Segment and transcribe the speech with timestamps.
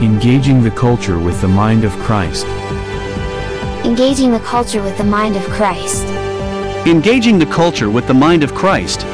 [0.00, 2.46] Engaging the culture with the mind of Christ.
[3.84, 6.04] Engaging the culture with the mind of Christ.
[6.86, 9.04] Engaging the culture with the mind of Christ.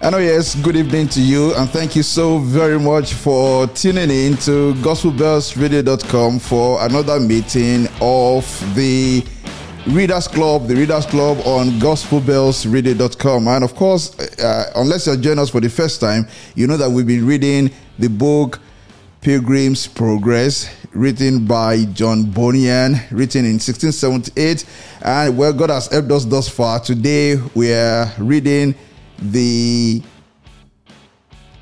[0.00, 4.10] And oh yes, good evening to you, and thank you so very much for tuning
[4.10, 9.22] in to GospelBellsRadio.com for another meeting of the
[9.88, 13.48] Readers Club, the Readers Club on GospelBellsRadio.com.
[13.48, 16.90] And of course, uh, unless you're joining us for the first time, you know that
[16.90, 18.60] we've been reading the book
[19.22, 24.66] Pilgrim's Progress, written by John Bunyan, written in 1678.
[25.00, 26.80] And well, God has helped us thus far.
[26.80, 28.74] Today, we are reading
[29.18, 30.02] the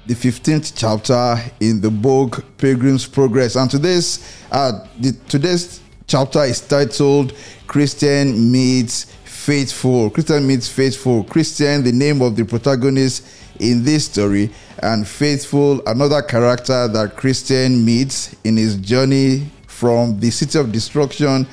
[0.07, 3.55] the 15th chapter in the book Pilgrim's Progress.
[3.55, 7.33] And today's uh, the, today's chapter is titled
[7.67, 10.11] Christian Meets Faithful.
[10.11, 11.25] Christian Meets Faithful.
[11.25, 13.27] Christian, the name of the protagonist
[13.59, 14.51] in this story,
[14.83, 21.47] and Faithful, another character that Christian meets in his journey from the city of destruction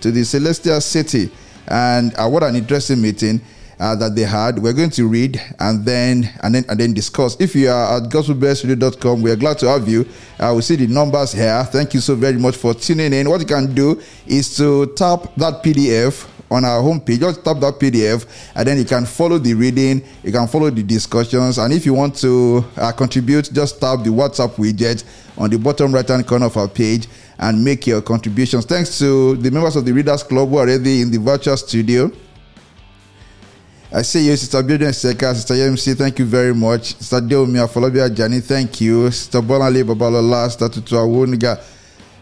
[0.00, 1.30] to the celestial city.
[1.66, 3.42] And uh, what an interesting meeting
[3.78, 4.58] uh, that they had.
[4.58, 7.36] We're going to read and then and then and then discuss.
[7.40, 10.06] If you are at gospelbellsradio.com, we are glad to have you.
[10.38, 11.64] Uh, we see the numbers here.
[11.64, 13.28] Thank you so very much for tuning in.
[13.28, 17.20] What you can do is to tap that PDF on our homepage.
[17.20, 20.82] Just tap that PDF and then you can follow the reading, you can follow the
[20.82, 21.58] discussions.
[21.58, 25.04] And if you want to uh, contribute, just tap the WhatsApp widget
[25.36, 27.06] on the bottom right hand corner of our page
[27.38, 28.64] and make your contributions.
[28.64, 32.10] Thanks to the members of the Readers Club who are already in the virtual studio.
[33.90, 36.94] I say you, Sister Bidden Seka, Sister MC, thank you very much.
[36.96, 39.10] Sister Deomia Folobia Jani, thank you.
[39.10, 41.58] Sister Bonale Babalola, Sister Tutu Awoniga,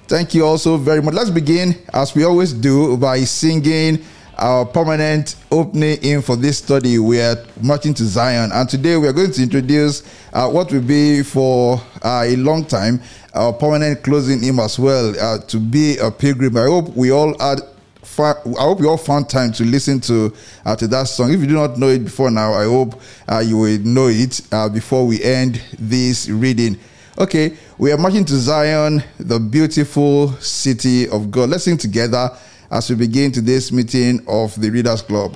[0.06, 1.14] thank you also very much.
[1.14, 3.98] Let's begin, as we always do, by singing
[4.38, 7.00] our permanent opening in for this study.
[7.00, 10.82] We are marching to Zion, and today we are going to introduce uh, what will
[10.82, 13.00] be for uh, a long time
[13.34, 16.56] our permanent closing hymn as well uh, to be a pilgrim.
[16.56, 17.60] I hope we all had
[18.24, 20.34] I hope you all found time to listen to
[20.64, 21.32] uh, to that song.
[21.32, 24.40] If you do not know it before now, I hope uh, you will know it
[24.52, 26.78] uh, before we end this reading.
[27.18, 31.50] Okay, we are marching to Zion, the beautiful city of God.
[31.50, 32.30] Let's sing together
[32.70, 35.34] as we begin today's meeting of the Readers Club.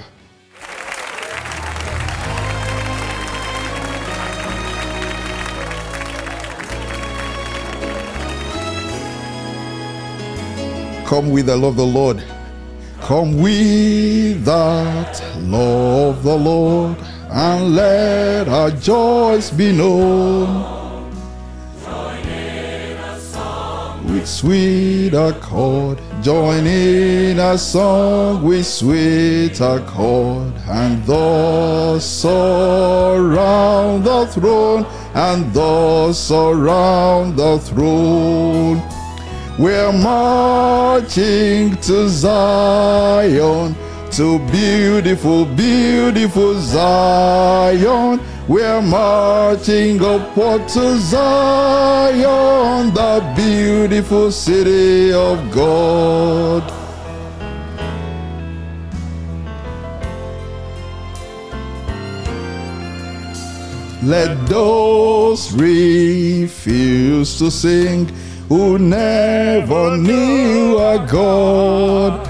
[11.07, 12.23] Come with the love of the Lord.
[13.03, 16.97] Come we that love the Lord,
[17.29, 21.11] and let our joys be known.
[21.83, 31.05] Join in a song with sweet accord, join in a song with sweet accord, and
[31.05, 38.81] thus surround the throne, and thus surround the throne.
[39.61, 43.77] We're marching to Zion,
[44.13, 48.21] to beautiful, beautiful Zion.
[48.49, 56.63] We're marching upward to Zion, the beautiful city of God.
[64.03, 68.11] Let those refuse to sing
[68.51, 72.29] who never knew a God,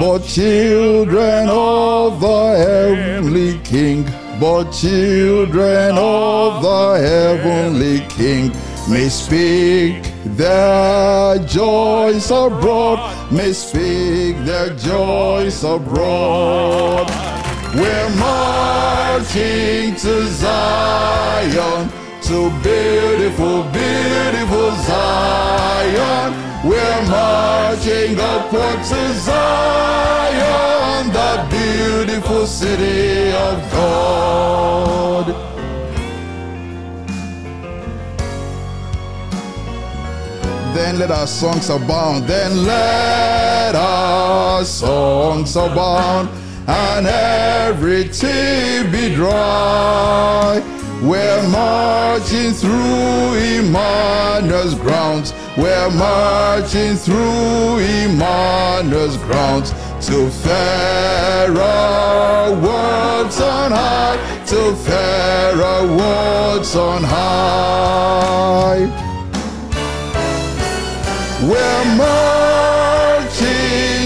[0.00, 4.02] but children of the heavenly King,
[4.40, 8.50] but children of the heavenly King.
[8.88, 12.98] May speak their joys abroad,
[13.30, 17.10] may speak their joys abroad.
[17.74, 21.91] We're marching to Zion
[22.32, 26.30] to beautiful, beautiful Zion.
[26.64, 35.26] We're marching upward to Zion, the beautiful city of God.
[40.74, 42.26] Then let our songs abound.
[42.26, 46.30] Then let our songs abound.
[46.66, 50.71] and every everything be dry.
[51.02, 55.34] We're marching through Emmanuel's grounds.
[55.56, 59.72] We're marching through Emmanuel's grounds
[60.06, 61.56] to fairer
[62.62, 64.16] worlds on high,
[64.46, 68.86] to fairer worlds on high.
[71.42, 73.42] We're marching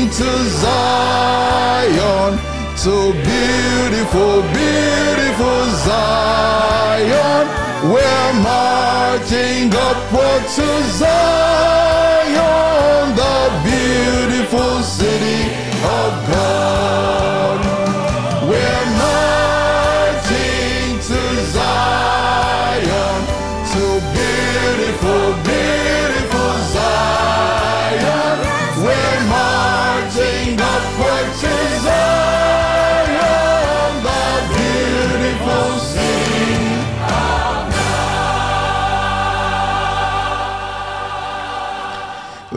[0.08, 2.38] to Zion,
[2.86, 7.46] to beautiful, beautiful Zion.
[7.90, 10.68] We're marching upward to
[11.00, 12.36] Zion,
[13.16, 15.50] the beautiful city
[15.82, 17.65] of God.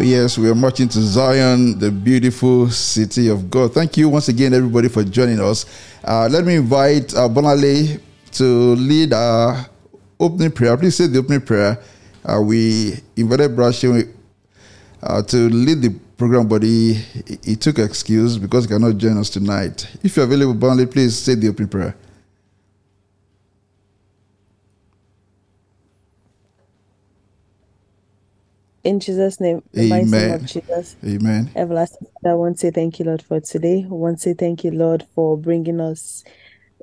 [0.01, 3.73] Yes, we are marching to Zion, the beautiful city of God.
[3.73, 5.65] Thank you once again, everybody, for joining us.
[6.05, 7.99] Uh, let me invite uh, Bonale
[8.31, 9.65] to lead our
[10.17, 10.77] opening prayer.
[10.77, 11.77] Please say the opening prayer.
[12.23, 14.13] Uh, we invited Brashin
[15.03, 16.93] uh, to lead the program, but he,
[17.43, 19.85] he took excuse because he cannot join us tonight.
[20.01, 21.93] If you're available, Bonale, please say the opening prayer.
[28.89, 30.31] In Jesus' name, the name Amen.
[30.31, 30.95] of Jesus.
[31.05, 31.51] Amen.
[31.55, 33.85] Everlasting Father, I want to say thank you, Lord, for today.
[33.85, 36.23] I want to say thank you, Lord, for bringing us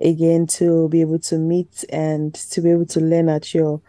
[0.01, 3.83] again to be able to meet and to be able to learn at your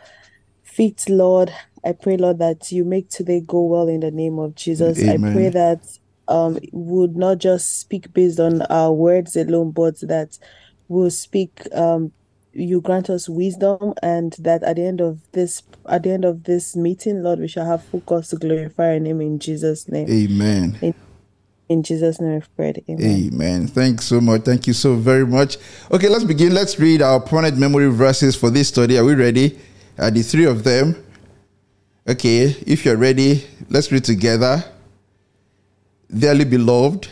[0.64, 1.54] feet, Lord.
[1.86, 4.98] I pray, Lord, that you make today go well in the name of Jesus.
[5.08, 5.86] I pray that
[6.28, 10.40] um we would not just speak based on our words alone, but that
[10.88, 12.14] we'll speak um
[12.58, 16.44] you grant us wisdom and that at the end of this at the end of
[16.44, 20.10] this meeting, Lord, we shall have full cause to glorify your name in Jesus' name.
[20.10, 20.94] Amen.
[21.70, 22.84] In Jesus' name we've prayed.
[22.90, 23.32] Amen.
[23.34, 23.68] Amen.
[23.68, 24.42] Thanks so much.
[24.42, 25.58] Thank you so very much.
[25.92, 26.54] Okay, let's begin.
[26.54, 28.98] Let's read our permanent memory verses for this study.
[28.98, 29.60] Are we ready?
[29.98, 30.96] are the three of them.
[32.08, 34.64] Okay, if you're ready, let's read together.
[36.16, 37.10] Dearly beloved,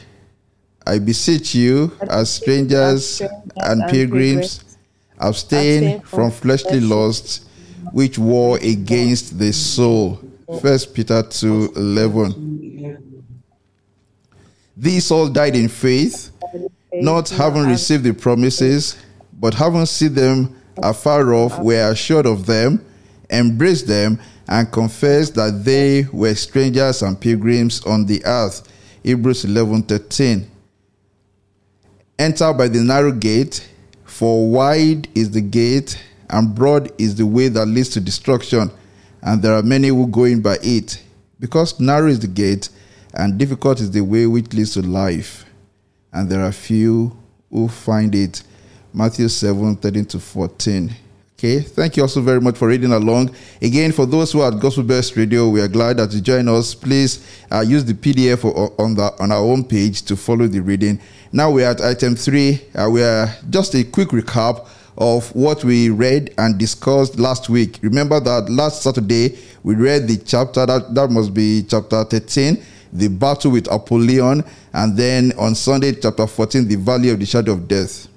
[0.87, 3.21] I beseech you, as strangers
[3.57, 4.63] and pilgrims,
[5.19, 7.45] abstain from fleshly lusts
[7.91, 10.19] which war against the soul.
[10.61, 13.25] First Peter 2 11.
[14.77, 16.31] These all died in faith,
[16.93, 18.97] not having received the promises,
[19.39, 22.85] but having seen them afar off, were assured of them,
[23.29, 28.67] embraced them, and confessed that they were strangers and pilgrims on the earth.
[29.03, 30.51] Hebrews eleven thirteen.
[32.19, 33.67] Enter by the narrow gate,
[34.15, 38.71] for wide is the gate, and broad is the way that leads to destruction,
[39.21, 41.03] and there are many who go in by it.
[41.37, 42.69] Because narrow is the gate,
[43.13, 45.43] and difficult is the way which leads to life,
[46.13, 47.13] and there are few
[47.51, 48.41] who find it.
[48.93, 50.91] Matthew 7 13 to 14.
[51.37, 53.29] Okay, thank you also very much for reading along.
[53.61, 56.47] Again, for those who are at Gospel Bells Radio, we are glad that you join
[56.47, 56.73] us.
[56.73, 60.61] Please uh, use the PDF o- on the on our own page to follow the
[60.61, 60.97] reading.
[61.33, 62.61] Now we are at item three.
[62.73, 64.65] Uh, we are just a quick recap
[64.97, 67.79] of what we read and discussed last week.
[67.81, 72.63] Remember that last Saturday we read the chapter that that must be chapter 13,
[72.93, 77.51] the battle with Apollyon, and then on Sunday chapter 14, the valley of the shadow
[77.51, 78.07] of death.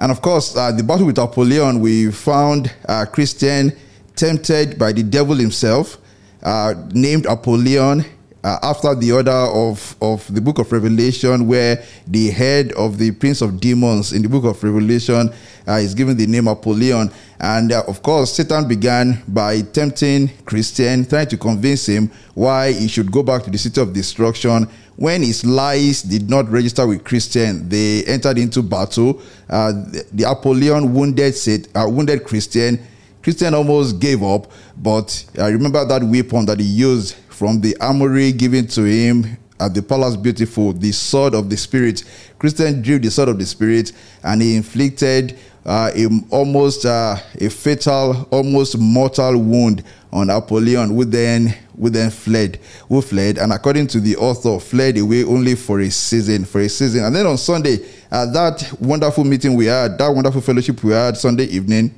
[0.00, 3.76] And of course, uh, the battle with Apollyon, we found a Christian
[4.16, 5.98] tempted by the devil himself,
[6.42, 8.04] uh, named Apollyon,
[8.42, 13.10] uh, after the order of, of the book of Revelation, where the head of the
[13.12, 15.30] prince of demons in the book of Revelation
[15.68, 17.10] uh, is given the name Apollyon.
[17.38, 22.88] And uh, of course, Satan began by tempting Christian, trying to convince him why he
[22.88, 24.68] should go back to the city of destruction.
[24.96, 29.22] When his lies did not register with Christian, they entered into battle.
[29.48, 31.34] Uh, the, the Apollyon wounded,
[31.74, 32.78] uh, wounded Christian.
[33.22, 38.32] Christian almost gave up, but I remember that weapon that he used from the armory
[38.32, 39.24] given to him
[39.58, 42.04] at the palace beautiful, the sword of the spirit.
[42.38, 43.92] Christian drew the sword of the spirit
[44.22, 49.82] and he inflicted uh, a, almost uh, a fatal, almost mortal wound
[50.12, 54.98] on Apollyon, who then who then fled, who fled, and according to the author, fled
[54.98, 57.04] away only for a season, for a season.
[57.04, 57.78] And then on Sunday,
[58.10, 61.94] at that wonderful meeting we had, that wonderful fellowship we had Sunday evening,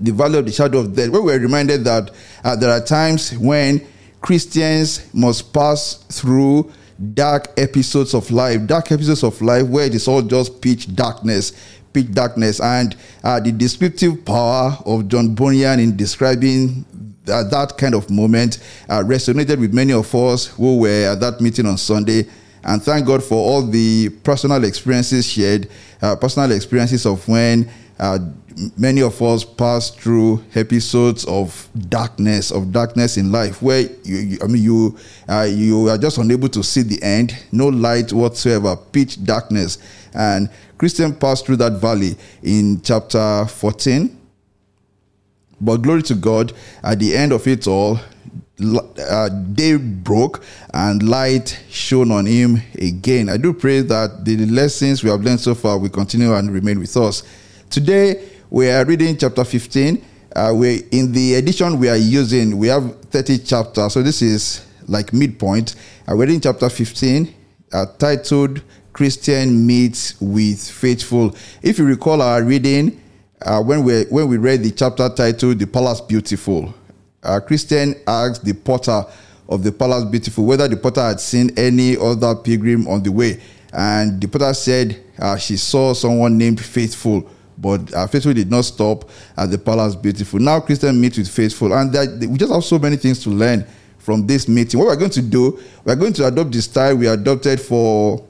[0.00, 2.10] the valley of the shadow of death, where we were reminded that
[2.42, 3.86] uh, there are times when
[4.20, 6.70] Christians must pass through
[7.14, 11.52] dark episodes of life, dark episodes of life where it is all just pitch darkness,
[11.92, 16.84] pitch darkness, and uh, the descriptive power of John Bunyan in describing
[17.24, 18.58] that kind of moment
[18.88, 22.26] uh, resonated with many of us who were at that meeting on Sunday.
[22.62, 25.70] And thank God for all the personal experiences shared,
[26.02, 28.18] uh, personal experiences of when uh,
[28.78, 34.38] many of us pass through episodes of darkness, of darkness in life, where you, you
[34.42, 38.74] I mean, you uh, you are just unable to see the end, no light whatsoever,
[38.74, 39.78] pitch darkness.
[40.14, 44.16] And Christian passed through that valley in chapter 14.
[45.60, 48.00] But glory to God, at the end of it all,
[48.98, 50.42] uh, day broke
[50.72, 53.28] and light shone on him again.
[53.28, 56.78] I do pray that the lessons we have learned so far will continue and remain
[56.78, 57.22] with us.
[57.70, 60.04] Today, we are reading chapter 15.
[60.34, 64.66] Uh, we in the edition we are using, we have 30 chapters, so this is
[64.88, 65.76] like midpoint.
[66.00, 67.32] Uh, we're reading chapter 15,
[67.72, 68.60] uh, titled
[68.92, 73.00] "Christian Meets with Faithful." If you recall our reading,
[73.42, 76.74] uh, when we when we read the chapter titled "The Palace Beautiful,"
[77.22, 79.04] uh, Christian asked the porter
[79.48, 83.40] of the Palace Beautiful whether the porter had seen any other pilgrim on the way,
[83.72, 88.64] and the porter said uh, she saw someone named Faithful but uh, faithful did not
[88.64, 90.40] stop at the palace beautiful.
[90.40, 93.66] Now Christian meet with faithful, and that, we just have so many things to learn
[93.98, 94.80] from this meeting.
[94.80, 98.26] What we're going to do, we're going to adopt the style we adopted for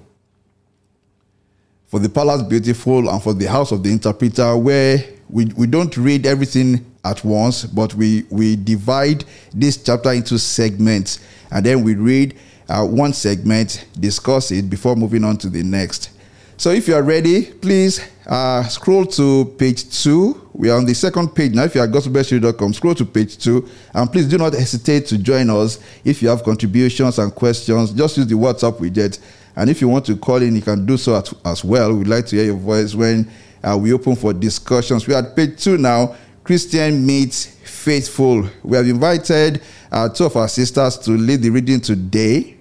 [1.87, 5.97] for the palace beautiful and for the house of the interpreter, where we, we don't
[5.97, 11.21] read everything at once, but we we divide this chapter into segments,
[11.51, 12.37] and then we read
[12.69, 16.11] uh, one segment, discuss it before moving on to the next.
[16.57, 20.49] So if you are ready, please uh, scroll to page two.
[20.53, 21.65] We are on the second page now.
[21.65, 23.69] If you are gospelbellsradio.com, scroll to page two.
[23.93, 27.93] And please do not hesitate to join us if you have contributions and questions.
[27.93, 29.19] Just use the WhatsApp widget.
[29.57, 31.93] And if you want to call in, you can do so at, as well.
[31.93, 33.29] We'd like to hear your voice when
[33.65, 35.09] uh, we open for discussions.
[35.09, 36.15] We are at page two now.
[36.45, 38.49] Christian meets faithful.
[38.63, 39.61] We have invited
[39.91, 42.60] uh, two of our sisters to lead the reading today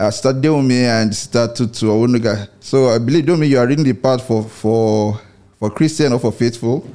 [0.00, 2.48] uh, Sister Deomi and Sister Tutu Owonuga.
[2.60, 5.20] So I believe, Deomi, you are reading the part for, for,
[5.58, 6.88] for Christian or for faithful?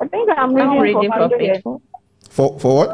[0.00, 1.82] I think I'm reading, reading for, for faithful.
[2.28, 2.88] For, for what?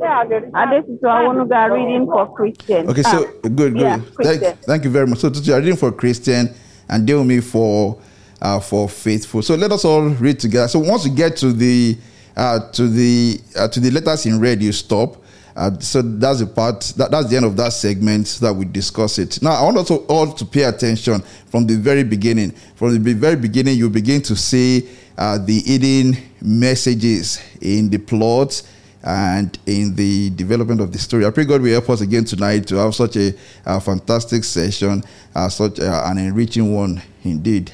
[0.00, 2.88] Yeah, Adesutu Owonuga reading for Christian.
[2.88, 3.76] Okay, so ah, good, good.
[3.76, 5.18] Yeah, thank, thank you very much.
[5.18, 6.54] So Tutu, you are reading for Christian
[6.88, 8.00] and Deomi for
[8.44, 9.40] uh, for faithful.
[9.40, 10.68] So let us all read together.
[10.68, 11.96] So once you get to the
[12.36, 15.16] uh, to the uh, to the letters in red, you stop.
[15.56, 16.80] Uh, so that's the part.
[16.96, 19.40] That, that's the end of that segment that we discuss it.
[19.42, 22.50] Now I want us all to pay attention from the very beginning.
[22.74, 28.60] From the very beginning, you begin to see uh, the hidden messages in the plot
[29.04, 31.24] and in the development of the story.
[31.24, 33.32] I pray God will help us again tonight to have such a,
[33.64, 35.02] a fantastic session,
[35.34, 37.72] uh, such an enriching one indeed.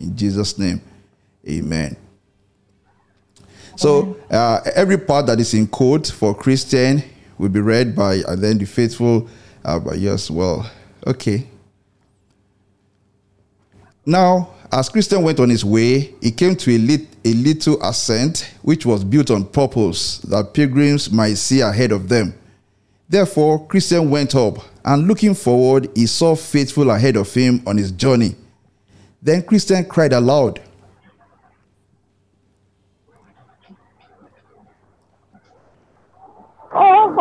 [0.00, 0.80] In Jesus' name,
[1.48, 1.96] amen.
[3.76, 7.02] So uh, every part that is in code for Christian
[7.38, 9.28] will be read by and then the faithful
[9.64, 10.70] uh, by you as well.
[11.06, 11.46] Okay.
[14.04, 18.54] Now, as Christian went on his way, he came to a, lit, a little ascent
[18.62, 22.34] which was built on purpose that pilgrims might see ahead of them.
[23.08, 27.90] Therefore, Christian went up, and looking forward, he saw faithful ahead of him on his
[27.90, 28.36] journey.
[29.22, 30.60] Then Christian cried aloud.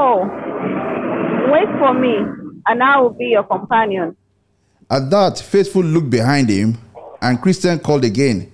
[0.01, 0.23] Oh,
[1.51, 2.15] wait for me,
[2.67, 4.15] and I will be your companion.
[4.89, 6.77] At that, Faithful looked behind him,
[7.21, 8.51] and Christian called again.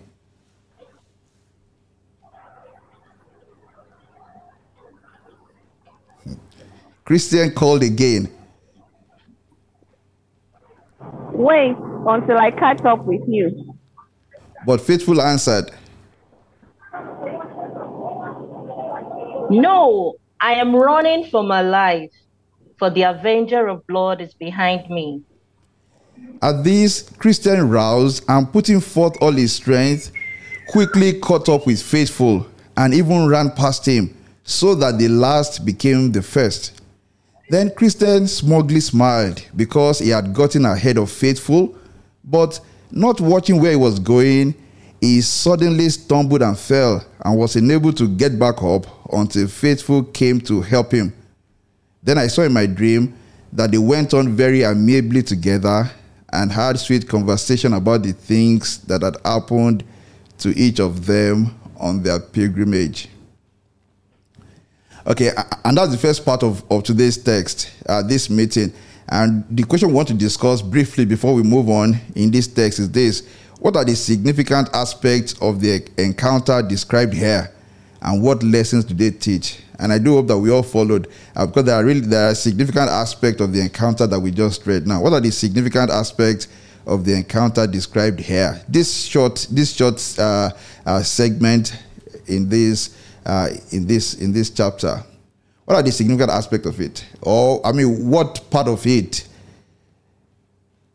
[7.04, 8.28] Christian called again.
[11.32, 11.76] Wait
[12.06, 13.76] until I catch up with you.
[14.66, 15.72] But Faithful answered,
[19.50, 22.12] No, I am running for my life,
[22.80, 25.22] for the avenger of blood is behind me.
[26.42, 30.12] At this, Christian roused and putting forth all his strength,
[30.70, 32.48] quickly caught up with Faithful
[32.78, 36.82] and even ran past him, so that the last became the first.
[37.50, 41.76] Then Christian smugly smiled because he had gotten ahead of Faithful,
[42.26, 42.60] but
[42.92, 44.56] not watching where he was going,
[45.00, 50.42] he suddenly stumbled and fell and was unable to get back up until Faithful came
[50.42, 51.14] to help him.
[52.02, 53.18] Then I saw in my dream
[53.54, 55.90] that they went on very amiably together
[56.32, 59.84] and had sweet conversation about the things that had happened
[60.40, 63.10] to each of them on their pilgrimage.
[65.08, 65.32] Okay,
[65.64, 68.74] and that's the first part of, of today's text, uh, this meeting.
[69.10, 72.80] And the question we want to discuss briefly before we move on in this text
[72.80, 73.28] is this
[73.60, 77.52] What are the significant aspects of the encounter described here?
[78.02, 79.60] And what lessons do they teach?
[79.80, 82.36] And I do hope that we all followed uh, because there are really there are
[82.36, 84.88] significant aspects of the encounter that we just read.
[84.88, 86.48] Now, what are the significant aspects
[86.86, 88.62] of the encounter described here?
[88.70, 90.52] This short this short uh,
[90.86, 91.78] uh, segment
[92.28, 92.96] in this
[93.26, 95.04] uh, in this in this chapter.
[95.66, 97.06] What are the significant aspects of it?
[97.22, 99.28] Or I mean, what part of it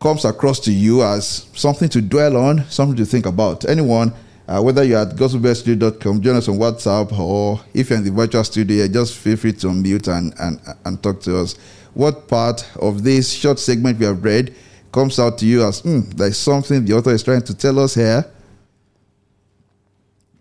[0.01, 3.69] comes across to you as something to dwell on, something to think about?
[3.69, 4.15] Anyone?
[4.47, 8.43] Uh, whether you're at gospelbellstudio.com, join us on WhatsApp, or if you're in the virtual
[8.43, 11.55] studio, just feel free to unmute and, and, and talk to us.
[11.95, 14.55] What part of this short segment we have read
[14.91, 17.95] comes out to you as, hmm, there's something the author is trying to tell us
[17.95, 18.25] here?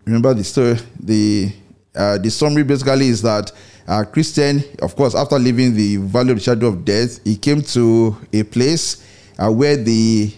[0.04, 1.52] Remember the story, the,
[1.94, 3.52] uh, the summary basically is that
[3.90, 7.60] uh, Christian, of course, after leaving the valley of the shadow of death, he came
[7.60, 9.04] to a place
[9.36, 10.32] uh, where the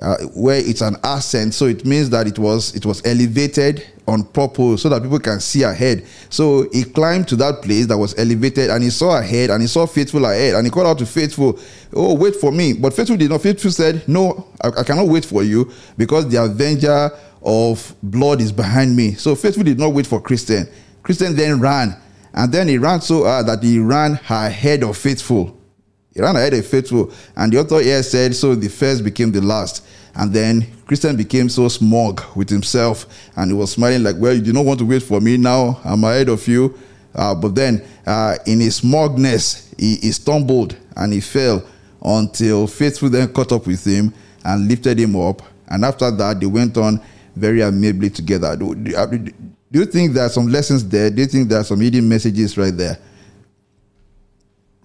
[0.00, 4.24] uh, where it's an ascent, so it means that it was it was elevated on
[4.24, 6.06] purpose so that people can see ahead.
[6.30, 9.68] So he climbed to that place that was elevated and he saw ahead and he
[9.68, 11.58] saw faithful ahead and he called out to faithful,
[11.92, 13.42] "Oh, wait for me!" But faithful did not.
[13.42, 17.10] Faithful said, "No, I, I cannot wait for you because the avenger
[17.42, 20.66] of blood is behind me." So faithful did not wait for Christian.
[21.02, 21.94] Christian then ran
[22.38, 25.58] and then he ran so hard that he ran ahead of faithful.
[26.14, 27.12] He ran ahead of faithful.
[27.34, 29.84] And the author here said, so the first became the last.
[30.14, 34.40] And then Christian became so smug with himself and he was smiling like, well, you
[34.40, 35.80] do not want to wait for me now.
[35.84, 36.78] I'm ahead of you.
[37.12, 41.66] Uh, but then uh, in his smugness, he, he stumbled and he fell
[42.00, 45.42] until faithful then caught up with him and lifted him up.
[45.66, 47.00] And after that, they went on
[47.34, 48.56] very amiably together.
[49.70, 51.10] Do, you think there are some lessons there?
[51.10, 52.98] Do you think there are some hidden messages right there?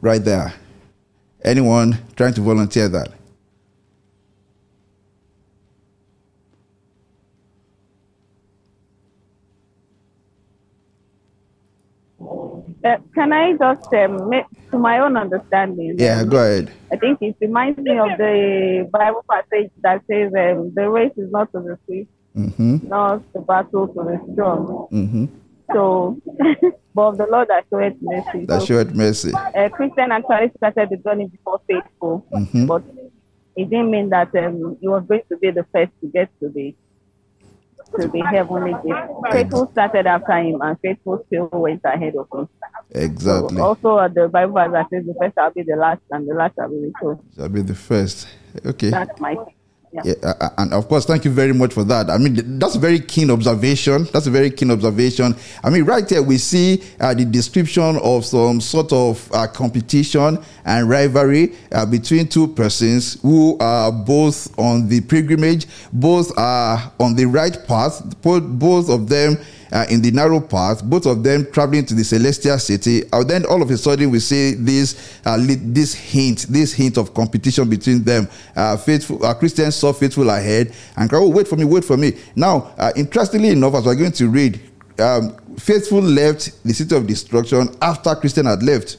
[0.02, 0.54] Right there.
[1.44, 3.14] Anyone trying to volunteer that?
[12.84, 15.96] Uh, can I just, um, make, to my own understanding?
[15.98, 16.74] Yeah, go ahead.
[16.92, 21.32] I think it reminds me of the Bible passage that says um, the race is
[21.32, 22.88] not to the swift, Mm-hmm.
[22.88, 24.88] not the battle to the strong.
[24.92, 25.26] Mm-hmm.
[25.72, 26.18] So,
[26.96, 28.46] but the Lord that showeth mercy.
[28.46, 29.32] That So, showed mercy.
[29.34, 32.68] uh, Christian actually started the journey before faithful, Mhm.
[32.68, 32.84] but
[33.56, 36.50] it didn't mean that um, he was going to be the first to get to
[36.50, 36.76] the
[38.00, 39.00] to the heavenly gift.
[39.32, 42.50] Faithful started after him, and faithful still went ahead of him.
[42.92, 43.58] Exactly.
[43.58, 46.34] So also, uh, the Bible verse says, "The first shall be the last, and the
[46.34, 48.28] last shall be the first." Shall be the first.
[48.66, 48.90] Okay.
[48.90, 49.36] That's my
[49.94, 50.14] yeah.
[50.24, 52.10] Uh, uh, and of course, thank you very much for that.
[52.10, 54.06] I mean, that's a very keen observation.
[54.12, 55.36] That's a very keen observation.
[55.64, 60.40] I mean, right here we see uh, the description of some sort of uh, competition
[60.66, 67.16] and rivalry uh, between two persons who are both on the pilgrimage, both are on
[67.16, 69.38] the right path, both of them
[69.74, 73.04] uh, in the narrow path, both of them traveling to the celestial city.
[73.12, 77.14] And then all of a sudden we see this uh, this hint, this hint of
[77.14, 78.30] competition between them.
[78.56, 81.98] Uh, faithful uh, Christians saw faithful ahead and cried, "Oh, wait for me, wait for
[81.98, 84.62] me." Now, uh, interestingly enough, as we're going to read,
[85.00, 88.98] um, faithful left the city of destruction after Christian had left.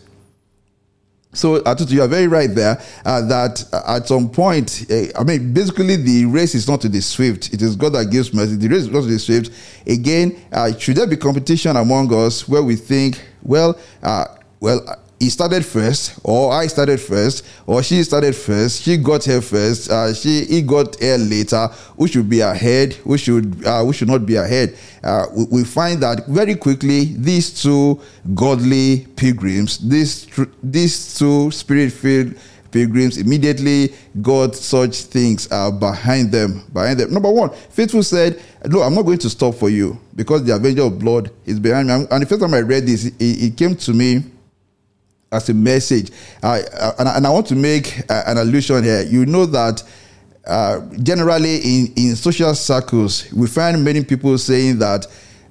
[1.35, 5.25] So, Atutu, you are very right there uh, that uh, at some point, uh, I
[5.25, 7.53] mean, basically, the race is not to the swift.
[7.53, 8.57] It is God that gives mercy.
[8.57, 9.51] The race is not to the swift.
[9.87, 14.27] Again, uh, should there be competition among us where we think, well, uh,
[14.61, 14.81] well,
[15.25, 18.83] he started first, or I started first, or she started first.
[18.83, 19.91] She got here first.
[19.91, 21.67] Uh, she he got here later.
[21.97, 22.99] Who should be ahead?
[23.07, 24.77] We should uh, who should not be ahead?
[25.03, 27.99] Uh, we, we find that very quickly these two
[28.35, 30.27] godly pilgrims, these
[30.63, 32.35] these two spirit-filled
[32.71, 36.65] pilgrims, immediately got such things uh, behind them.
[36.75, 37.15] Behind them.
[37.15, 40.83] Number one, faithful said, "No, I'm not going to stop for you because the avenger
[40.83, 43.75] of blood is behind me." And the first time I read this, it, it came
[43.89, 44.34] to me
[45.35, 46.11] as a message.
[46.43, 46.61] I-
[46.99, 49.03] and, I- and I want to make uh, an allusion here.
[49.03, 49.83] You know that
[50.47, 55.07] uh, generally in, in social circles, we find many people saying that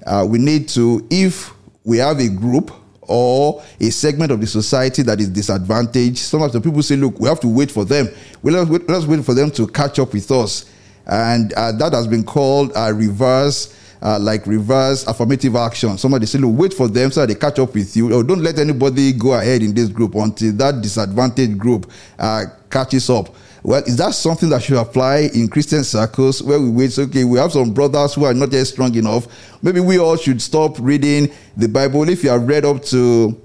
[0.06, 1.52] uh, we need to, if
[1.84, 6.62] we have a group or a segment of the society that is disadvantaged, sometimes the
[6.62, 8.08] people say, look, we have to wait for them.
[8.42, 10.66] Well, let's wait, let's wait for them to catch up with us.
[11.06, 15.98] And uh, that has been called a reverse uh, like reverse affirmative action.
[15.98, 18.14] Somebody say, look, wait for them so they catch up with you.
[18.14, 21.90] Or don't let anybody go ahead in this group until that disadvantaged group
[22.20, 23.34] uh, catches up.
[23.64, 27.00] Well, is that something that should apply in Christian circles where we wait?
[27.00, 29.26] Okay, we have some brothers who are not yet strong enough.
[29.64, 32.08] Maybe we all should stop reading the Bible.
[32.10, 33.40] If you have read up to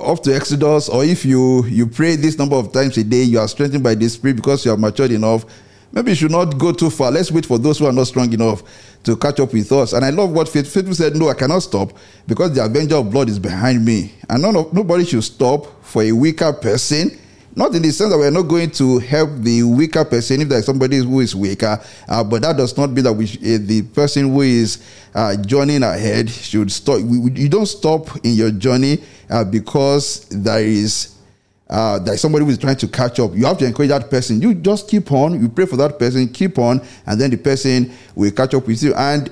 [0.00, 3.38] up to Exodus, or if you you pray this number of times a day, you
[3.38, 5.44] are strengthened by the Spirit because you are matured enough.
[5.92, 7.10] Maybe you should not go too far.
[7.10, 8.62] Let's wait for those who are not strong enough
[9.04, 9.92] to catch up with us.
[9.92, 11.92] And I love what Faith, said, No, I cannot stop
[12.26, 14.12] because the avenger of blood is behind me.
[14.28, 17.18] And none of, nobody should stop for a weaker person.
[17.54, 20.66] Not in the sense that we're not going to help the weaker person if there's
[20.66, 24.30] somebody who is weaker, uh, but that does not mean that we uh, the person
[24.30, 27.00] who is uh, ahead should stop.
[27.00, 31.15] We, we, you don't stop in your journey uh, because there is
[31.68, 33.34] uh, there's somebody is trying to catch up.
[33.34, 34.40] You have to encourage that person.
[34.40, 35.40] You just keep on.
[35.40, 36.28] You pray for that person.
[36.28, 38.94] Keep on, and then the person will catch up with you.
[38.94, 39.30] And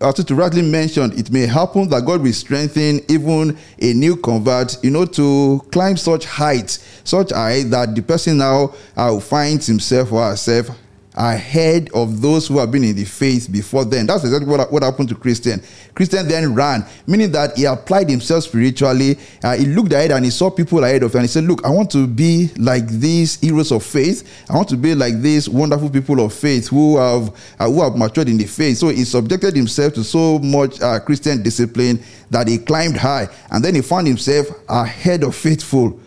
[0.00, 4.82] as to rightly mentioned, it may happen that God will strengthen even a new convert,
[4.82, 10.12] you know, to climb such heights, such height that the person now uh, finds himself
[10.12, 10.70] or herself
[11.14, 14.06] ahead of those who have been in the faith before then.
[14.06, 15.62] That's exactly what, what happened to Christian.
[15.94, 19.18] Christian then ran, meaning that he applied himself spiritually.
[19.42, 21.64] Uh, he looked ahead and he saw people ahead of him and he said, Look,
[21.64, 24.46] I want to be like these heroes of faith.
[24.48, 27.96] I want to be like these wonderful people of faith who have uh, who have
[27.96, 28.78] matured in the faith.
[28.78, 33.62] So he subjected himself to so much uh, Christian discipline that he climbed high and
[33.62, 36.00] then he found himself ahead of faithful.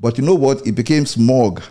[0.00, 0.66] But you know what?
[0.66, 1.62] It became smog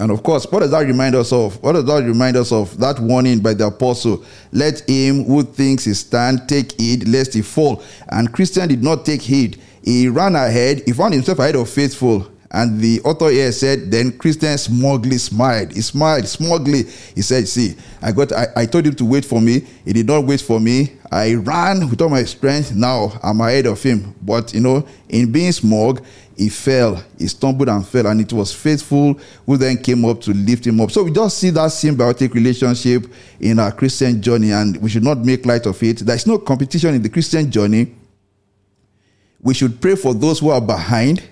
[0.00, 1.62] and of course, what does that remind us of?
[1.62, 2.76] What does that remind us of?
[2.78, 7.42] That warning by the apostle let him who thinks he stand take heed lest he
[7.42, 7.82] fall.
[8.08, 9.60] And Christian did not take heed.
[9.84, 12.28] He ran ahead, he found himself ahead of faithful.
[12.50, 15.72] And the author here said, then Christian smugly smiled.
[15.72, 16.84] He smiled smugly.
[17.14, 19.66] He said, See, I got I, I told him to wait for me.
[19.84, 20.92] He did not wait for me.
[21.14, 22.74] I ran with all my strength.
[22.74, 24.16] Now I'm ahead of him.
[24.20, 26.04] But you know, in being smug,
[26.36, 29.14] he fell, he stumbled and fell, and it was faithful
[29.46, 30.90] who then came up to lift him up.
[30.90, 33.06] So we just see that symbiotic relationship
[33.38, 35.98] in our Christian journey, and we should not make light of it.
[35.98, 37.94] There's no competition in the Christian journey.
[39.40, 41.22] We should pray for those who are behind.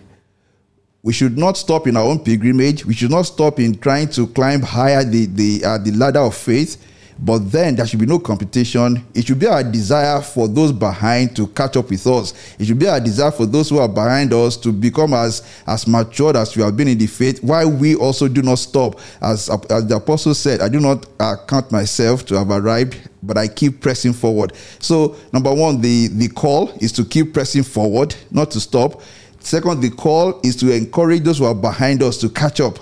[1.02, 2.86] We should not stop in our own pilgrimage.
[2.86, 6.36] We should not stop in trying to climb higher the, the, uh, the ladder of
[6.36, 6.80] faith.
[7.24, 9.06] But then there should be no competition.
[9.14, 12.34] It should be our desire for those behind to catch up with us.
[12.58, 15.86] It should be our desire for those who are behind us to become as, as
[15.86, 18.98] matured as we have been in the faith, Why we also do not stop.
[19.20, 21.06] As, as the apostle said, I do not
[21.46, 24.54] count myself to have arrived, but I keep pressing forward.
[24.80, 29.00] So, number one, the, the call is to keep pressing forward, not to stop.
[29.38, 32.78] Second, the call is to encourage those who are behind us to catch up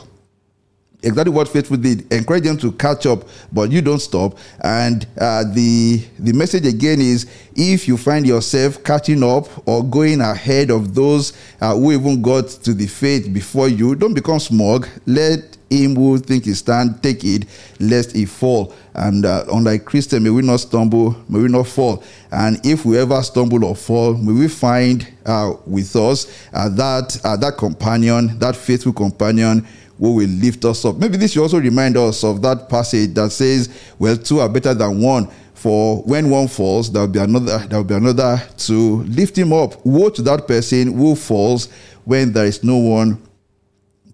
[1.02, 4.38] exactly what faithful did encourage them to catch up but you don't stop.
[4.62, 10.20] And uh, the the message again is if you find yourself catching up or going
[10.20, 14.88] ahead of those uh, who even got to the faith before you don't become smug.
[15.06, 17.46] Let him who think he stand take it
[17.78, 18.74] lest he fall.
[18.92, 22.02] And uh, unlike christian may we not stumble may we not fall.
[22.32, 27.18] And if we ever stumble or fall may we find uh, with us uh, that
[27.24, 29.66] uh, that companion that faithful companion
[30.00, 30.96] who will lift us up.
[30.96, 34.72] Maybe this should also remind us of that passage that says, Well, two are better
[34.72, 35.28] than one.
[35.54, 39.52] For when one falls, there will be another, there will be another to lift him
[39.52, 39.84] up.
[39.84, 41.68] Woe to that person who falls
[42.04, 43.22] when there is no one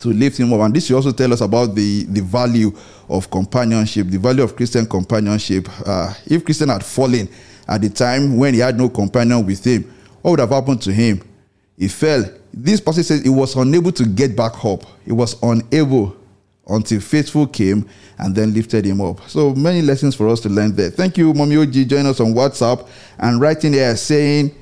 [0.01, 0.61] to lift him up.
[0.61, 2.73] And this should also tell us about the, the value
[3.09, 5.69] of companionship, the value of Christian companionship.
[5.87, 7.29] Uh, if Christian had fallen
[7.69, 9.85] at the time when he had no companion with him,
[10.23, 11.23] what would have happened to him?
[11.79, 12.25] He fell
[12.57, 14.83] this passage says he was unable to get back up.
[15.05, 16.17] He was unable
[16.67, 17.87] until faithful came
[18.19, 19.21] and then lifted him up.
[19.29, 20.89] So many lessons for us to learn there.
[20.91, 22.89] Thank you, Mommy OG, join us on WhatsApp
[23.19, 24.55] and writing there saying,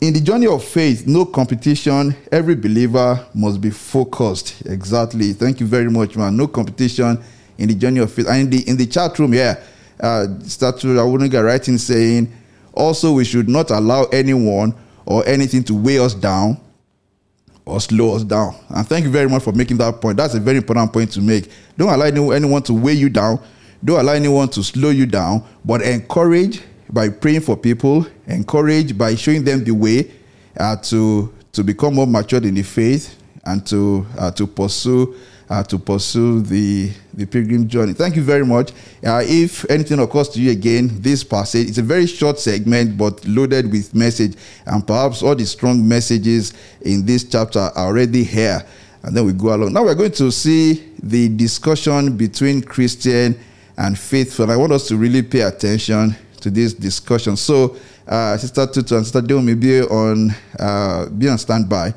[0.00, 2.16] in the journey of faith, no competition.
[2.32, 4.62] Every believer must be focused.
[4.66, 5.32] Exactly.
[5.34, 6.36] Thank you very much, man.
[6.36, 7.22] No competition
[7.58, 8.26] in the journey of faith.
[8.26, 9.62] And in the in the chat room, yeah,
[10.00, 12.32] uh, statue I wouldn't get writing saying,
[12.72, 16.58] also we should not allow anyone or anything to weigh us down
[17.70, 18.54] or slow us down.
[18.68, 20.16] And thank you very much for making that point.
[20.16, 21.50] That's a very important point to make.
[21.76, 23.40] Don't allow anyone to weigh you down.
[23.82, 29.14] Don't allow anyone to slow you down, but encourage by praying for people, encourage by
[29.14, 30.10] showing them the way
[30.58, 35.14] uh, to to become more matured in the faith and to uh, to pursue
[35.50, 37.92] uh, to pursue the, the pilgrim journey.
[37.92, 38.70] Thank you very much.
[39.04, 43.22] Uh, if anything occurs to you again, this passage, it's a very short segment but
[43.26, 44.36] loaded with message,
[44.66, 48.64] and perhaps all the strong messages in this chapter are already here.
[49.02, 49.72] And then we go along.
[49.72, 53.38] Now we're going to see the discussion between Christian
[53.76, 54.50] and faithful.
[54.50, 57.36] I want us to really pay attention to this discussion.
[57.36, 61.94] So, uh, Sister Tutu and Sister Deo may be on, uh, be on standby.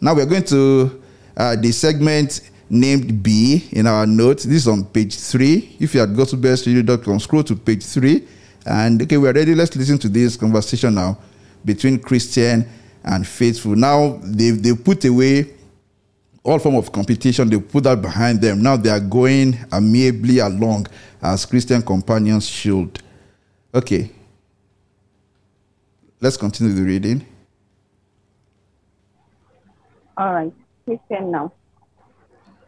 [0.00, 1.02] Now we're going to
[1.36, 4.44] uh, the segment named B in our notes.
[4.44, 5.76] This is on page three.
[5.80, 8.26] If you're at gospelbellsradio.com, scroll to page three.
[8.64, 9.54] And okay, we're ready.
[9.54, 11.18] Let's listen to this conversation now
[11.64, 12.66] between Christian
[13.04, 13.74] and faithful.
[13.74, 15.54] Now they've they put away
[16.42, 17.50] all form of competition.
[17.50, 18.62] They put that behind them.
[18.62, 20.86] Now they are going amiably along
[21.20, 23.02] as Christian companions should.
[23.74, 24.10] Okay.
[26.20, 27.26] Let's continue the reading.
[30.16, 30.52] All right,
[30.84, 31.52] Christian now.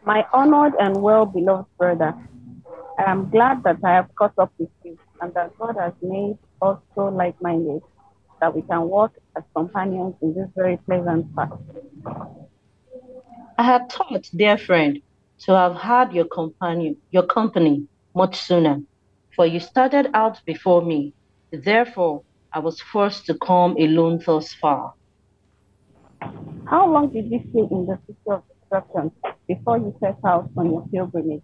[0.05, 2.13] My honored and well beloved brother,
[2.99, 6.37] I am glad that I have caught up with you and that God has made
[6.61, 7.81] us so like minded
[8.41, 11.51] that we can walk as companions in this very pleasant path.
[13.57, 14.99] I had thought, dear friend,
[15.45, 18.81] to have had your companion, your company much sooner,
[19.35, 21.13] for you started out before me.
[21.51, 24.95] Therefore, I was forced to come alone thus far.
[26.65, 29.11] How long did you stay in the city of destruction
[29.47, 31.43] before you set out on your pilgrimage?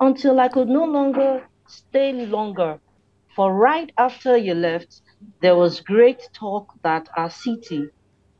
[0.00, 2.78] Until I could no longer stay longer.
[3.34, 5.00] For right after you left,
[5.42, 7.88] there was great talk that our city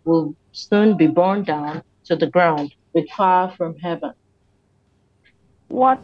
[0.05, 4.13] will soon be burned down to the ground with fire from heaven.
[5.69, 6.01] What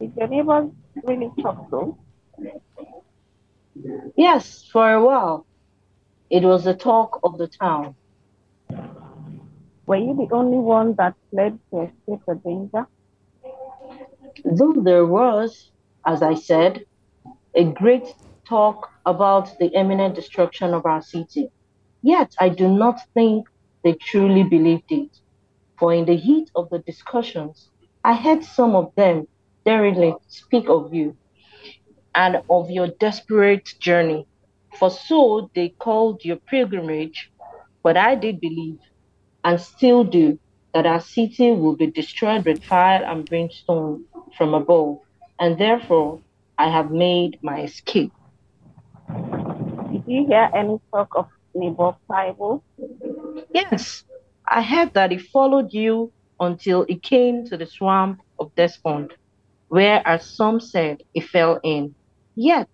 [0.00, 0.70] did your neighbors
[1.04, 1.98] really talk so?
[4.16, 5.46] Yes, for a while.
[6.30, 7.94] It was the talk of the town.
[9.86, 12.86] Were you the only one that fled to escape the danger?
[14.44, 15.72] Though there was,
[16.06, 16.84] as I said,
[17.54, 18.06] a great
[18.48, 21.50] talk about the imminent destruction of our city,
[22.02, 23.46] yet I do not think
[23.84, 25.10] they truly believed it.
[25.78, 27.70] For in the heat of the discussions,
[28.04, 29.26] I heard some of them
[29.64, 31.18] daringly speak of you
[32.14, 34.26] and of your desperate journey.
[34.78, 37.30] For so they called your pilgrimage,
[37.82, 38.78] but I did believe
[39.44, 40.38] and still do
[40.74, 44.04] that our city will be destroyed with fire and brimstone
[44.36, 44.98] from above,
[45.38, 46.20] and therefore
[46.58, 48.12] I have made my escape.
[49.90, 52.64] Did you hear any talk of neighbor Pliable?
[53.52, 54.04] Yes,
[54.48, 59.12] I heard that he followed you until he came to the swamp of Despond,
[59.68, 61.94] where, as some said, he fell in.
[62.34, 62.70] Yet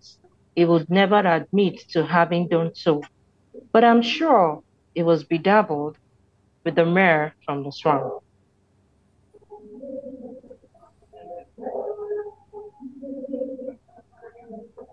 [0.55, 3.01] he would never admit to having done so.
[3.73, 4.63] But I'm sure
[4.95, 5.97] he was bedabbled
[6.63, 8.23] with the myrrh from the swamp.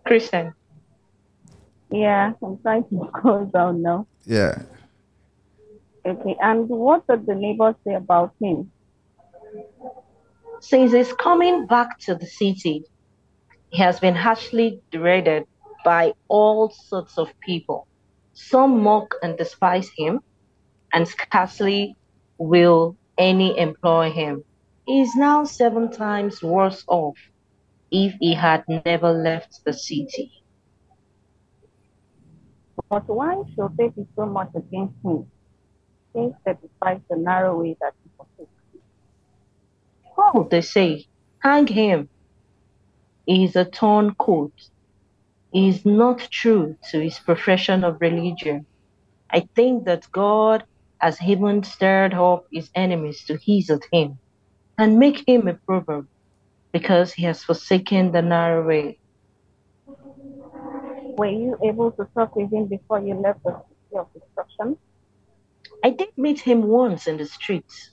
[0.07, 0.55] Christian.
[1.91, 4.07] Yeah, I'm trying to go down now.
[4.25, 4.63] Yeah.
[6.05, 8.71] Okay, and what did the neighbors say about him?
[10.61, 12.85] Since he's coming back to the city,
[13.71, 15.45] he has been harshly derided
[15.85, 17.87] by all sorts of people.
[18.35, 20.21] Some mock and despise him,
[20.93, 21.97] and scarcely
[22.39, 24.45] will any employ him.
[24.87, 27.19] He is now seven times worse off
[27.91, 30.33] if he had never left the city.
[32.89, 35.31] But why should they be so much against him?
[36.15, 38.53] Since they despise the narrow way that he forsakes.
[40.17, 41.07] Oh, they say,
[41.41, 42.09] hang him.
[43.27, 44.53] He is a torn coat.
[45.53, 48.67] He is not true to his profession of religion.
[49.31, 50.65] I think that God
[51.01, 54.19] has even stirred up his enemies to hiss at him
[54.79, 56.07] and make him a proverb
[56.73, 58.99] because he has forsaken the narrow way.
[61.19, 64.77] Were you able to talk with him before you left the city of destruction?
[65.85, 67.91] I did meet him once in the streets,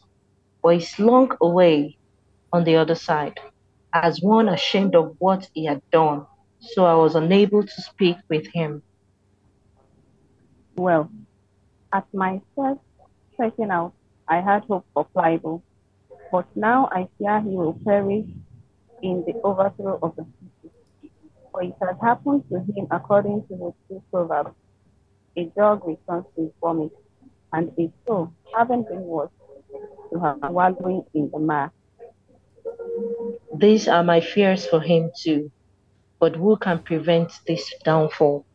[0.61, 1.97] but he slunk away
[2.51, 3.39] on the other side
[3.93, 6.25] as one ashamed of what he had done,
[6.59, 8.81] so I was unable to speak with him.
[10.75, 11.09] Well,
[11.93, 12.81] at my first
[13.37, 13.93] setting out,
[14.27, 15.63] I had hope for Pliable,
[16.31, 18.25] but now I fear he will perish
[19.01, 20.25] in the overthrow of the
[20.61, 20.73] city.
[21.51, 24.55] For it has happened to him according to the true proverb
[25.35, 26.91] a dog returns to his vomit,
[27.51, 29.33] and a soul, having been washed,
[30.11, 31.71] to have wallowing in the mire.
[33.55, 35.51] These are my fears for him too,
[36.19, 38.45] but who can prevent this downfall?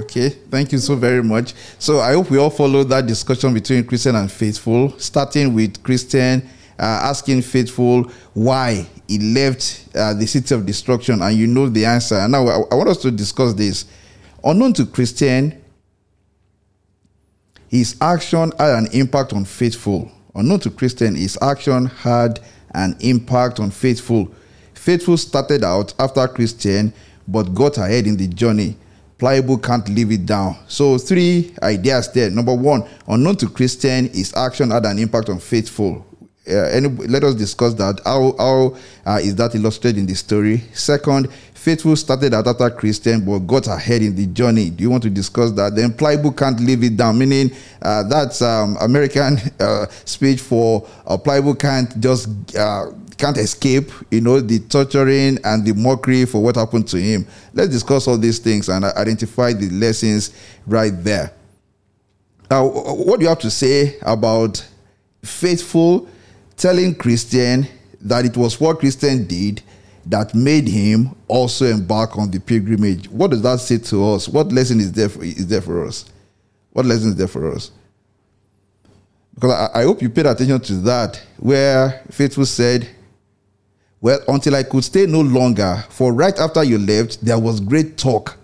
[0.00, 1.54] Okay, thank you so very much.
[1.78, 6.48] So I hope we all follow that discussion between Christian and faithful, starting with Christian
[6.78, 11.84] uh, asking faithful why he left uh, the city of destruction, and you know the
[11.84, 12.16] answer.
[12.16, 13.86] And now I, I want us to discuss this.
[14.44, 15.60] Unknown to Christian,
[17.68, 20.10] his action had an impact on faithful.
[20.34, 22.40] Unknown to Christian, his action had
[22.74, 24.32] an impact on faithful.
[24.74, 26.92] Faithful started out after Christian,
[27.26, 28.76] but got ahead in the journey.
[29.18, 30.56] Pliable can't leave it down.
[30.68, 32.30] So, three ideas there.
[32.30, 36.04] Number one, unknown to Christian, his action had an impact on faithful.
[36.48, 38.00] Uh, any, let us discuss that.
[38.06, 40.62] How, how uh, is that illustrated in the story?
[40.72, 41.28] Second,
[41.58, 44.70] Faithful started out after Christian but got ahead in the journey.
[44.70, 45.74] Do you want to discuss that?
[45.74, 47.50] Then pliable can't leave it down, meaning
[47.82, 54.20] uh, that's um, American uh, speech for uh, pliable can't just uh, can't escape, you
[54.20, 57.26] know, the torturing and the mockery for what happened to him.
[57.52, 60.32] Let's discuss all these things and identify the lessons
[60.66, 61.32] right there.
[62.50, 64.66] Now, what do you have to say about
[65.22, 66.08] faithful
[66.56, 67.66] telling Christian
[68.00, 69.62] that it was what Christian did
[70.06, 73.08] that made him also embark on the pilgrimage.
[73.10, 74.28] What does that say to us?
[74.28, 76.06] What lesson is there for, is there for us?
[76.72, 77.70] What lesson is there for us?
[79.34, 82.88] Because I, I hope you paid attention to that, where Faithful said,
[84.00, 87.96] Well, until I could stay no longer, for right after you left, there was great
[87.96, 88.36] talk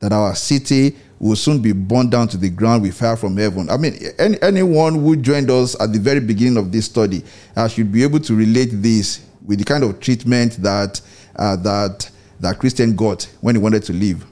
[0.00, 3.70] that our city will soon be burned down to the ground with fire from heaven.
[3.70, 7.22] I mean, any, anyone who joined us at the very beginning of this study
[7.54, 11.00] uh, should be able to relate this with the kind of treatment that
[11.36, 14.24] uh, that that Christian got when he wanted to leave.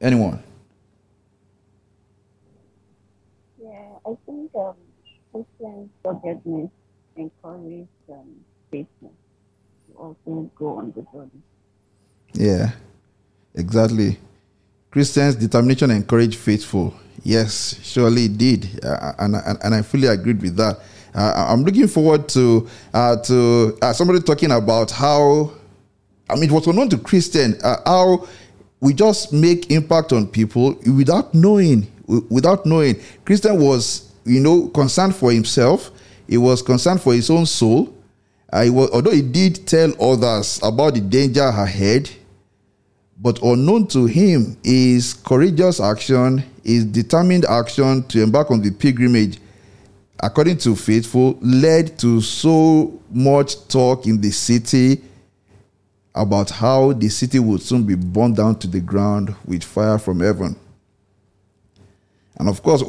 [0.00, 0.42] Anyone?
[3.62, 3.68] Yeah,
[4.06, 4.74] I think um,
[5.32, 6.70] Christians forgiveness um,
[7.14, 7.88] faithfulness
[10.06, 11.30] also go on the journey.
[12.32, 12.70] Yeah,
[13.54, 14.18] exactly.
[14.90, 16.94] Christians' determination encourage faithful.
[17.22, 20.78] Yes, surely it did, uh, and, and, and I fully agreed with that.
[21.14, 25.50] Uh, I'm looking forward to uh, to uh, somebody talking about how
[26.28, 28.28] I mean it was known to Christian uh, how
[28.80, 31.90] we just make impact on people without knowing
[32.28, 33.00] without knowing.
[33.24, 35.90] Christian was you know concerned for himself.
[36.28, 37.95] He was concerned for his own soul.
[38.62, 42.10] He was, although he did tell others about the danger ahead,
[43.18, 49.38] but unknown to him is courageous action, is determined action to embark on the pilgrimage
[50.20, 55.02] according to faithful, led to so much talk in the city
[56.14, 60.20] about how the city would soon be burned down to the ground with fire from
[60.20, 60.56] heaven.
[62.38, 62.82] And of course,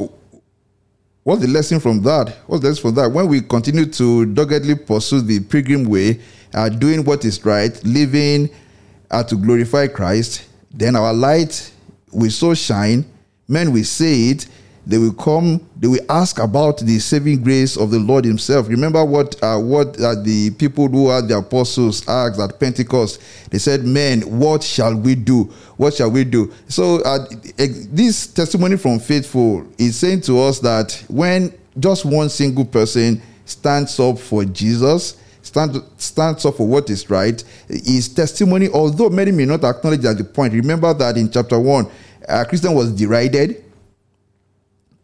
[1.28, 2.38] what's the lesson from that?
[2.48, 3.12] What's the lesson from that?
[3.12, 6.22] When we continue to doggedly pursue the pilgrim way,
[6.54, 8.50] uh, doing what is right, living
[9.12, 11.70] uh, to glorify Christ, then our light
[12.14, 13.04] will so shine,
[13.46, 14.48] men will see it,
[14.88, 18.68] they will come they will ask about the saving grace of the lord himself.
[18.68, 23.22] Remember what uh, what uh, the people who are the apostles asked at pentecost?
[23.52, 25.44] They said men what shall we do?
[25.76, 26.52] What shall we do?
[26.68, 32.66] So uh, this testimony from faithful is saying to us that when just one single
[32.66, 39.10] person stands up for jesus stand, stands up for what is right his testimony although
[39.10, 41.88] many may not acknowledge at the point remember that in chapter 1
[42.28, 43.64] a christian was derided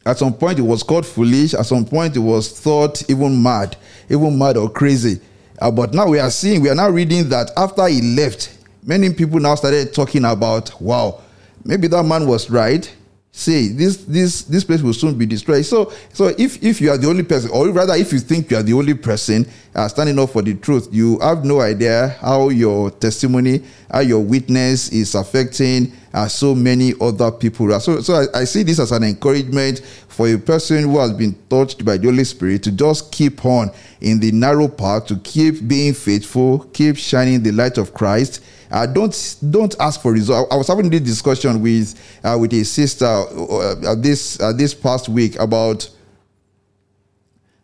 [0.05, 1.53] at some point, it was called foolish.
[1.53, 3.77] At some point, it was thought even mad,
[4.09, 5.21] even mad or crazy.
[5.59, 9.13] Uh, but now we are seeing, we are now reading that after he left, many
[9.13, 11.21] people now started talking about, wow,
[11.63, 12.93] maybe that man was right
[13.35, 15.65] say this this this place will soon be destroyed.
[15.65, 18.57] So so if if you are the only person or rather if you think you
[18.57, 22.49] are the only person uh, standing up for the truth you have no idea how
[22.49, 27.79] your testimony how your witness is affecting uh, so many other people.
[27.79, 29.79] So so I, I see this as an encouragement
[30.13, 33.71] for a person who has been touched by the holy spirit to just keep on
[33.99, 38.87] in the narrow path to keep being faithful keep shining the light of christ uh,
[38.87, 40.51] don't don't ask for results.
[40.51, 45.37] I was having this discussion with uh, with a sister uh, this this past week
[45.39, 45.87] about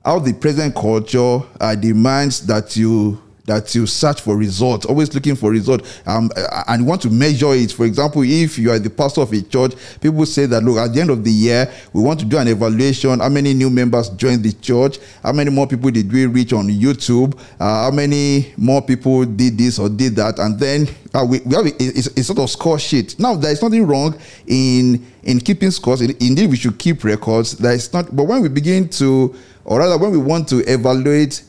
[0.06, 5.36] how the present culture uh, demands that you that you search for results, always looking
[5.36, 6.30] for results, um,
[6.68, 7.72] and want to measure it.
[7.72, 10.94] For example, if you are the pastor of a church, people say that look at
[10.94, 13.20] the end of the year we want to do an evaluation.
[13.20, 15.00] How many new members joined the church?
[15.24, 17.38] How many more people did we reach on YouTube?
[17.60, 20.40] Uh, how many more people did this or did that?
[20.40, 23.18] And then uh, we, we have a, a, a, sort of score sheet.
[23.20, 26.02] Now there is nothing wrong in in keeping scores.
[26.02, 27.58] Indeed, we should keep records.
[27.58, 29.36] There is not, but when we begin to,
[29.66, 31.44] or rather, when we want to evaluate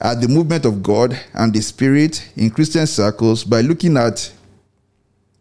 [0.00, 4.32] at the movement of God and the Spirit in Christian circles by looking at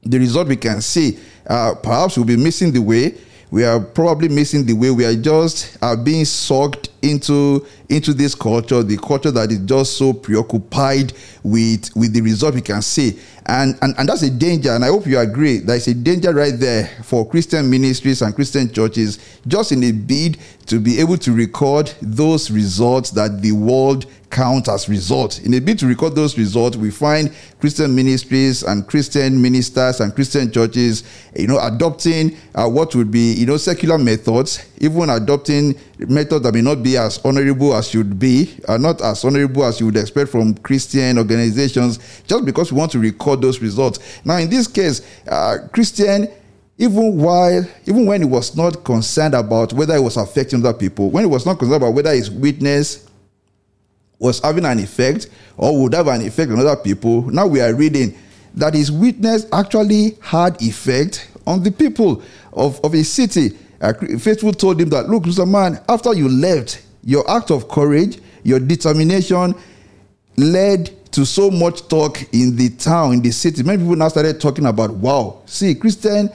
[0.03, 1.19] the result we can see.
[1.45, 3.17] Uh, perhaps we'll be missing the way.
[3.49, 4.91] We are probably missing the way.
[4.91, 9.97] We are just uh, being sucked into into this culture, the culture that is just
[9.97, 14.71] so preoccupied with with the result we can see, and and and that's a danger.
[14.71, 15.59] And I hope you agree.
[15.59, 20.37] There's a danger right there for Christian ministries and Christian churches, just in a bid
[20.67, 25.39] to be able to record those results that the world count as results.
[25.39, 30.13] In a bid to record those results, we find Christian ministries and Christian ministers and
[30.13, 31.03] Christian churches,
[31.35, 36.53] you know, adopting uh, what would be, you know, secular methods, even adopting methods that
[36.53, 39.97] may not be as honorable as should be, uh, not as honorable as you would
[39.97, 43.99] expect from Christian organizations, just because we want to record those results.
[44.25, 46.27] Now, in this case, uh, Christian
[46.77, 51.09] even while even when he was not concerned about whether it was affecting other people
[51.09, 53.07] when he was not concerned about whether his witness
[54.19, 57.73] was having an effect or would have an effect on other people now we are
[57.73, 58.17] reading
[58.57, 62.21] that his witness actually had effect on the people
[62.53, 63.49] of, of his city.
[64.19, 65.47] Faithful told him that look mr.
[65.49, 69.53] Man after you left your act of courage your determination
[70.35, 73.63] led to so much talk in the town in the city.
[73.63, 76.29] Many people now started talking about wow see christian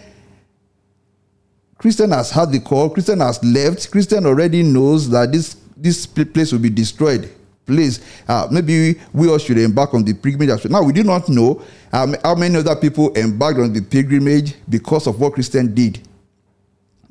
[1.82, 2.88] Christian has had the call.
[2.90, 3.90] Christian has left.
[3.90, 7.28] Christian already knows that this this place will be destroyed.
[7.66, 10.64] Please, uh, maybe we all should embark on the pilgrimage.
[10.66, 11.60] Now we do not know
[11.92, 16.06] um, how many other people embarked on the pilgrimage because of what Christian did.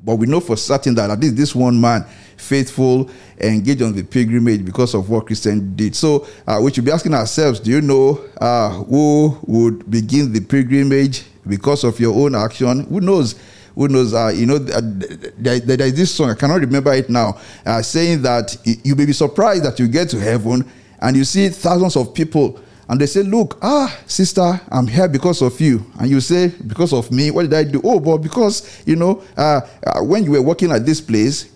[0.02, 2.06] But we know for certain that at least this one man,
[2.38, 5.94] faithful, engaged on the pilgrimage because of what Christian did.
[5.94, 10.40] So uh, we should be asking ourselves: Do you know uh, who would begin the
[10.40, 12.84] pilgrimage because of your own action?
[12.84, 13.34] Who knows?
[13.74, 14.80] Who knows, uh, you know, uh,
[15.38, 19.06] there, there is this song, I cannot remember it now, uh, saying that you may
[19.06, 20.70] be surprised that you get to heaven
[21.00, 25.40] and you see thousands of people and they say, Look, ah, sister, I'm here because
[25.40, 25.84] of you.
[25.98, 27.80] And you say, Because of me, what did I do?
[27.82, 31.50] Oh, but because, you know, uh, uh, when you were working at this place,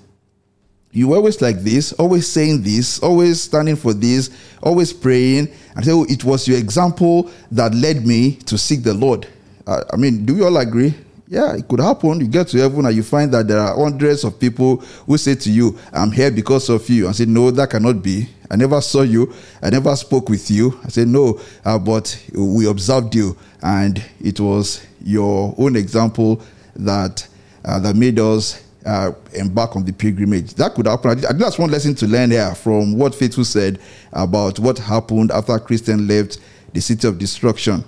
[0.92, 4.30] you were always like this, always saying this, always standing for this,
[4.62, 5.52] always praying.
[5.74, 9.26] And so it was your example that led me to seek the Lord.
[9.66, 10.94] Uh, I mean, do you all agree?
[11.28, 12.20] Yeah, it could happen.
[12.20, 15.34] You get to heaven and you find that there are hundreds of people who say
[15.34, 17.08] to you, I'm here because of you.
[17.08, 18.28] I say, No, that cannot be.
[18.48, 19.34] I never saw you.
[19.60, 20.78] I never spoke with you.
[20.84, 23.36] I said, No, uh, but we observed you.
[23.60, 26.40] And it was your own example
[26.76, 27.26] that,
[27.64, 30.54] uh, that made us uh, embark on the pilgrimage.
[30.54, 31.10] That could happen.
[31.10, 33.80] I think that's one lesson to learn here from what Faithful said
[34.12, 36.38] about what happened after Christian left
[36.72, 37.82] the city of destruction.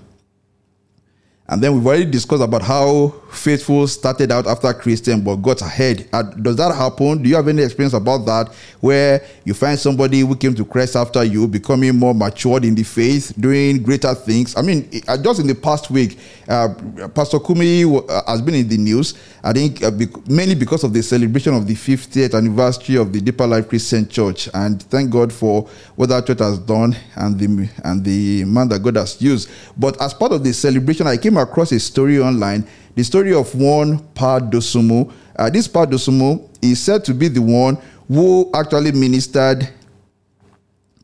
[1.50, 6.06] And then we've already discussed about how faithful started out after Christian but got ahead.
[6.12, 7.22] Uh, does that happen?
[7.22, 10.94] Do you have any experience about that where you find somebody who came to Christ
[10.94, 14.56] after you becoming more matured in the faith, doing greater things?
[14.56, 14.90] I mean,
[15.22, 16.18] just in the past week,
[16.48, 16.68] uh,
[17.14, 19.90] Pastor Kumuyi uh, has been in the news, I think uh,
[20.28, 24.48] mainly because of the celebration of the 50th anniversary of the Deeper Life Christian Church.
[24.52, 28.80] And thank God for what that church has done and the, and the man that
[28.80, 29.50] God has used.
[29.78, 32.66] But as part of the celebration, I came across a story online
[32.98, 35.12] the story of one Pa Dosunmu.
[35.36, 37.78] Uh, this Pa Dosunmu is said to be the one
[38.08, 39.68] who actually ministered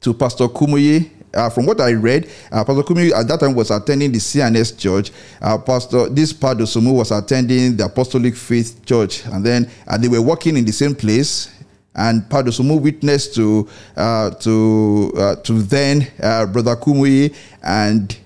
[0.01, 1.09] to Pastor Kumuyi.
[1.33, 4.73] Uh, from what I read, uh, Pastor Kumuyi at that time was attending the C&S
[4.73, 5.13] church.
[5.41, 10.09] Uh, Pastor, this Pa Dosunmu was attending the Apostolic Faith Church, and then uh, they
[10.09, 11.49] were working in the same place
[11.95, 17.33] and Pa Dosunmu witnessed to uh, to uh, to then uh, brother Kumuyi
[17.63, 18.19] and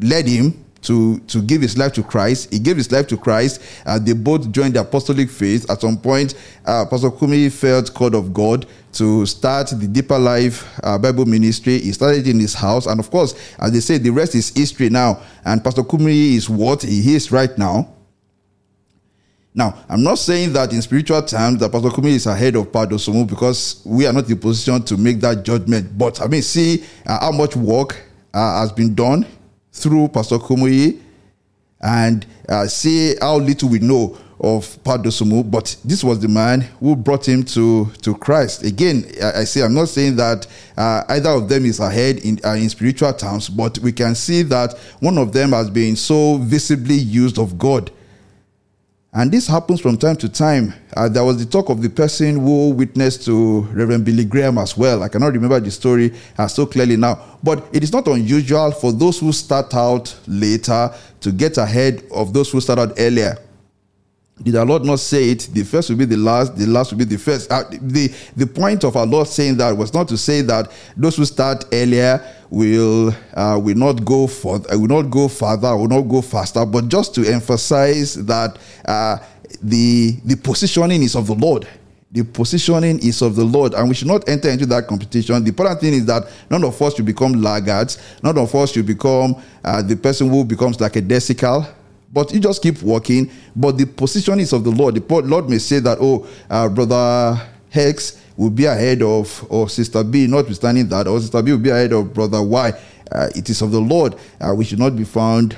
[0.00, 2.52] led him to, to give his life to Christ.
[2.52, 3.62] He gave his life to Christ.
[3.84, 5.70] Uh, they both joined the apostolic faith.
[5.70, 6.34] At some point,
[6.64, 11.78] uh, Pastor Kumuyi felt called of God to start the Deeper Life uh, Bible ministry.
[11.78, 12.86] He started in his house.
[12.86, 15.20] And of course, as they say, the rest is history now.
[15.44, 17.92] And Pastor Kumuyi is what he is right now.
[19.54, 22.86] Now, I'm not saying that in spiritual terms that Pastor Kumuyi is ahead of Pa
[22.86, 25.98] Dosunmu because we are not in position to make that judgment.
[25.98, 28.00] But I mean, see uh, how much work
[28.32, 29.26] uh, has been done
[29.78, 31.00] through Pastor Kumuyi
[31.80, 36.60] and uh, see how little we know of Pa Dosunmu, but this was the man
[36.80, 38.62] who brought him to, to Christ.
[38.62, 42.38] Again, I, I say I'm not saying that uh, either of them is ahead in,
[42.44, 46.38] uh, in spiritual terms, but we can see that one of them has been so
[46.38, 47.90] visibly used of God
[49.18, 50.72] and this happens from time to time.
[50.96, 54.76] Uh, there was the talk of the person who witnessed to Reverend Billy Graham as
[54.76, 55.02] well.
[55.02, 57.36] I cannot remember the story uh, so clearly now.
[57.42, 62.32] But it is not unusual for those who start out later to get ahead of
[62.32, 63.36] those who start out earlier.
[64.42, 65.48] Did our Lord not say it?
[65.52, 67.50] The first will be the last, the last will be the first.
[67.50, 71.16] Uh, the, the point of our Lord saying that was not to say that those
[71.16, 75.88] who start earlier will uh, will not go for uh, will not go further, will
[75.88, 79.18] not go faster, but just to emphasize that uh,
[79.62, 81.66] the the positioning is of the Lord.
[82.10, 85.42] The positioning is of the Lord, and we should not enter into that competition.
[85.42, 87.98] The important thing is that none of us should become laggards.
[88.22, 91.68] None of us should become uh, the person who becomes like a desical
[92.12, 93.30] but you just keep walking.
[93.54, 94.94] But the position is of the Lord.
[94.94, 97.40] The Lord may say that, oh, uh, brother
[97.72, 101.70] X will be ahead of or Sister B, notwithstanding that, or Sister B will be
[101.70, 102.72] ahead of Brother Y.
[103.10, 104.14] Uh, it is of the Lord.
[104.40, 105.56] Uh, we should not be found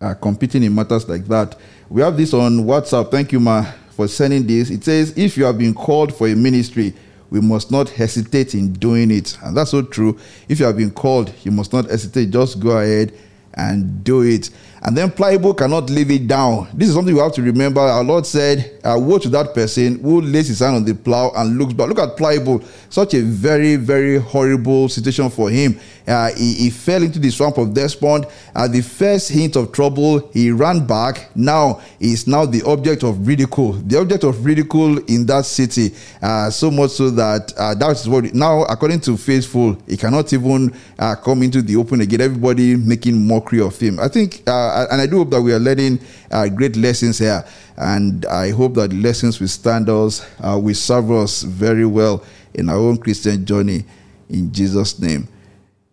[0.00, 1.56] uh, competing in matters like that.
[1.88, 3.10] We have this on WhatsApp.
[3.10, 4.70] Thank you, Ma, for sending this.
[4.70, 6.94] It says, if you have been called for a ministry,
[7.30, 9.36] we must not hesitate in doing it.
[9.42, 10.18] And that's so true.
[10.48, 12.30] If you have been called, you must not hesitate.
[12.30, 13.12] Just go ahead
[13.54, 14.50] and do it.
[14.86, 16.68] And then pliable cannot leave it down.
[16.74, 17.80] This is something we have to remember.
[17.80, 21.32] Our Lord said, uh, Woe to that person who lays his hand on the plow
[21.34, 21.88] and looks back.
[21.88, 22.62] Look at pliable.
[22.90, 25.80] Such a very, very horrible situation for him.
[26.06, 28.26] Uh, he, he, fell into the swamp of despond.
[28.54, 31.34] At the first hint of trouble, he ran back.
[31.34, 33.72] Now he is now the object of ridicule.
[33.72, 35.94] The object of ridicule in that city.
[36.20, 40.30] Uh, so much so that uh, that is what now, according to Faithful, he cannot
[40.34, 42.20] even uh, come into the open again.
[42.20, 43.98] Everybody making mockery of him.
[43.98, 44.42] I think
[44.74, 46.00] uh, and I do hope that we are learning
[46.30, 47.44] uh, great lessons here.
[47.76, 52.24] And I hope that the lessons will stand us, uh, will serve us very well
[52.54, 53.84] in our own Christian journey.
[54.28, 55.28] In Jesus' name,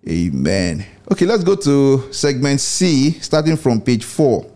[0.07, 0.85] amen.
[1.11, 4.49] Okay, let's go to segment C, starting from page four.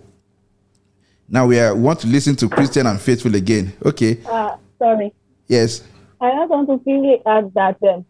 [1.27, 3.73] Now we, are, want to listen to Christian and Faithful again.
[3.83, 4.19] Okay.
[4.25, 5.13] Uh, sorry.
[5.47, 5.83] Yes.
[6.21, 8.05] I just want to quickly add that um,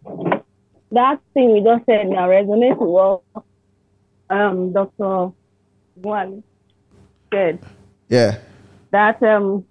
[0.91, 3.24] that thing we just said now resonates well.
[4.30, 5.32] Um, Dr
[5.96, 6.43] one
[7.32, 7.60] good.
[8.10, 8.38] Yeah.
[8.91, 9.66] That um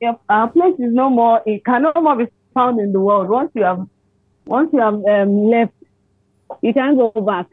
[0.00, 3.28] if our place is no more it can no more be found in the world.
[3.28, 3.86] Once you have
[4.46, 5.74] once you have um, left,
[6.62, 7.46] you can't go back.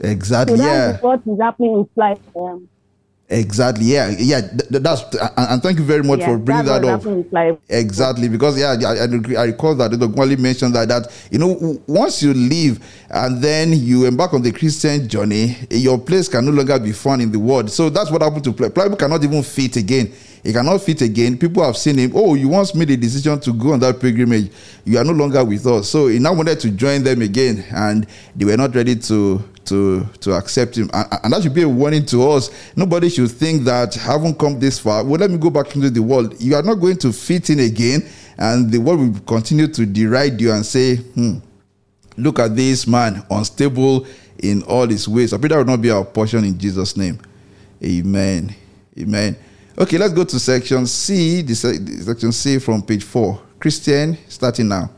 [0.00, 0.56] Exactly.
[0.56, 0.98] So yeah.
[1.00, 2.20] what is happening in flight.
[2.34, 2.68] Um,
[3.32, 3.86] Exactly.
[3.86, 4.14] Yeah.
[4.18, 4.40] Yeah.
[4.42, 5.02] Th- that's
[5.36, 7.00] and thank you very much yeah, for bringing that up.
[7.68, 12.22] Exactly because yeah, I, I, recall that the Gwali mentioned that that you know once
[12.22, 16.78] you leave and then you embark on the Christian journey, your place can no longer
[16.78, 17.70] be found in the world.
[17.70, 18.74] So that's what happened to Pliable.
[18.74, 20.12] Pliable cannot even fit again.
[20.42, 21.38] He cannot fit again.
[21.38, 22.12] People have seen him.
[22.14, 24.50] Oh, you once made a decision to go on that pilgrimage.
[24.84, 25.88] You are no longer with us.
[25.88, 30.04] So he now wanted to join them again, and they were not ready to to
[30.20, 30.90] to accept him.
[30.92, 32.50] And, and, that should be a warning to us.
[32.76, 35.04] Nobody should think that having come this far.
[35.04, 36.40] Well let me go back into the world.
[36.40, 38.08] You are not going to fit in again
[38.38, 41.38] and the world will continue to deride you and say hmm,
[42.16, 44.06] look at this man unstable
[44.38, 45.32] in all his ways.
[45.32, 47.20] I pray that will not be our portion in jesus name.
[47.84, 48.54] Amen.
[48.98, 49.36] Amen.
[49.78, 53.40] Okay let's go to section c the section c from page four.
[53.58, 54.90] Christian starting now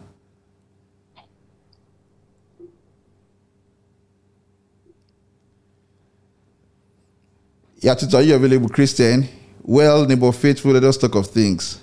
[7.84, 9.28] Yeah, are you available, Christian?
[9.62, 11.78] Well, neighbor faithful, let us talk of things.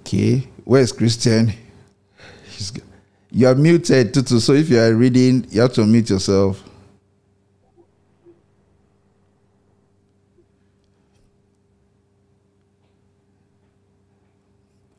[0.00, 1.54] Okay, where's Christian?
[3.30, 4.38] You are muted, Tutu.
[4.38, 6.62] So if you are reading, you have to mute yourself.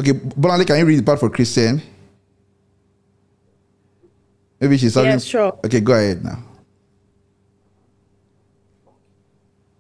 [0.02, 1.84] Okay, Bonali, can you read the part for Christian?
[4.62, 5.10] Maybe she's having.
[5.10, 5.60] Yes, sure.
[5.66, 6.44] Okay, go ahead now.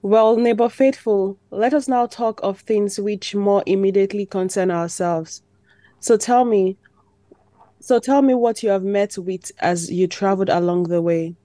[0.01, 5.43] Well, neighbor faithful, let us now talk of things which more immediately concern ourselves.
[5.99, 6.77] So tell me,
[7.79, 11.35] so tell me what you have met with as you traveled along the way.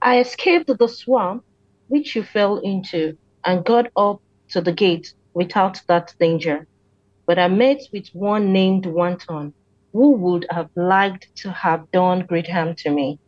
[0.00, 1.44] I escaped the swamp
[1.88, 6.66] which you fell into and got up to the gate without that danger.
[7.26, 9.52] But I met with one named Wanton
[9.92, 13.18] who would have liked to have done great harm to me.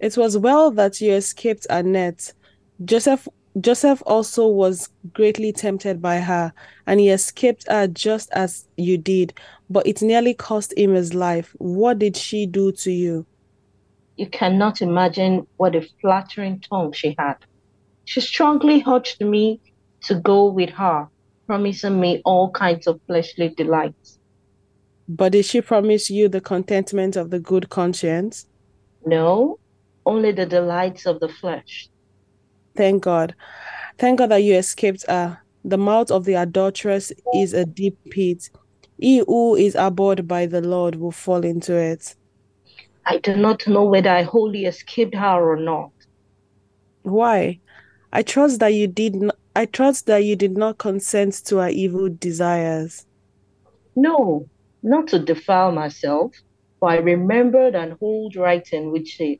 [0.00, 2.32] It was well that you escaped her net.
[2.84, 3.28] Joseph
[3.58, 6.52] Joseph also was greatly tempted by her,
[6.86, 9.32] and he escaped her just as you did,
[9.70, 11.54] but it nearly cost him his life.
[11.56, 13.24] What did she do to you?
[14.16, 17.36] You cannot imagine what a flattering tongue she had.
[18.04, 19.60] She strongly urged me
[20.02, 21.08] to go with her,
[21.46, 24.15] promising me all kinds of fleshly delights.
[25.08, 28.46] But did she promise you the contentment of the good conscience?
[29.04, 29.58] No,
[30.04, 31.88] only the delights of the flesh.
[32.76, 33.34] Thank God.
[33.98, 35.38] Thank God that you escaped her.
[35.64, 38.50] The mouth of the adulteress is a deep pit.
[38.98, 42.14] He who is abhorred by the Lord will fall into it.
[43.04, 45.90] I do not know whether I wholly escaped her or not.
[47.02, 47.60] Why?
[48.12, 51.70] I trust that you did not I trust that you did not consent to her
[51.70, 53.06] evil desires.
[53.94, 54.46] No,
[54.86, 56.32] not to defile myself,
[56.78, 59.38] for I remembered an old writing which said,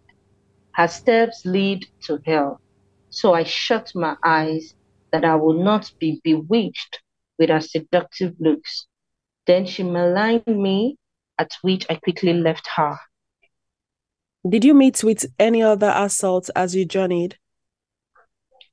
[0.72, 2.61] Her steps lead to hell.
[3.11, 4.74] So I shut my eyes
[5.12, 7.01] that I will not be bewitched
[7.38, 8.88] with her seductive looks.
[9.47, 10.97] Then she maligned me,
[11.38, 12.99] at which I quickly left her.
[14.49, 17.36] Did you meet with any other assaults as you journeyed?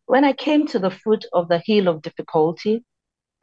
[0.08, 2.84] When I came to the foot of the hill of difficulty,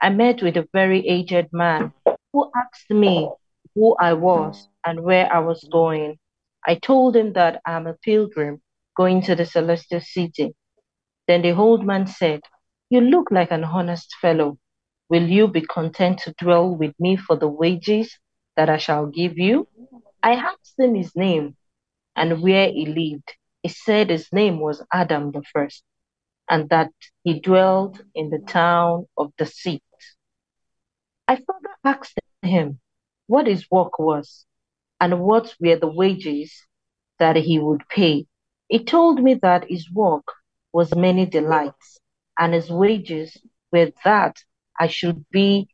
[0.03, 1.93] I met with a very aged man
[2.33, 3.31] who asked me
[3.75, 6.19] who I was and where I was going.
[6.67, 8.61] I told him that I am a pilgrim
[8.97, 10.55] going to the celestial city.
[11.27, 12.41] Then the old man said,
[12.91, 14.59] You look like an honest fellow.
[15.09, 18.19] Will you be content to dwell with me for the wages
[18.57, 19.69] that I shall give you?
[20.23, 21.57] I asked him his name
[22.17, 23.33] and where he lived.
[23.63, 25.83] He said his name was Adam the first,
[26.49, 26.91] and that
[27.25, 29.83] he dwelled in the town of Deceit.
[31.29, 32.81] I further asked him
[33.27, 34.47] what his work was
[35.01, 36.53] and what were the wages
[37.19, 38.27] that he would pay.
[38.69, 40.27] He told me that his work
[40.73, 41.99] was many delights,
[42.39, 43.37] and his wages
[43.73, 44.37] were that
[44.79, 45.69] I should be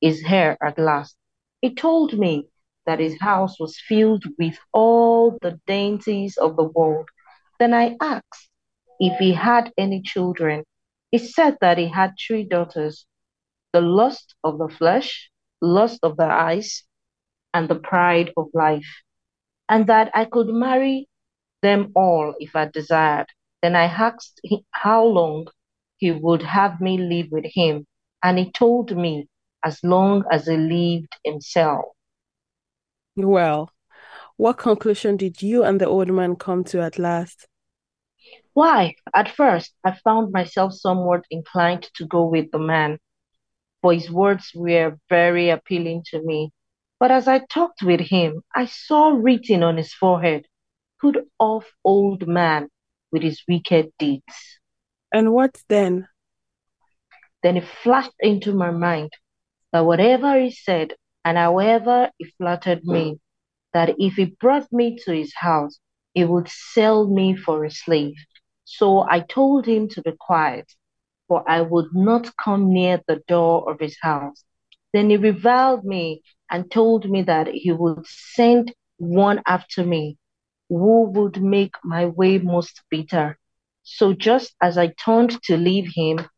[0.00, 1.16] his heir at last.
[1.60, 2.48] He told me
[2.86, 7.08] that his house was filled with all the dainties of the world.
[7.58, 8.48] Then I asked
[8.98, 10.64] if he had any children.
[11.10, 13.06] He said that he had three daughters
[13.72, 15.30] the lust of the flesh,
[15.60, 16.84] lust of the eyes,
[17.54, 19.02] and the pride of life,
[19.68, 21.08] and that I could marry
[21.62, 23.26] them all if I desired.
[23.62, 25.48] Then I asked him how long
[25.98, 27.86] he would have me live with him,
[28.22, 29.28] and he told me
[29.64, 31.84] as long as he lived himself.
[33.16, 33.70] Well,
[34.36, 37.46] what conclusion did you and the old man come to at last?
[38.54, 42.98] Why, at first, I found myself somewhat inclined to go with the man,
[43.82, 46.52] for his words were very appealing to me.
[46.98, 50.46] But as I talked with him, I saw written on his forehead,
[51.00, 52.68] Put off, old man,
[53.10, 54.58] with his wicked deeds.
[55.12, 56.08] And what then?
[57.42, 59.12] Then it flashed into my mind
[59.72, 63.18] that whatever he said and however he flattered me,
[63.72, 65.78] that if he brought me to his house,
[66.12, 68.16] he would sell me for a slave.
[68.64, 70.70] So I told him to be quiet,
[71.30, 74.44] for I would not come near the door of his house.
[74.92, 80.18] Then he reviled me and told me that he would send one after me
[80.68, 83.38] who would make my way most bitter.
[83.84, 86.28] So just as I turned to leave him,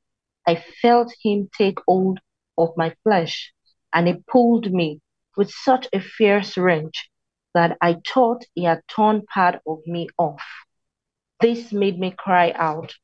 [0.46, 2.20] I felt him take hold
[2.58, 3.52] of my flesh,
[3.94, 5.00] and he pulled me
[5.38, 7.08] with such a fierce wrench
[7.54, 10.42] that I thought he had torn part of me off.
[11.40, 12.94] This made me cry out,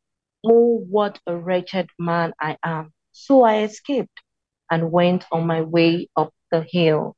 [0.47, 2.93] Oh, what a wretched man I am.
[3.13, 4.21] So I escaped
[4.71, 7.17] and went on my way up the hill.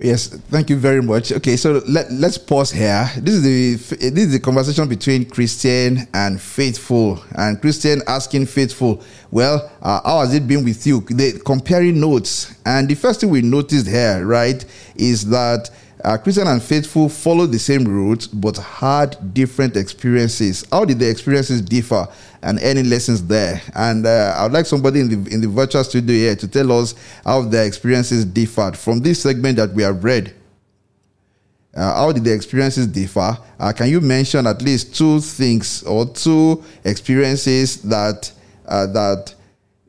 [0.00, 1.32] Yes, thank you very much.
[1.32, 3.10] Okay, so let, let's pause here.
[3.16, 9.02] This is the this is the conversation between Christian and Faithful, and Christian asking Faithful,
[9.32, 13.30] "Well, uh, how has it been with you?" They comparing notes, and the first thing
[13.30, 14.64] we noticed here, right,
[14.94, 15.68] is that
[16.04, 20.64] uh, Christian and faithful followed the same route but had different experiences.
[20.70, 22.06] How did the experiences differ,
[22.42, 23.60] and any lessons there?
[23.74, 26.70] And uh, I would like somebody in the in the virtual studio here to tell
[26.72, 26.94] us
[27.24, 30.34] how their experiences differed from this segment that we have read.
[31.74, 33.36] Uh, how did the experiences differ?
[33.58, 38.32] Uh, can you mention at least two things or two experiences that
[38.66, 39.34] uh, that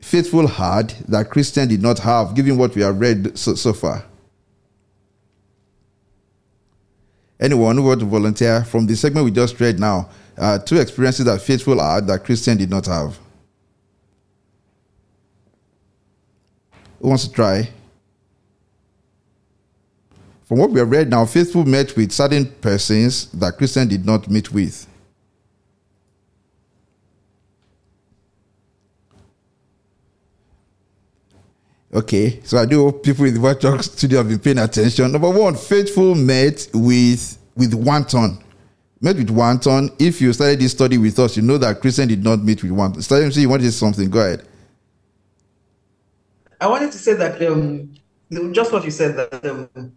[0.00, 4.04] faithful had that Christian did not have, given what we have read so, so far?
[7.40, 11.24] Anyone who want to volunteer from the segment we just read now, uh, two experiences
[11.24, 13.18] that faithful had that Christian did not have.
[17.00, 17.70] Who wants to try?
[20.44, 24.28] From what we have read now, faithful met with certain persons that Christian did not
[24.28, 24.86] meet with.
[31.92, 35.10] Okay, so I do hope people in the virtual studio have been paying attention.
[35.10, 38.38] Number one, faithful met with with Wanton.
[39.00, 39.90] Met with Wanton.
[39.98, 42.70] If you started this study with us, you know that Christian did not meet with
[42.70, 43.02] Wanton.
[43.02, 44.08] Study you want to say something?
[44.08, 44.46] Go ahead.
[46.60, 47.92] I wanted to say that um,
[48.52, 49.92] just what you said that um,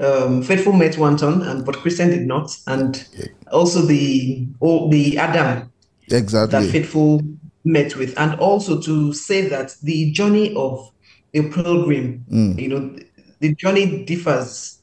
[0.00, 3.06] um, faithful met Wanton, and but Christian did not, and
[3.52, 5.70] also the oh, the Adam
[6.10, 7.20] exactly that faithful
[7.64, 10.90] met with, and also to say that the journey of
[11.34, 12.24] a pilgrim.
[12.30, 12.60] Mm.
[12.60, 12.96] You know,
[13.40, 14.82] the journey differs.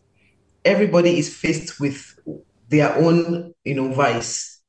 [0.64, 2.18] Everybody is faced with
[2.70, 4.62] their own, you know, vice.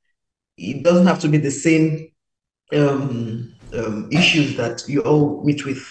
[0.59, 2.11] It doesn't have to be the same
[2.73, 5.85] um, um, issues that you all meet with.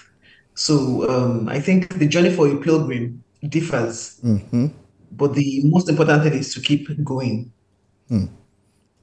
[0.53, 4.67] So um, I think the journey for a pilgrim differs, mm-hmm.
[5.11, 7.51] but the most important thing is to keep going.
[8.09, 8.29] Mm.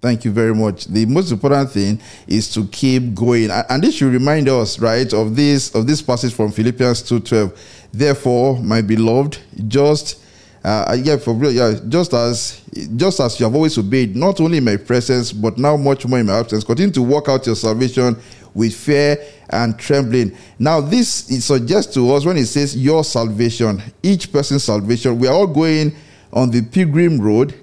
[0.02, 0.86] Thank you very much.
[0.86, 3.50] The most important thing is to keep going.
[3.52, 7.52] And this should remind us, right, of this of this passage from Philippians 2:12.
[7.92, 9.38] Therefore, my beloved,
[9.68, 10.16] just
[10.64, 11.74] Uh, yeah, for real, yeah.
[11.88, 12.60] Just as
[12.94, 16.20] just as you have always obeyed, not only in my presence, but now much more
[16.20, 16.62] in my absence.
[16.62, 18.16] Continue to work out your salvation
[18.54, 19.18] with fear
[19.50, 20.30] and trembling.
[20.60, 25.18] Now, this it suggests to us when it says your salvation, each person's salvation.
[25.18, 25.96] We are all going
[26.32, 27.54] on the pilgrim road,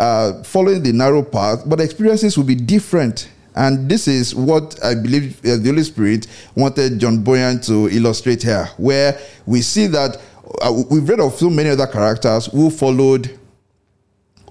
[0.00, 3.28] uh, following the narrow path, but experiences will be different.
[3.54, 8.42] And this is what I believe uh, the Holy Spirit wanted John Bunyan to illustrate
[8.42, 10.16] here, where we see that
[10.62, 13.38] uh, we've read of so many other characters who followed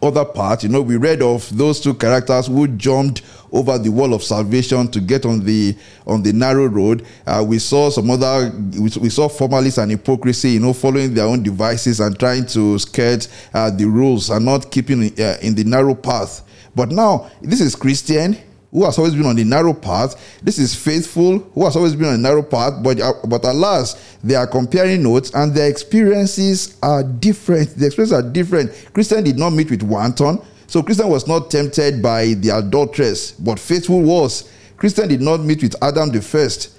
[0.02, 3.22] other part, You know, we read of those two characters who jumped
[3.52, 5.76] over the wall of salvation to get on the
[6.06, 7.06] on the narrow road.
[7.26, 11.26] Uh, we saw some other we, we, saw formalists and hypocrisy, you know, following their
[11.26, 15.64] own devices and trying to skirt uh, the rules and not keeping uh, in the
[15.64, 16.44] narrow path.
[16.76, 18.38] But now this is Christian
[18.72, 20.40] who has always been on the narrow path.
[20.44, 22.84] This is faithful, who has always been on the narrow path.
[22.84, 27.76] But, uh, but alas, they are comparing notes and their experiences are different.
[27.76, 28.72] The experiences are different.
[28.94, 30.40] Christian did not meet with wanton.
[30.68, 34.52] So Christian was not tempted by the adulteress, but faithful was.
[34.78, 36.78] Christian did not meet with Adam the first,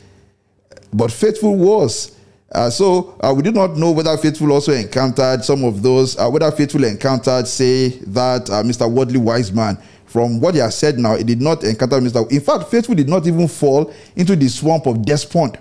[0.93, 2.16] but faithful was.
[2.53, 6.28] Uh, so uh, we do not know whether faithful also encountered some of those, uh,
[6.28, 8.91] whether faithful encountered, say, that uh, Mr.
[8.91, 9.76] Worldly Wiseman
[10.11, 12.28] from what he has said now, he did not encounter Mr.
[12.32, 15.56] In fact, Faithful did not even fall into the swamp of despond.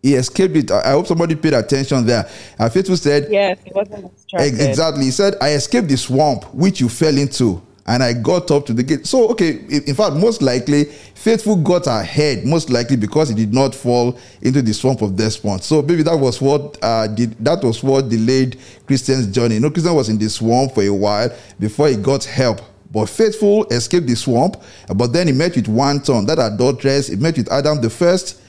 [0.00, 0.70] He escaped it.
[0.70, 2.28] I hope somebody paid attention there.
[2.56, 4.68] And Faithful said, Yes, he wasn't distracted.
[4.68, 5.04] Exactly.
[5.06, 8.72] He said, I escaped the swamp which you fell into, and I got up to
[8.72, 9.06] the gate.
[9.08, 13.74] So, okay, in fact, most likely, Faithful got ahead, most likely because he did not
[13.74, 15.64] fall into the swamp of despond.
[15.64, 19.54] So maybe that was what uh, did, that was what delayed Christian's journey.
[19.54, 21.28] You know, Christian was in the swamp for a while
[21.58, 22.60] before he got help
[22.92, 24.62] but faithful escaped the swamp,
[24.94, 27.08] but then he met with wanton, that adulteress.
[27.08, 28.40] He met with Adam the first.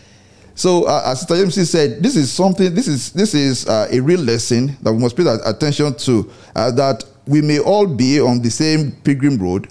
[0.56, 2.76] So, uh, as Sister James said, this is something.
[2.76, 6.30] This is this is uh, a real lesson that we must pay attention to.
[6.56, 9.68] Uh, that we may all be on the same pilgrim road,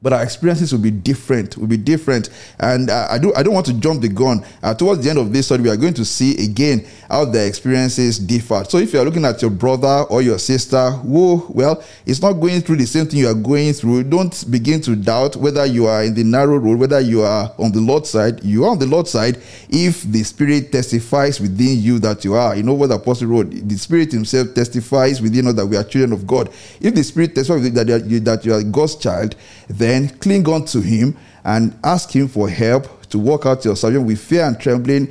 [0.00, 2.30] but our experiences will be different will be different.
[2.60, 4.44] And uh, i do i don't want to jump the gun.
[4.62, 7.44] Uh, towards the end of this study we are going to see again how the
[7.46, 8.64] experiences differ.
[8.68, 12.34] So if you are looking at your brother or your sister who well it's not
[12.34, 15.86] going through the same thing you are going through don't begin to doubt whether you
[15.86, 18.42] are in the narrow road whether you are on the lord's side.
[18.44, 19.38] You are on the lord's side
[19.68, 22.54] if the spirit testifies within you that you are.
[22.54, 23.50] You know what the apostle wrote?
[23.50, 26.50] The spirit himself testifies within us that we are children of god.
[26.80, 29.34] If the spirit testifies that you are, that you are god's child
[29.68, 33.74] then then cling on to him and ask him for help to work out your
[33.76, 35.10] salvation with fear and trembling.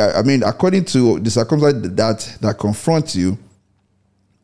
[0.00, 3.38] I mean, according to the circumstances that that confront you,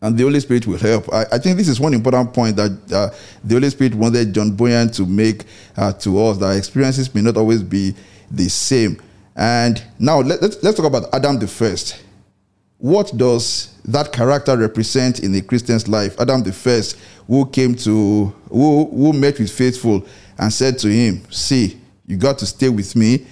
[0.03, 1.12] and the Holy Spirit will help.
[1.12, 3.11] I, I, think this is one important point that uh,
[3.45, 5.45] the Holy Spirit wanted John Bunyan to make
[5.76, 7.95] uh, to us that experiences may not always be
[8.28, 9.01] the same.
[9.37, 12.03] And now let, us let's talk about Adam the first.
[12.83, 16.20] What does that character represent in a Christian's life?
[16.20, 20.05] Adam the first who came to, who, who met with faithful
[20.37, 21.78] and said to him, See,
[22.09, 23.24] you got to stay with me.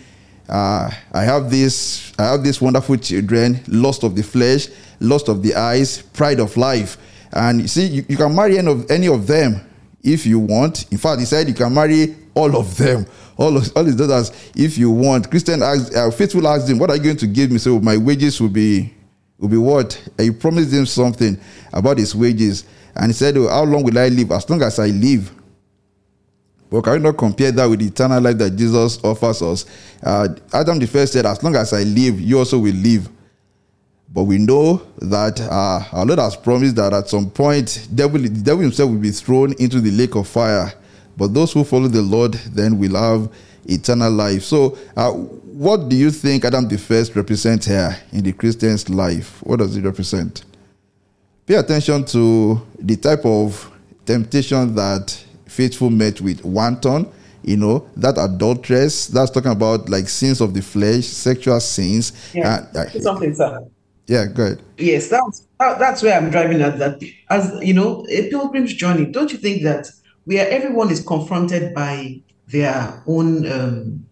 [0.48, 4.68] Uh, I have this, I have these wonderful children, lost of the flesh,
[5.01, 6.96] lost of the eyes, pride of life.
[7.32, 9.68] And you see, you, you can marry any of, any of them
[10.01, 10.92] if you want.
[10.92, 13.05] In fact, he said you can marry all of them,
[13.36, 15.28] all of, all his daughters if you want.
[15.28, 17.96] Christian asked, uh, faithful asked him, "What are you going to give me?" So my
[17.96, 18.94] wages will be
[19.41, 20.01] will be what?
[20.18, 21.38] And he promised him something
[21.72, 22.64] about his wages.
[22.95, 24.30] And he said, oh, How long will I live?
[24.32, 25.32] As long as I live.
[26.70, 29.66] But can we not compare that with the eternal life that Jesus offers us?
[30.03, 33.09] Uh, Adam the first said, As long as I live, you also will live.
[34.12, 38.28] But we know that uh, our Lord has promised that at some point, devil, the
[38.28, 40.72] devil himself will be thrown into the lake of fire.
[41.16, 43.32] But those who follow the Lord then will have
[43.66, 44.43] eternal life.
[44.43, 45.12] So, uh,
[45.61, 49.42] what do you think Adam the first represents here in the Christian's life?
[49.42, 50.46] What does it represent?
[51.44, 53.70] Pay attention to the type of
[54.06, 55.11] temptation that
[55.44, 56.42] faithful met with.
[56.46, 62.32] Wanton, you know, that adulteress, that's talking about like sins of the flesh, sexual sins.
[62.32, 62.64] Yeah.
[62.74, 63.62] Uh, something, sir.
[64.06, 64.62] Yeah, good.
[64.78, 66.78] Yes, that's that's where I'm driving at.
[66.78, 69.04] That as you know, a pilgrim's journey.
[69.04, 69.90] Don't you think that
[70.24, 74.06] where everyone is confronted by their own um,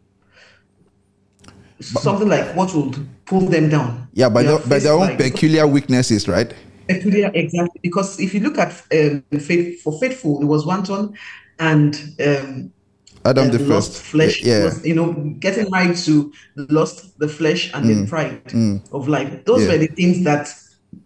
[1.81, 4.09] something like what would pull them down?
[4.13, 6.53] Yeah, by, the, by their own peculiar weaknesses, right?
[6.89, 7.81] Peculiar, exactly.
[7.83, 11.15] Because if you look at um, faith, for faithful, it was wanton
[11.59, 12.73] and um,
[13.25, 14.03] Adam the lost first.
[14.03, 14.43] flesh.
[14.43, 14.65] Yeah.
[14.65, 18.03] Was, you know, getting married to lost the flesh and Mm.
[18.03, 18.81] the pride Mm.
[18.93, 19.45] of life.
[19.45, 19.73] Those Yeah.
[19.73, 20.49] were the things that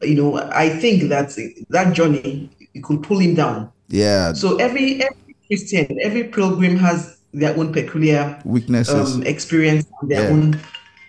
[0.03, 0.37] you know.
[0.39, 1.37] I think that
[1.71, 3.71] that journey it could pull him down.
[3.89, 4.33] Yeah.
[4.35, 9.15] So every every Christian, every pilgrim has their own peculiar Weaknesses.
[9.17, 10.31] um, experience and their Yeah.
[10.31, 10.61] own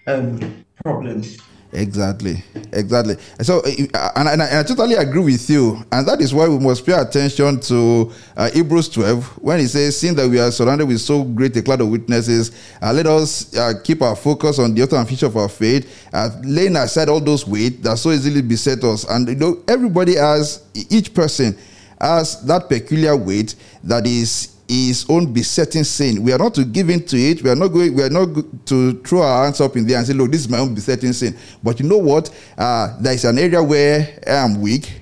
[0.08, 1.38] um, problems.
[1.76, 3.18] Exactly, exactly.
[3.42, 6.48] So, uh, and, and, I, and, I, totally agree with you, and that is why
[6.48, 10.52] we must pay attention to uh, Hebrews 12 when he says, "Seeing that we are
[10.52, 14.60] surrounded with so great a cloud of witnesses, uh, let us uh, keep our focus
[14.60, 17.98] on the author and finisher of our faith, uh, laying aside all those weight that
[17.98, 21.58] so easily beset us." And you know, everybody has each person
[22.00, 26.24] has that peculiar weight that is his own besetting sin.
[26.24, 27.44] We are not to give in to it.
[27.44, 27.94] We are not going.
[27.94, 28.30] We are not
[28.68, 30.74] to throw our hands up in the air and say, "Look, this is my own
[30.74, 32.32] besetting sin." But you know what?
[32.58, 35.02] Uh, there is an area where I am weak,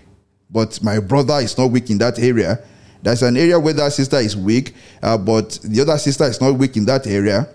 [0.49, 2.59] but my brother is not weak in that area.
[3.01, 6.51] There's an area where that sister is weak, uh, but the other sister is not
[6.55, 7.47] weak in that area.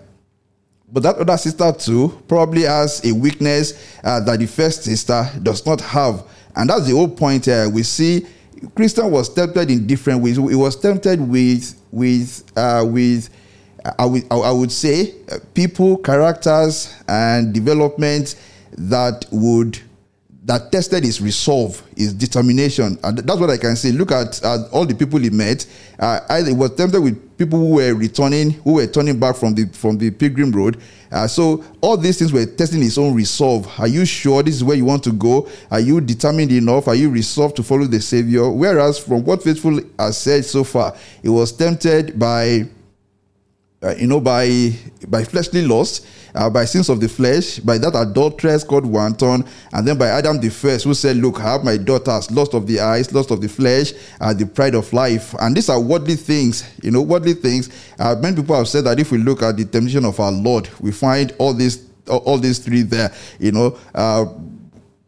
[0.91, 5.65] But that other sister too probably has a weakness uh, that the first sister does
[5.65, 6.23] not have,
[6.55, 7.47] and that's the whole point.
[7.47, 8.25] Uh, we see
[8.75, 10.37] Christian was tempted in different ways.
[10.37, 13.29] He was tempted with with uh, with
[13.97, 18.35] I would I would say uh, people, characters, and developments
[18.77, 19.79] that would
[20.45, 23.91] that tested his resolve, his determination, and that's what I can say.
[23.91, 25.65] Look at uh, all the people he met.
[25.99, 29.65] Uh, I was tempted with people who were returning, who were turning back from the
[29.67, 30.77] from the pilgrim road.
[31.11, 33.67] Uh, so all these things were testing his own resolve.
[33.79, 35.47] Are you sure this is where you want to go?
[35.71, 36.87] Are you determined enough?
[36.87, 38.49] Are you resolved to follow the Savior?
[38.49, 42.67] Whereas from what faithful has said so far, he was tempted by
[43.83, 44.71] uh, you know, by
[45.07, 49.87] by fleshly lust, uh, by sins of the flesh, by that adulteress called wanton, and
[49.87, 52.79] then by Adam the first, who said, "Look, I have my daughters, lust of the
[52.79, 56.63] eyes, lust of the flesh, uh, the pride of life." And these are worldly things,
[56.81, 57.69] you know, worldly things.
[57.99, 60.67] Uh, many people have said that if we look at the temptation of our Lord,
[60.79, 64.25] we find all these all these three there, you know, uh,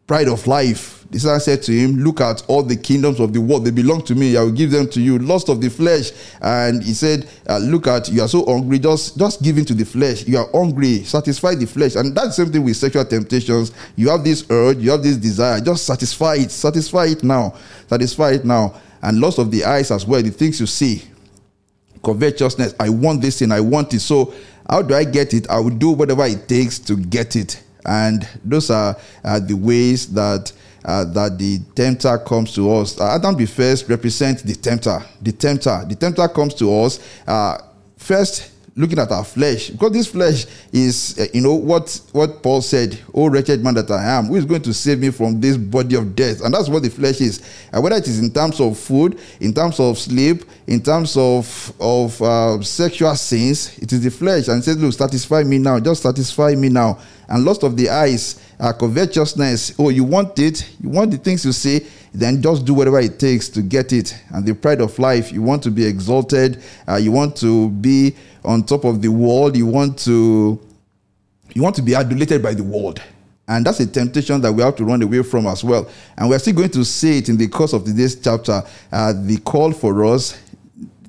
[0.06, 3.40] pride of life the son said to him, Look at all the kingdoms of the
[3.40, 5.18] world, they belong to me, I will give them to you.
[5.18, 6.12] Lust of the flesh.
[6.40, 9.74] And he said, uh, Look at, you are so hungry, just, just give in to
[9.74, 10.26] the flesh.
[10.26, 11.96] You are hungry, satisfy the flesh.
[11.96, 13.72] And that's the same thing with sexual temptations.
[13.96, 17.54] You have this urge, you have this desire, just satisfy it, satisfy it now,
[17.88, 18.80] satisfy it now.
[19.02, 21.02] And lust of the eyes as well, the things you see.
[22.04, 24.00] Covetousness, I want this thing, I want it.
[24.00, 24.32] So,
[24.68, 25.50] how do I get it?
[25.50, 27.60] I will do whatever it takes to get it.
[27.84, 30.52] And those are uh, the ways that
[30.84, 32.98] uh, that the tempter comes to us.
[33.00, 35.02] Uh, Adam the first represents the tempter.
[35.20, 35.84] The tempter.
[35.86, 37.58] The tempter comes to us uh,
[37.96, 42.62] first looking at our flesh because this flesh is uh, you know what what paul
[42.62, 45.56] said oh wretched man that i am who is going to save me from this
[45.56, 48.60] body of death and that's what the flesh is and whether it is in terms
[48.60, 54.02] of food in terms of sleep in terms of of uh, sexual sins it is
[54.02, 56.98] the flesh and says look satisfy me now just satisfy me now
[57.30, 59.74] and lust of the eyes uh, covetousness.
[59.78, 63.18] Oh, you want it, you want the things you see, then just do whatever it
[63.18, 64.14] takes to get it.
[64.30, 68.14] And the pride of life, you want to be exalted, uh, you want to be
[68.44, 70.60] on top of the world, you want to
[71.52, 73.02] you want to be adulated by the world.
[73.48, 75.90] And that's a temptation that we have to run away from as well.
[76.16, 78.62] And we're still going to see it in the course of today's chapter.
[78.92, 80.40] Uh, the call for us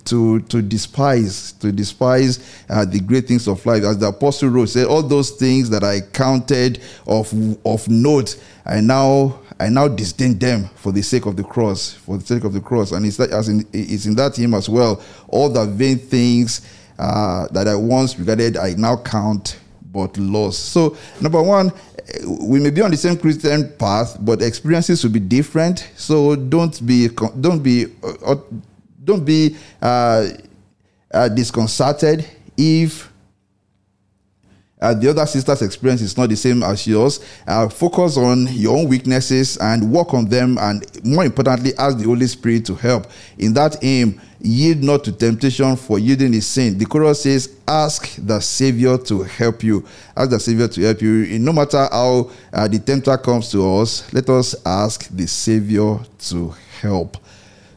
[0.05, 2.39] to to despise to despise
[2.69, 3.83] uh, the great things of life.
[3.83, 7.33] As the apostle wrote said all those things that i counted of
[7.65, 12.17] of note i now i now disdain them for the sake of the cross for
[12.17, 12.91] the sake of the cross.
[12.91, 16.67] And it's that as in it's in that hymn as well all the vain things
[16.99, 19.59] uh, that i once regarded i now count
[19.91, 21.71] but loss so number one
[22.27, 25.89] we may be on the same christian path but experiences will be different.
[25.95, 27.87] So don't be don't be
[28.25, 28.35] uh,
[29.11, 30.29] don't be uh,
[31.13, 32.25] uh, disconcerted
[32.57, 33.11] if
[34.81, 37.19] uh, the other sister's experience is not the same as yours.
[37.45, 42.03] Uh, focus on your own weaknesses and work on them, and more importantly, ask the
[42.03, 43.05] Holy Spirit to help.
[43.37, 46.79] In that aim, yield not to temptation for yielding is sin.
[46.79, 49.85] The chorus says, Ask the Savior to help you.
[50.17, 51.37] Ask the Savior to help you.
[51.37, 56.55] No matter how uh, the tempter comes to us, let us ask the Savior to
[56.81, 57.17] help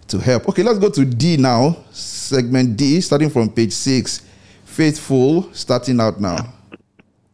[0.08, 0.48] to help.
[0.48, 1.76] Okay, let's go to D now.
[1.90, 4.26] Segment D, starting from page six.
[4.64, 6.52] Faithful, starting out now.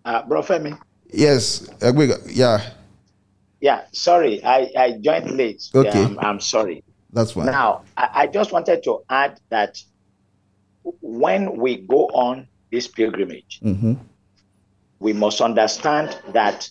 [0.05, 0.79] Uh, Bro Femi.
[1.13, 1.69] Yes,
[2.29, 2.71] yeah.
[3.61, 5.69] Yeah, sorry, I, I joined late.
[5.75, 6.17] Okay.
[6.21, 6.83] I'm, sorry.
[7.13, 7.47] That's fine.
[7.47, 9.83] Now, I, I just wanted to add that
[10.83, 13.95] when we go on this pilgrimage, mm-hmm.
[14.99, 16.71] we must understand that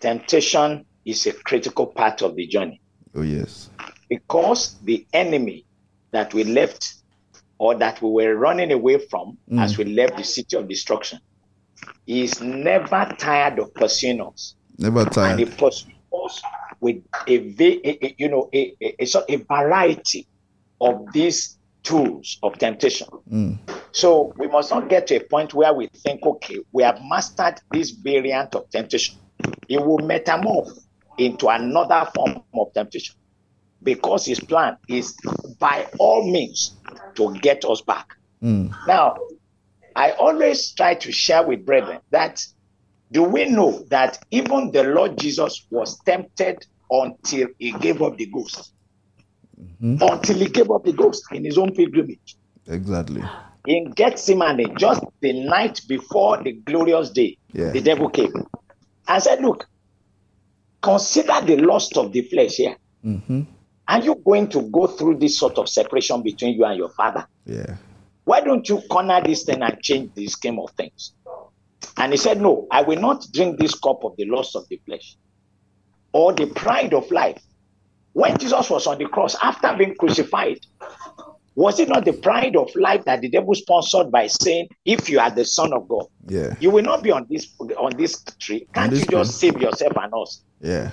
[0.00, 2.80] temptation is a critical part of the journey.
[3.14, 3.68] Oh, yes
[4.12, 5.64] because the enemy
[6.10, 6.96] that we left
[7.56, 9.58] or that we were running away from mm.
[9.58, 11.18] as we left the city of destruction
[12.06, 14.54] is never tired of pursuing us.
[14.76, 15.30] Never tired.
[15.30, 16.42] And he pursues us
[16.80, 16.96] with
[17.26, 20.26] a, a, a you know a, a, a, variety
[20.82, 23.08] of these tools of temptation.
[23.32, 23.58] Mm.
[23.92, 27.62] So we must not get to a point where we think, okay, we have mastered
[27.70, 29.16] this variant of temptation.
[29.70, 30.78] It will metamorph
[31.16, 33.14] into another form of temptation
[33.82, 35.14] because his plan is
[35.58, 36.76] by all means
[37.16, 38.06] to get us back.
[38.42, 38.72] Mm.
[38.86, 39.16] Now,
[39.94, 42.40] I always try to share with brethren that
[43.10, 48.26] do we know that even the Lord Jesus was tempted until he gave up the
[48.26, 48.72] ghost?
[49.60, 50.00] Mhm.
[50.00, 52.36] Until he gave up the ghost in his own pilgrimage.
[52.66, 53.22] Exactly.
[53.66, 57.70] In Gethsemane, just the night before the glorious day, Yeah.
[57.70, 58.32] the devil came
[59.08, 59.66] and said, Look,
[60.80, 62.76] consider the lust of the flesh here.
[63.02, 63.42] hmm
[63.92, 67.26] Are you going to go through this sort of separation between you and your father?
[67.44, 67.76] Yeah.
[68.24, 71.12] Why don't you corner this thing and change the scheme of things?
[71.98, 74.80] And he said, No, I will not drink this cup of the lust of the
[74.86, 75.16] flesh
[76.14, 77.42] or the pride of life.
[78.14, 80.60] When Jesus was on the cross, after being crucified,
[81.54, 85.20] was it not the pride of life that the devil sponsored by saying, If you
[85.20, 86.54] are the Son of God, Yeah.
[86.60, 88.66] you will not be on this on this tree?
[88.72, 90.42] Can't this you just save yourself and us?
[90.62, 90.92] Yeah.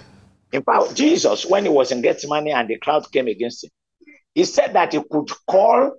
[0.51, 3.69] In fact, Jesus, when he was in Gethsemane and the crowd came against him,
[4.33, 5.93] he said that he could call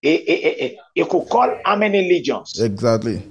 [0.00, 2.60] he, he, he- he could call how many legions?
[2.60, 3.22] Exactly.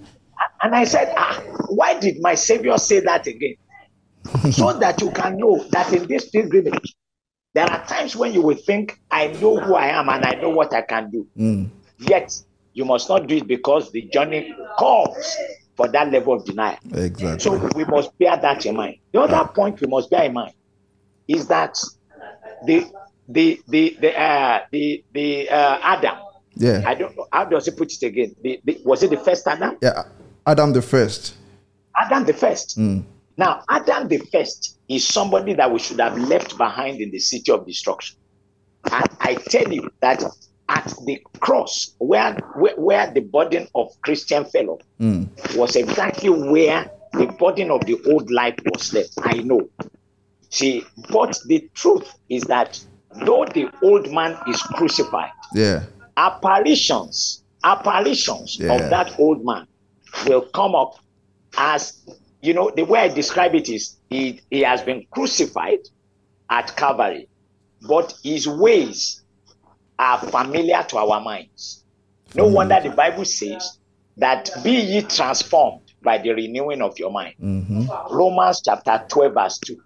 [0.61, 3.55] And I said, ah, why did my Savior say that again?
[4.51, 6.93] so that you can know that in this pilgrimage,
[7.53, 10.49] there are times when you will think, I know who I am and I know
[10.49, 11.27] what I can do.
[11.37, 11.69] Mm.
[11.99, 12.37] Yet,
[12.73, 15.35] you must not do it because the journey calls
[15.77, 16.77] for that level of denial.
[16.93, 17.39] Exactly.
[17.39, 18.97] So we must bear that in mind.
[19.13, 20.53] The other point we must bear in mind
[21.27, 21.77] is that
[22.65, 22.91] the
[23.29, 26.17] the the the uh, the the uh, Adam.
[26.55, 26.81] Yeah.
[26.85, 28.35] I don't know how does he put it again.
[28.41, 29.77] The, the, was it the first Adam?
[29.81, 30.03] Yeah.
[30.45, 31.35] Adam the first.
[31.95, 32.79] Adam the first.
[32.79, 33.03] Mm.
[33.37, 37.51] Now, Adam the first is somebody that we should have left behind in the city
[37.51, 38.17] of destruction.
[38.91, 40.23] And I tell you that
[40.69, 45.55] at the cross, where where, where the burden of Christian fell off, Mm.
[45.55, 49.13] was exactly where the burden of the old life was left.
[49.21, 49.69] I know.
[50.49, 52.79] See, but the truth is that
[53.25, 55.83] though the old man is crucified, Yeah.
[56.17, 58.73] apparitions, apparitions Yeah.
[58.73, 59.67] of that old man
[60.27, 60.93] will come up
[61.57, 61.93] as
[62.41, 65.79] you know the way I describe it is he, he has been crucified
[66.49, 67.27] at Calvary,
[67.87, 69.21] but his ways
[69.99, 71.83] are familiar to our minds.
[72.35, 73.79] No wonder the Bible says
[74.17, 77.33] that be ye transformed by the renewing of your mind.
[77.39, 79.77] hmm Romans chapter 12, verse 2.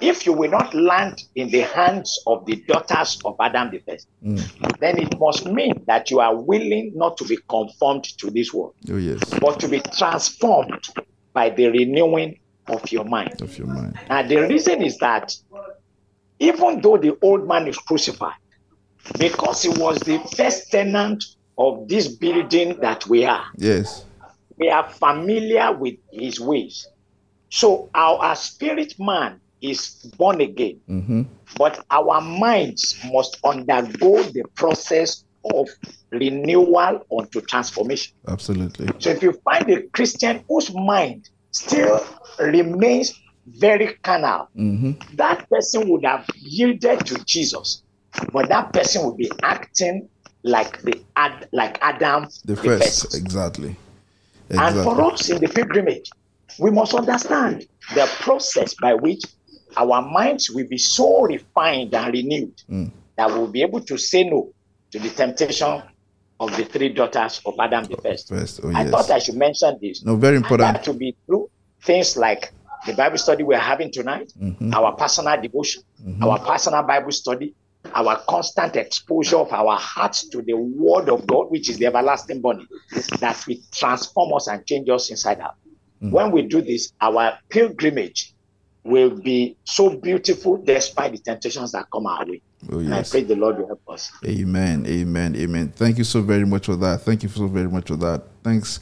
[0.00, 4.08] If you will not land in the hands of the daughters of Adam the first,
[4.24, 4.78] Mm.
[4.80, 8.74] then it must mean that you are willing not to be conformed to this world,
[8.90, 9.20] Oh yes.
[9.40, 10.88] but to be transformed
[11.34, 13.42] by the renewing of your mind.
[13.42, 13.98] Of your mind.
[14.08, 15.34] Now, the reason is that
[16.38, 18.34] even though the old man is crucified,
[19.18, 21.24] because he was the first tenant
[21.58, 24.04] of this building that we are, Yes.
[24.58, 26.86] we are familiar with his ways.
[27.50, 31.22] So our, spirit man is born again, hmm
[31.58, 35.68] but our minds must undergo the process of
[36.12, 38.14] renewal unto transformation.
[38.28, 38.88] Absolutely.
[39.00, 42.06] So if you find a Christian whose mind still
[42.38, 43.12] remains
[43.46, 47.82] very carnal, hmm that person would have yielded to Jesus,
[48.32, 50.08] but that person will be acting
[50.42, 53.14] like the Ad, like Adam The first.
[53.14, 53.76] Exactly.
[54.50, 56.10] and for us in the pilgrimage,
[56.58, 59.22] we must understand the process by which
[59.76, 62.90] our minds will be so refined and renewed Mm.
[63.16, 64.52] that we'll be able to say no
[64.90, 65.82] to the temptation
[66.40, 68.28] of the three daughters of Adam the first.
[68.28, 68.60] First.
[68.64, 68.90] Oh I yes.
[68.90, 70.02] thought I should mention this.
[70.04, 70.82] No, very important.
[70.84, 71.48] to be true.
[71.82, 72.50] Things like
[72.86, 74.74] the Bible study we're having tonight, Mhm.
[74.74, 75.82] our personal devotion,
[76.22, 77.54] our personal Bible study,
[77.94, 82.40] our constant exposure of our hearts to the Word of God, which is the everlasting
[82.40, 82.66] body,
[83.20, 85.54] that will transform us and change us inside out.
[86.00, 86.10] Hmm.
[86.10, 88.34] When we do this, our pilgrimage
[88.84, 92.40] will be so beautiful despite the temptations that come our way.
[92.70, 94.10] Oh And I pray the Lord will help us.
[94.24, 94.86] Amen.
[94.86, 95.36] Amen.
[95.36, 95.72] Amen.
[95.74, 97.02] Thank you so very much for that.
[97.02, 98.22] Thank you so very much for that.
[98.42, 98.80] Thanks.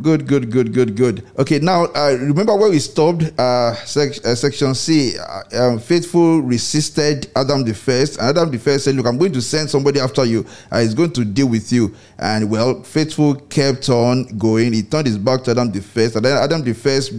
[0.00, 1.26] Good, good, good, good, good.
[1.38, 3.22] Okay, now uh, remember where we stopped?
[3.38, 5.18] Uh, sec- uh, section C.
[5.18, 9.32] Uh, um, faithful resisted Adam the first, and Adam the first said, "Look, I'm going
[9.32, 10.46] to send somebody after you.
[10.70, 14.72] Uh, he's going to deal with you." And well, faithful kept on going.
[14.72, 17.14] He turned his back to Adam the first, and then Adam the first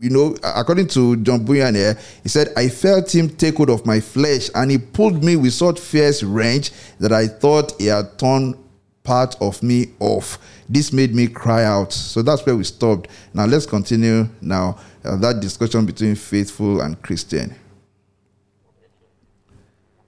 [0.00, 3.86] you know, according to John Bunyan here, he said, I felt him take hold of
[3.86, 8.18] my flesh, and he pulled me with such fierce wrench that I thought he had
[8.18, 8.58] torn
[9.04, 10.38] part of me off.
[10.72, 11.92] This made me cry out.
[11.92, 13.10] So that's where we stopped.
[13.34, 17.54] Now let's continue now uh, that discussion between faithful and Christian.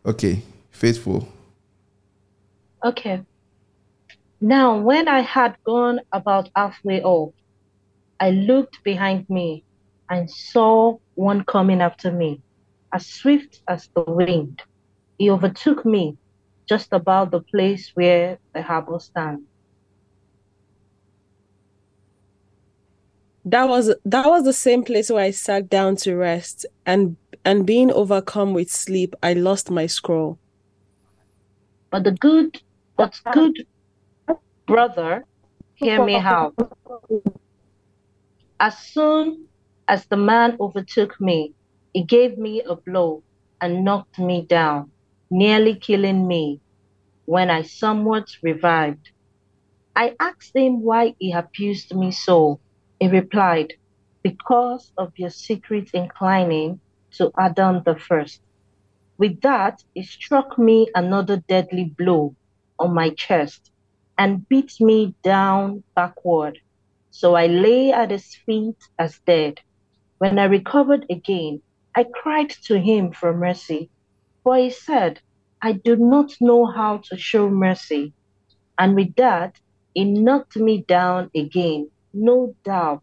[0.07, 1.29] Okay, faithful.
[2.83, 3.21] Okay.
[4.41, 7.35] Now, when I had gone about halfway up,
[8.19, 9.65] I looked behind me,
[10.09, 12.41] and saw one coming after me,
[12.91, 14.63] as swift as the wind.
[15.19, 16.17] He overtook me
[16.67, 19.43] just about the place where the harbor stands.
[23.45, 27.67] That was that was the same place where I sat down to rest, and and
[27.67, 30.39] being overcome with sleep, I lost my scroll.
[31.91, 32.63] But the good,
[32.97, 33.67] but good
[34.67, 35.27] brother,
[35.75, 36.55] hear me out.
[38.61, 39.49] As soon
[39.89, 41.53] as the man overtook me,
[41.93, 43.23] he gave me a blow
[43.61, 44.91] and knocked me down,
[45.31, 46.61] nearly killing me.
[47.27, 49.11] When I somewhat revived,
[49.95, 52.61] I asked him why he abused me so.
[53.05, 53.75] He replied,
[54.23, 56.81] Because of your secret inclining
[57.19, 58.41] to Adam the first.
[59.19, 62.35] With that, he struck me another deadly blow
[62.79, 63.71] on my chest
[64.17, 66.61] and beat me down backward.
[67.11, 69.61] So I lay at his feet as dead.
[70.17, 71.61] When I recovered again,
[71.95, 73.91] I cried to him for mercy.
[74.43, 75.21] For he said,
[75.61, 78.15] I do not know how to show mercy.
[78.79, 79.61] And with that,
[79.93, 83.03] he knocked me down again no doubt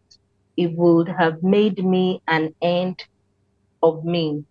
[0.56, 3.02] it would have made me an end
[3.82, 4.44] of me.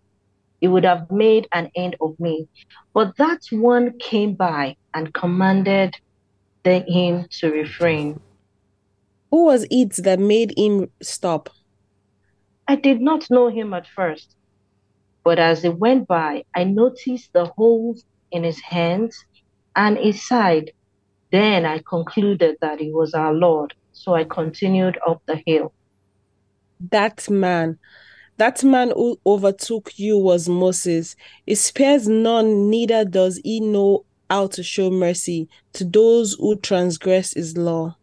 [0.62, 2.48] It would have made an end of me.
[2.94, 5.96] But that one came by and commanded
[6.64, 8.20] the, him to refrain.
[9.32, 11.50] Who was it that made him stop?
[12.68, 14.36] I did not know him at first.
[15.24, 19.24] But as it went by, I noticed the holes in his hands
[19.76, 20.72] and his side.
[21.32, 23.74] Then I concluded that he was our Lord.
[24.02, 25.74] So I continued up the hill.
[26.90, 27.78] That man,
[28.38, 31.16] that man who overtook you was Moses.
[31.46, 37.36] He spares none, neither does he know how to show mercy to those who transgress
[37.36, 37.96] his law.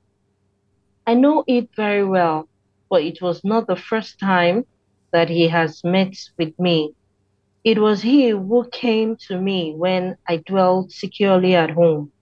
[1.04, 2.48] I know it very well,
[2.88, 4.66] but it was not the first time
[5.12, 6.94] that he has met with me.
[7.64, 12.12] It was he who came to me when I dwelt securely at home,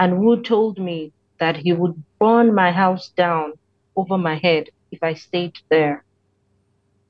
[0.00, 3.54] and who told me that he would burn my house down
[3.96, 6.04] over my head if I stayed there.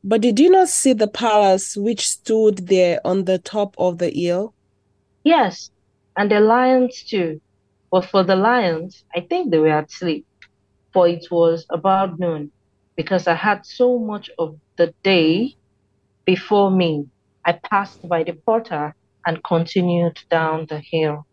[0.03, 4.11] But did you not see the palace which stood there on the top of the
[4.11, 4.55] hill?
[5.25, 5.71] Yes,
[6.17, 7.41] and the lions too.
[7.91, 10.25] But for the lions, I think they were asleep,
[10.93, 12.53] for it was about noon,
[12.97, 15.57] because I had so much of the day
[16.25, 17.07] before me.
[17.45, 18.95] I passed by the porter
[19.27, 21.27] and continued down the hill.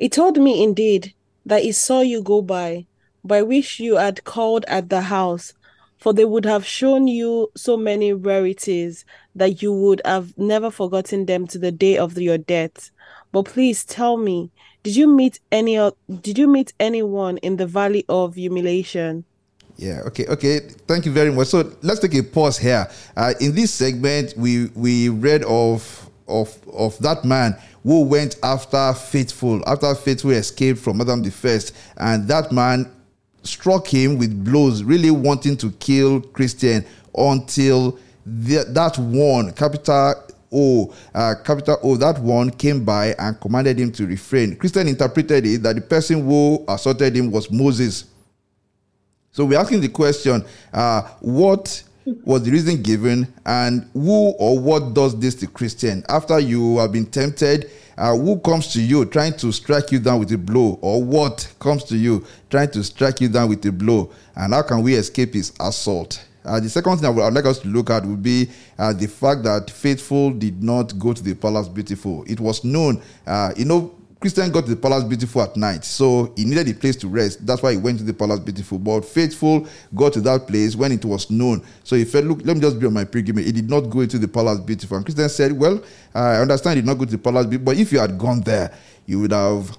[0.00, 1.12] He told me indeed
[1.44, 2.86] that he saw you go by,
[3.22, 5.52] by which you had called at the house,
[5.98, 11.26] for they would have shown you so many rarities that you would have never forgotten
[11.26, 12.90] them to the day of your death.
[13.30, 14.50] But please tell me,
[14.82, 15.76] did you meet any
[16.22, 19.26] did you meet anyone in the valley of humiliation?
[19.76, 20.00] Yeah.
[20.06, 20.26] Okay.
[20.28, 20.60] Okay.
[20.88, 21.48] Thank you very much.
[21.48, 22.88] So let's take a pause here.
[23.18, 28.92] Uh, in this segment, we we read of of of that man who went after
[28.94, 32.90] faithful, after faithful escaped from Adam the first, and that man
[33.42, 36.84] struck him with blows, really wanting to kill Christian
[37.16, 40.14] until the, that one, capital
[40.52, 44.56] O, uh, capital O, that one came by and commanded him to refrain.
[44.56, 48.04] Christian interpreted it that the person who assaulted him was Moses.
[49.32, 51.82] So we're asking the question, uh, what
[52.24, 56.04] was the reason given, and who or what does this to Christian?
[56.08, 60.20] After you have been tempted, uh, who comes to you trying to strike you down
[60.20, 63.72] with a blow, or what comes to you trying to strike you down with a
[63.72, 66.24] blow, and how can we escape his assault?
[66.44, 69.06] Uh, the second thing I would, like us to look at would be uh, the
[69.06, 72.24] fact that faithful did not go to the palace beautiful.
[72.26, 76.30] It was known, uh, you know, Christian got to the palace beautiful at night, so
[76.36, 77.46] he needed a place to rest.
[77.46, 78.78] That's why he went to the palace beautiful.
[78.78, 81.64] But faithful got to that place when it was known.
[81.84, 83.46] So he felt, look, let me just be on my pilgrimage.
[83.46, 84.98] He did not go into the palace beautiful.
[84.98, 85.82] And Christian said, well,
[86.14, 88.42] I understand he did not go to the palace beautiful, but if you had gone
[88.42, 88.74] there,
[89.06, 89.70] you would have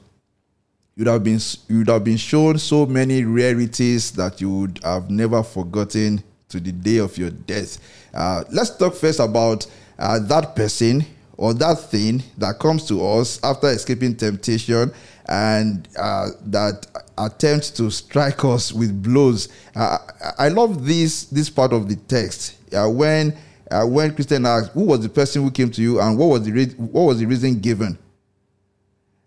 [0.95, 1.39] you would have been
[1.69, 6.59] you would have been shown so many rarities that you would have never forgotten to
[6.59, 7.77] the day of your death.
[8.11, 9.67] Uh, let's talk first about
[9.99, 11.05] uh, that person
[11.41, 14.93] or that thing that comes to us after escaping temptation
[15.25, 16.85] and uh, that
[17.17, 19.49] attempts to strike us with blows.
[19.75, 19.97] Uh,
[20.37, 23.35] I love this this part of the text uh, when
[23.71, 26.43] uh, when Christian asked, "Who was the person who came to you, and what was
[26.43, 27.97] the re- what was the reason given?"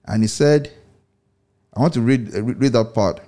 [0.05, 0.71] And he said,
[1.75, 3.23] "I want to read read that part."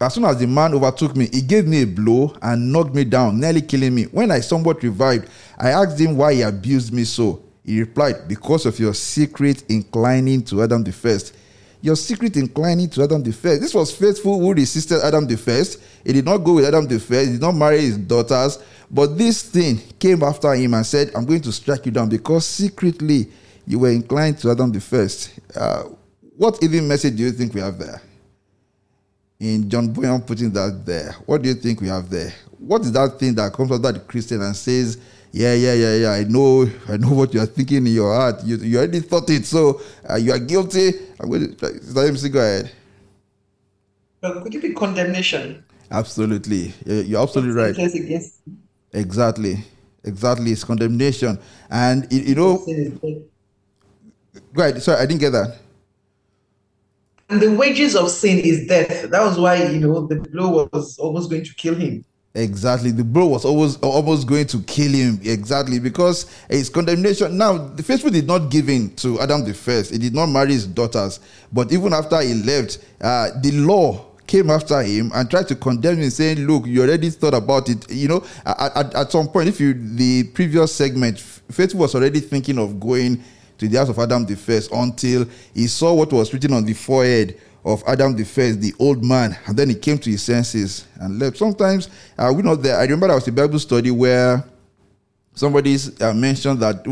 [0.00, 3.04] As soon as the man overtook me, he gave me a blow and knocked me
[3.04, 4.04] down, nearly killing me.
[4.04, 5.28] When I somewhat revived,
[5.58, 7.42] I asked him why he abused me so.
[7.64, 11.34] He replied, Because of your secret inclining to Adam the first.
[11.82, 13.60] your secret inclining to Adam the first.
[13.60, 15.80] This was faithful who resisted Adam the first.
[16.04, 17.26] He did not go with Adam the first.
[17.26, 18.58] He did not marry his daughters.
[18.90, 22.44] But this thing came after him and said, I'm going to strike you down because
[22.46, 23.28] secretly
[23.66, 25.38] you were inclined to Adam the first.
[25.54, 25.84] Uh,
[26.36, 28.02] what even message do you think we have there?
[29.40, 32.30] In John Bunyan putting that there, what do you think we have there?
[32.58, 34.98] What is that thing that comes after that Christian and says,
[35.32, 36.10] yeah, yeah, yeah, yeah.
[36.10, 38.44] I know, I know what you are thinking in your heart.
[38.44, 40.90] You, you already thought it, so uh, you are guilty.
[41.18, 42.70] I'm going to let him go ahead.
[44.20, 45.64] But could it be condemnation?
[45.90, 47.76] Absolutely, you're absolutely right.
[47.76, 48.42] Against.
[48.92, 49.64] Exactly,
[50.04, 50.52] exactly.
[50.52, 51.38] It's condemnation,
[51.70, 52.58] and you, you know.
[54.52, 54.82] Go ahead.
[54.82, 55.56] Sorry, I didn't get that.
[57.30, 59.08] And the wages of sin is death.
[59.08, 62.04] That was why you know the blow was almost going to kill him.
[62.34, 62.90] Exactly.
[62.90, 65.20] The bro was always almost going to kill him.
[65.22, 65.78] Exactly.
[65.78, 67.38] Because his condemnation.
[67.38, 69.92] Now, the faithful did not give in to Adam the first.
[69.92, 71.20] He did not marry his daughters.
[71.52, 75.98] But even after he left, uh, the law came after him and tried to condemn
[75.98, 77.90] him, saying, Look, you already thought about it.
[77.90, 82.20] You know, at, at, at some point, if you the previous segment, faithful was already
[82.20, 83.22] thinking of going
[83.60, 86.72] to the house of Adam the first until he saw what was written on the
[86.72, 90.86] forehead of Adam the first, the old man, and then he came to his senses
[90.98, 91.36] and left.
[91.36, 92.78] Sometimes uh, we not there.
[92.78, 94.42] I remember there was a Bible study where
[95.34, 96.86] somebody uh, mentioned that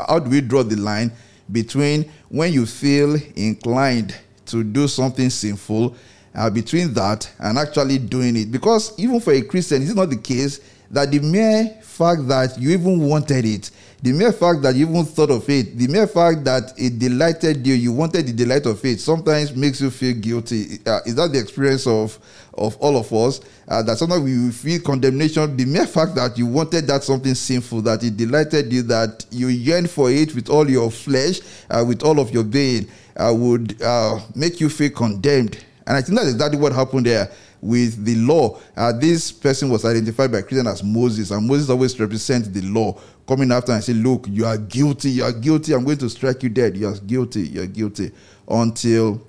[0.00, 1.12] how do we draw the line
[1.52, 5.94] between when you feel inclined to do something sinful,
[6.34, 8.50] uh, between that and actually doing it?
[8.50, 10.60] Because even for a Christian, it's not the case
[10.90, 13.70] that the mere fact that you even wanted it
[14.04, 17.66] the mere fact that you even thought of it, the mere fact that it delighted
[17.66, 20.78] you, you wanted the delight of it, sometimes makes you feel guilty.
[20.84, 22.18] Uh, is that the experience of
[22.52, 23.40] of all of us?
[23.66, 25.56] Uh, that sometimes we feel condemnation.
[25.56, 29.48] The mere fact that you wanted that something sinful, that it delighted you, that you
[29.48, 31.40] yearned for it with all your flesh,
[31.70, 32.86] uh, with all of your being,
[33.16, 35.64] uh, would uh, make you feel condemned.
[35.86, 37.30] And I think that's exactly what happened there
[37.64, 38.60] with the law.
[38.76, 43.00] Uh, this person was identified by Christian as Moses, and Moses always represents the law
[43.26, 46.42] coming after and say, Look, you are guilty, you are guilty, I'm going to strike
[46.42, 46.76] you dead.
[46.76, 48.12] You are guilty, you are guilty.
[48.48, 49.20] Until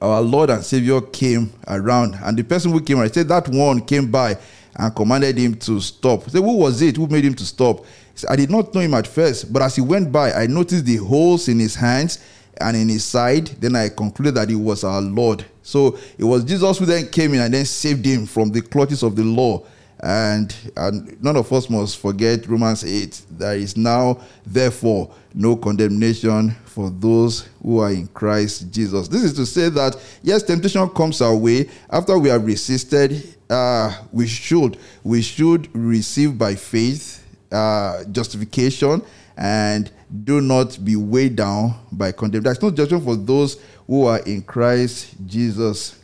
[0.00, 2.18] our Lord and Savior came around.
[2.22, 4.36] And the person who came, I said that one came by
[4.76, 6.28] and commanded him to stop.
[6.28, 6.96] Say, who was it?
[6.96, 7.84] Who made him to stop?
[8.14, 10.84] Said, I did not know him at first, but as he went by, I noticed
[10.84, 12.18] the holes in his hands
[12.60, 13.46] and in his side.
[13.60, 15.44] Then I concluded that he was our Lord.
[15.62, 19.02] So it was Jesus who then came in and then saved him from the clutches
[19.02, 19.64] of the law
[20.00, 23.22] and, and none of us must forget Romans 8.
[23.30, 29.08] There is now, therefore, no condemnation for those who are in Christ Jesus.
[29.08, 31.70] This is to say that, yes, temptation comes our way.
[31.88, 34.78] After we have resisted, uh, we should.
[35.02, 39.02] We should receive by faith uh, justification
[39.36, 39.90] and
[40.24, 42.44] do not be weighed down by condemnation.
[42.44, 45.98] There's no judgment for those who are in Christ Jesus.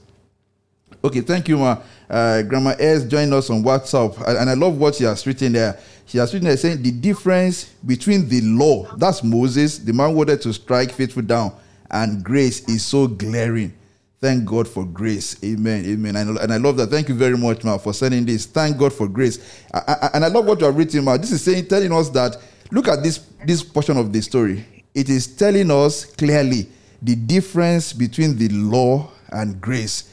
[1.04, 1.78] Okay, thank you, Ma.
[2.12, 5.78] Uh, Grandma S joined us on WhatsApp, and I love what she has written there.
[6.04, 10.42] She has written there saying the difference between the law, that's Moses, the man wanted
[10.42, 11.54] to strike faithful down,
[11.90, 13.72] and grace is so glaring.
[14.20, 15.42] Thank God for grace.
[15.42, 15.86] Amen.
[15.86, 16.14] Amen.
[16.16, 16.88] And, and I love that.
[16.88, 18.44] Thank you very much, Ma, for sending this.
[18.46, 19.64] Thank God for grace.
[19.72, 21.16] I, I, and I love what you have written, Ma.
[21.16, 22.36] This is saying, telling us that,
[22.70, 24.64] look at this, this portion of the story.
[24.94, 26.68] It is telling us clearly
[27.00, 30.11] the difference between the law and grace.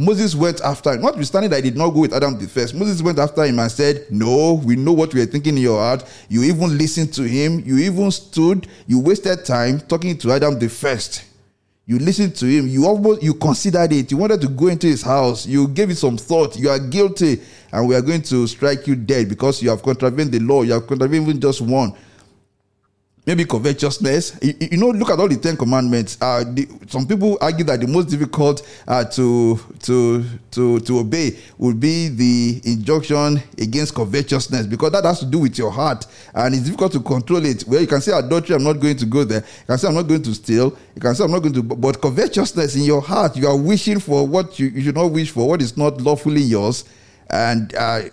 [0.00, 1.02] Moses went after him.
[1.02, 3.70] Notwithstanding that he did not go with Adam the first, Moses went after him and
[3.70, 6.04] said, No, we know what you are thinking in your heart.
[6.28, 7.64] You even listened to him.
[7.66, 8.68] You even stood.
[8.86, 11.24] You wasted time talking to Adam the first.
[11.84, 12.68] You listened to him.
[12.68, 14.12] You almost you considered it.
[14.12, 15.46] You wanted to go into his house.
[15.46, 16.56] You gave it some thought.
[16.56, 17.42] You are guilty,
[17.72, 20.62] and we are going to strike you dead because you have contravened the law.
[20.62, 21.92] You have contravened even just one
[23.28, 24.38] maybe covetousness.
[24.40, 26.16] You, you, know, look at all the Ten Commandments.
[26.18, 31.38] Uh, the, some people argue that the most difficult uh, to to to to obey
[31.58, 36.54] would be the injunction against covetousness because that has to do with your heart and
[36.54, 37.64] it's difficult to control it.
[37.68, 39.40] Well, you can say adultery, I'm not going to go there.
[39.40, 40.76] You can say I'm not going to steal.
[40.94, 41.62] You can say I'm not going to.
[41.62, 45.32] But covetousness in your heart, you are wishing for what you, you should not wish
[45.32, 46.84] for, what is not lawfully yours,
[47.28, 47.74] and.
[47.74, 48.04] Uh,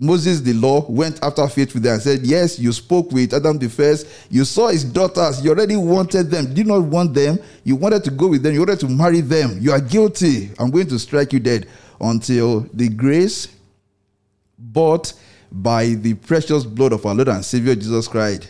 [0.00, 3.58] Moses, the law, went after faith with them and said, Yes, you spoke with Adam
[3.58, 4.06] the first.
[4.30, 5.44] You saw his daughters.
[5.44, 6.54] You already wanted them.
[6.54, 7.38] Did not want them.
[7.64, 8.54] You wanted to go with them.
[8.54, 9.58] You wanted to marry them.
[9.60, 10.50] You are guilty.
[10.58, 11.66] I'm going to strike you dead
[12.00, 13.48] until the grace
[14.56, 15.12] bought
[15.50, 18.48] by the precious blood of our Lord and Savior Jesus Christ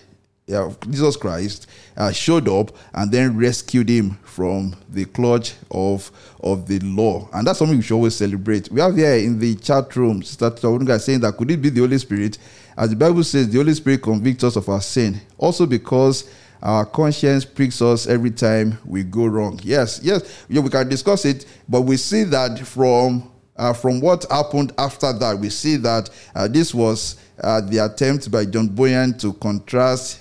[0.53, 1.66] uh, Jesus Christ
[1.97, 6.11] uh, showed up and then rescued him from the clutch of
[6.43, 8.70] of the law, and that's something we should always celebrate.
[8.70, 11.81] We have here in the chat room, Sister Tawunga saying that could it be the
[11.81, 12.39] Holy Spirit?
[12.77, 16.31] As the Bible says, the Holy Spirit convicts us of our sin, also because
[16.62, 19.61] our conscience pricks us every time we go wrong.
[19.62, 24.25] Yes, yes, yeah, we can discuss it, but we see that from uh, from what
[24.31, 29.19] happened after that, we see that uh, this was uh, the attempt by John Bunyan
[29.19, 30.20] to contrast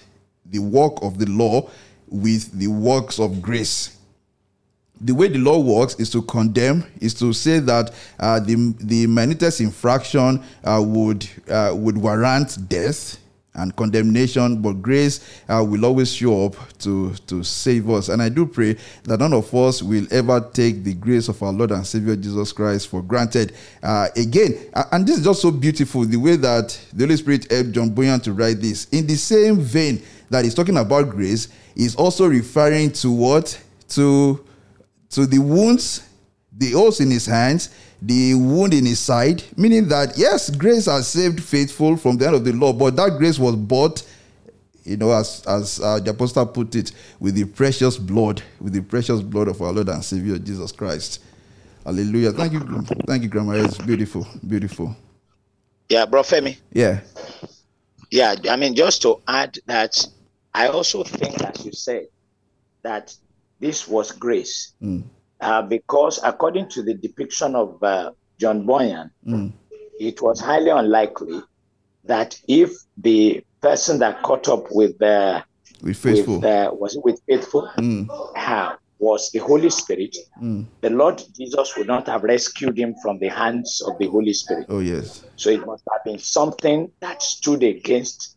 [0.49, 1.69] the work of the law
[2.09, 3.97] with the works of grace
[5.01, 9.07] the way the law works is to condemn, is to say that uh, the the
[9.07, 13.19] minutest infraction uh, would uh, would warrant death
[13.53, 18.09] and condemnation, but grace uh, will always show up to to save us.
[18.09, 21.51] And I do pray that none of us will ever take the grace of our
[21.51, 23.53] Lord and Savior Jesus Christ for granted.
[23.83, 24.57] Uh, again,
[24.91, 28.19] and this is just so beautiful the way that the Holy Spirit helped John Bunyan
[28.21, 28.87] to write this.
[28.91, 33.59] In the same vein that he's talking about grace, is also referring to what
[33.89, 34.43] to
[35.09, 36.07] to the wounds,
[36.51, 37.69] the holes in his hands,
[38.01, 42.35] the wound in his side, meaning that yes, grace has saved faithful from the end
[42.35, 44.03] of the law, but that grace was bought,
[44.83, 48.81] you know, as as uh, the apostle put it, with the precious blood, with the
[48.81, 51.21] precious blood of our Lord and Savior Jesus Christ.
[51.85, 52.33] Hallelujah.
[52.33, 52.59] Thank you,
[53.07, 53.53] thank you, Grandma.
[53.53, 54.95] It's beautiful, beautiful.
[55.89, 56.57] Yeah, bro Femi.
[56.73, 56.99] Yeah.
[58.11, 60.05] Yeah, I mean, just to add that,
[60.57, 62.07] I also think, as you said,
[62.81, 63.15] that
[63.59, 64.73] this was grace.
[64.81, 65.03] Mm.
[65.39, 69.53] Uh, because according to the depiction of uh, John Bunyan, mm.
[69.99, 71.41] it was highly unlikely
[72.05, 75.43] that if the person that caught up with the
[75.83, 78.77] with faithful with, uh, was it with faithful mm.
[78.97, 80.65] was the Holy Spirit, mm.
[80.81, 84.65] the Lord Jesus would not have rescued him from the hands of the Holy Spirit.
[84.69, 85.23] Oh yes.
[85.35, 88.36] So it must have been something that stood against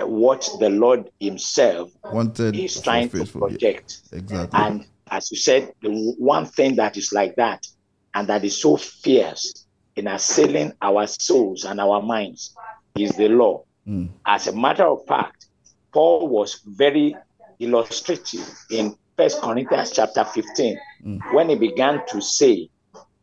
[0.00, 3.98] what the Lord Himself wanted is trying to project.
[4.12, 4.60] Yeah, exactly.
[4.60, 7.66] And as you said, the one thing that is like that
[8.14, 9.66] and that is so fierce
[9.96, 12.54] in assailing our souls and our minds
[12.96, 13.62] is the law.
[13.86, 14.08] Mm.
[14.24, 15.46] As a matter of fact,
[15.92, 17.14] Paul was very
[17.58, 21.34] illustrative in First Corinthians chapter 15 mm.
[21.34, 22.70] when he began to say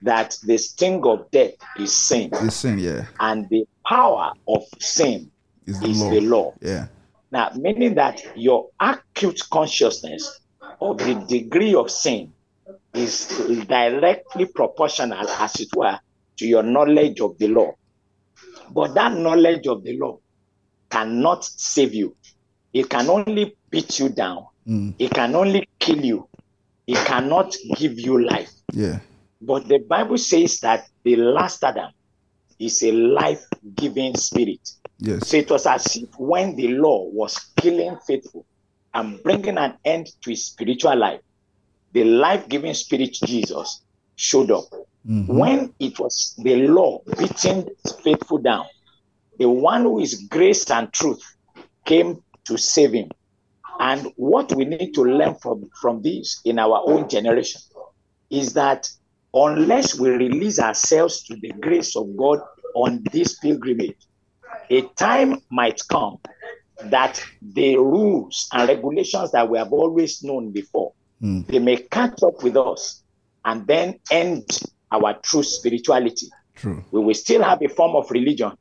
[0.01, 2.29] that the sting of death is sin.
[2.33, 3.05] Is sin, yeah.
[3.19, 5.31] And the power of sin
[5.69, 6.09] is the, law.
[6.09, 6.53] the law.
[6.61, 6.87] Yeah.
[7.31, 10.39] Now, meaning that your acute consciousness
[10.81, 12.33] of the degree of sin
[12.93, 13.27] is
[13.67, 15.99] directly proportional, as it were,
[16.37, 17.73] to your knowledge of the law.
[18.71, 20.19] But that knowledge of the law
[20.89, 22.15] cannot save you.
[22.73, 24.47] It can only beat you down.
[24.67, 24.95] Mm.
[24.99, 26.27] It can only kill you.
[26.87, 28.51] It cannot give you life.
[28.73, 28.99] Yeah.
[29.41, 31.91] But the Bible says that the last Adam
[32.59, 33.43] is a life
[33.75, 34.59] giving spirit.
[34.99, 35.29] Yes.
[35.29, 38.45] So it was as if when the law was killing faithful
[38.93, 41.21] and bringing an end to his spiritual life,
[41.93, 43.81] the life giving spirit Jesus
[44.15, 44.65] showed up.
[45.07, 45.37] Mm-hmm.
[45.37, 47.69] When it was the law beating
[48.03, 48.65] faithful down,
[49.37, 51.23] the one who is grace and truth
[51.85, 53.09] came to save him.
[53.79, 57.61] And what we need to learn from, from this in our own generation
[58.29, 58.89] is that
[59.33, 62.39] unless we release ourselves to the grace of God
[62.75, 63.95] on this pilgrimage,
[64.69, 66.17] a time might come
[66.85, 71.45] that the rules and regulations that we have always known before mm.
[71.47, 73.03] they may catch up with us
[73.45, 74.45] and then end
[74.91, 76.83] our true spirituality True.
[76.91, 78.51] we will still have a form of religion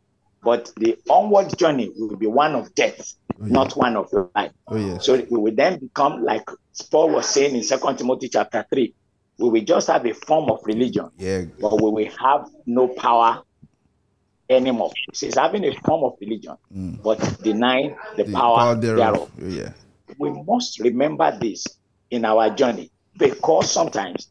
[0.43, 3.53] but the onward journey will be one of death oh, yeah.
[3.53, 5.07] not one of life oh, yes.
[5.07, 6.49] so we will then become like
[6.91, 8.95] paul was saying in second timothy chapter 3
[9.39, 11.45] we will just have a form of religion yeah.
[11.61, 13.43] but we will have no power
[14.49, 14.93] anymore.
[15.13, 17.03] She's having a form of religion, mm.
[17.03, 19.31] but denying the, the power, power thereof.
[19.37, 19.53] thereof.
[19.53, 19.73] Yeah.
[20.19, 21.67] We must remember this
[22.11, 24.29] in our journey because sometimes,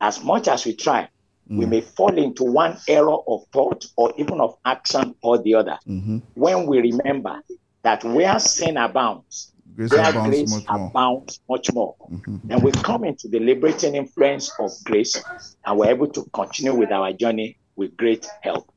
[0.00, 1.08] as much as we try,
[1.50, 1.58] mm.
[1.58, 5.78] we may fall into one error of thought or even of action or the other.
[5.86, 6.18] Mm-hmm.
[6.34, 7.42] When we remember
[7.82, 10.88] that where sin abounds, grace where abounds grace much more.
[10.88, 11.96] abounds much more.
[12.10, 12.52] Mm-hmm.
[12.52, 15.22] And we come into the liberating influence of grace
[15.64, 18.72] and we're able to continue with our journey with great help.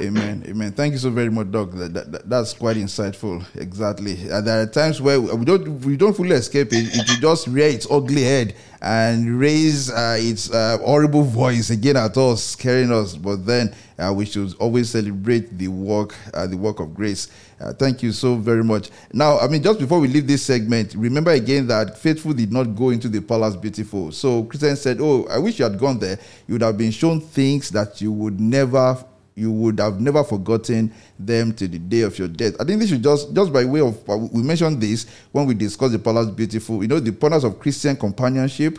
[0.00, 0.42] Amen.
[0.48, 0.72] Amen.
[0.72, 1.72] Thank you so very much, Doc.
[1.72, 3.44] That, that, that, that's quite insightful.
[3.56, 4.30] Exactly.
[4.30, 6.88] Uh, there are times where we don't we don't fully escape it.
[6.94, 12.16] It just rear its ugly head and raise uh, its uh, horrible voice again at
[12.16, 13.14] us, scaring us.
[13.14, 17.28] But then uh, we should always celebrate the work, uh, the work of grace.
[17.60, 18.88] Uh, thank you so very much.
[19.12, 22.74] Now, I mean, just before we leave this segment, remember again that faithful did not
[22.74, 24.12] go into the palace beautiful.
[24.12, 26.18] So Christian said, "Oh, I wish you had gone there.
[26.48, 29.04] You would have been shown things that you would never."
[29.40, 32.54] You would have never forgotten them to the day of your death.
[32.60, 35.54] I think this is just just by way of uh, we mentioned this when we
[35.54, 36.82] discussed the palace beautiful.
[36.82, 38.78] You know the pillars of Christian companionship.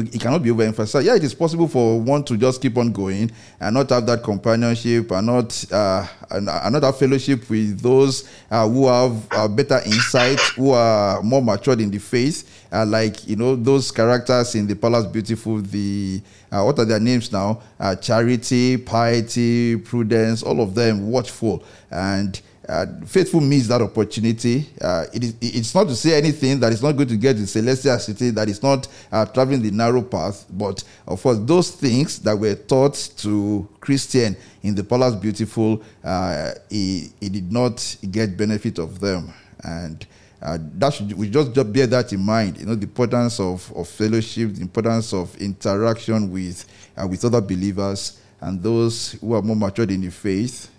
[0.00, 1.04] It cannot be overemphasized.
[1.04, 3.30] Yeah, it is possible for one to just keep on going
[3.60, 8.28] and not have that companionship and not uh, and, and not have fellowship with those
[8.50, 13.26] uh, who have uh, better insight, who are more matured in the faith, uh, like
[13.28, 15.58] you know those characters in the Palace Beautiful.
[15.58, 17.62] The uh, what are their names now?
[17.80, 24.66] Uh, charity, piety, prudence, all of them watchful and uh, faithful means that opportunity.
[24.80, 27.46] Uh, it is, it's not to say anything that is not going to get to
[27.46, 32.18] celestial city, that is not uh, traveling the narrow path, but of course, those things
[32.20, 38.36] that were taught to Christian in the Palace Beautiful, uh, he, he did not get
[38.36, 39.32] benefit of them.
[39.62, 40.06] And
[40.40, 42.58] uh, that should, we just, just bear that in mind.
[42.58, 46.64] You know, the importance of, of fellowship, the importance of interaction with,
[46.96, 50.70] uh, with other believers and those who are more matured in the faith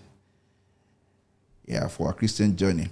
[1.68, 2.90] yeah, for our Christian journey.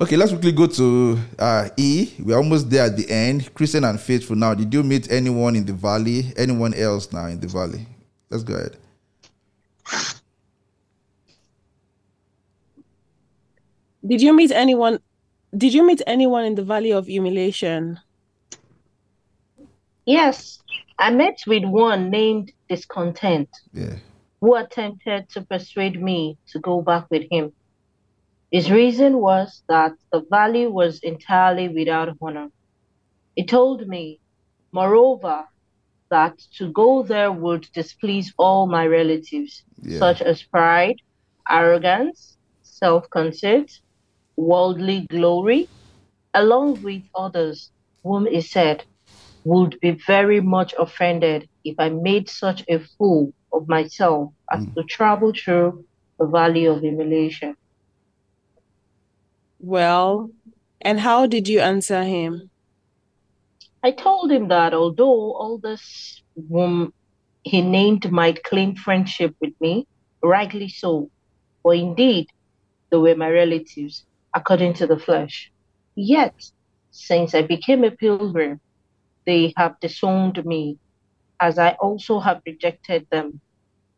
[0.00, 2.12] Okay, let's quickly go to uh, E.
[2.18, 3.54] We're almost there at the end.
[3.54, 4.34] Christian and faithful.
[4.34, 6.32] Now, did you meet anyone in the valley?
[6.36, 7.86] Anyone else now in the valley?
[8.30, 8.76] Let's go ahead.
[14.04, 14.98] Did you meet anyone?
[15.56, 18.00] Did you meet anyone in the valley of humiliation?
[20.06, 20.58] Yes,
[20.98, 23.48] I met with one named Discontent.
[23.72, 23.96] Yeah
[24.42, 27.52] who attempted to persuade me to go back with him.
[28.50, 32.48] His reason was that the valley was entirely without honor.
[33.36, 34.18] He told me,
[34.72, 35.46] moreover,
[36.10, 40.00] that to go there would displease all my relatives, yeah.
[40.00, 40.96] such as pride,
[41.48, 43.80] arrogance, self conceit,
[44.36, 45.68] worldly glory,
[46.34, 47.70] along with others
[48.02, 48.84] whom he said
[49.44, 54.74] would be very much offended if I made such a fool of myself as mm.
[54.74, 55.84] to travel through
[56.18, 57.56] the valley of humiliation.
[59.60, 60.30] Well,
[60.80, 62.50] and how did you answer him?
[63.82, 66.92] I told him that although all this whom
[67.42, 69.86] he named might claim friendship with me,
[70.22, 71.10] rightly so,
[71.62, 72.28] for indeed
[72.90, 74.04] they were my relatives,
[74.34, 75.50] according to the flesh.
[75.94, 76.34] Yet,
[76.90, 78.60] since I became a pilgrim,
[79.26, 80.78] they have disowned me
[81.42, 83.42] as I also have rejected them.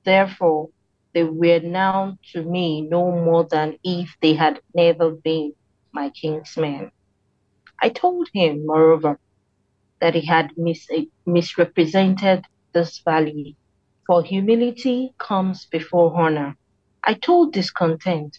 [0.05, 0.71] Therefore,
[1.15, 5.55] they were now to me no more than if they had never been
[5.93, 6.93] my kinsmen.
[7.83, 9.21] I told him, moreover,
[10.01, 10.89] that he had mis-
[11.27, 12.45] misrepresented
[12.75, 13.57] this valley,
[14.07, 16.57] for humility comes before honor.
[17.05, 18.39] I told discontent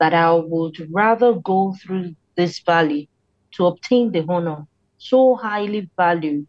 [0.00, 3.10] that I would rather go through this valley
[3.54, 4.66] to obtain the honor
[4.98, 6.46] so highly valued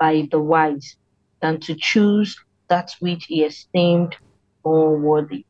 [0.00, 0.96] by the wise
[1.40, 2.36] than to choose
[2.68, 4.16] that which he esteemed
[4.64, 5.44] more worthy.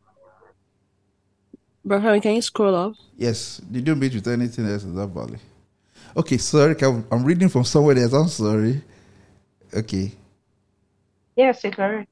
[1.84, 2.92] Brother, can you scroll up?
[3.16, 3.58] Yes.
[3.70, 5.38] Did you meet with anything else in that valley?
[6.16, 8.12] Okay, sorry, I'm reading from somewhere else.
[8.12, 8.82] I'm sorry.
[9.74, 10.12] Okay.
[11.36, 12.10] Yes, it's correct.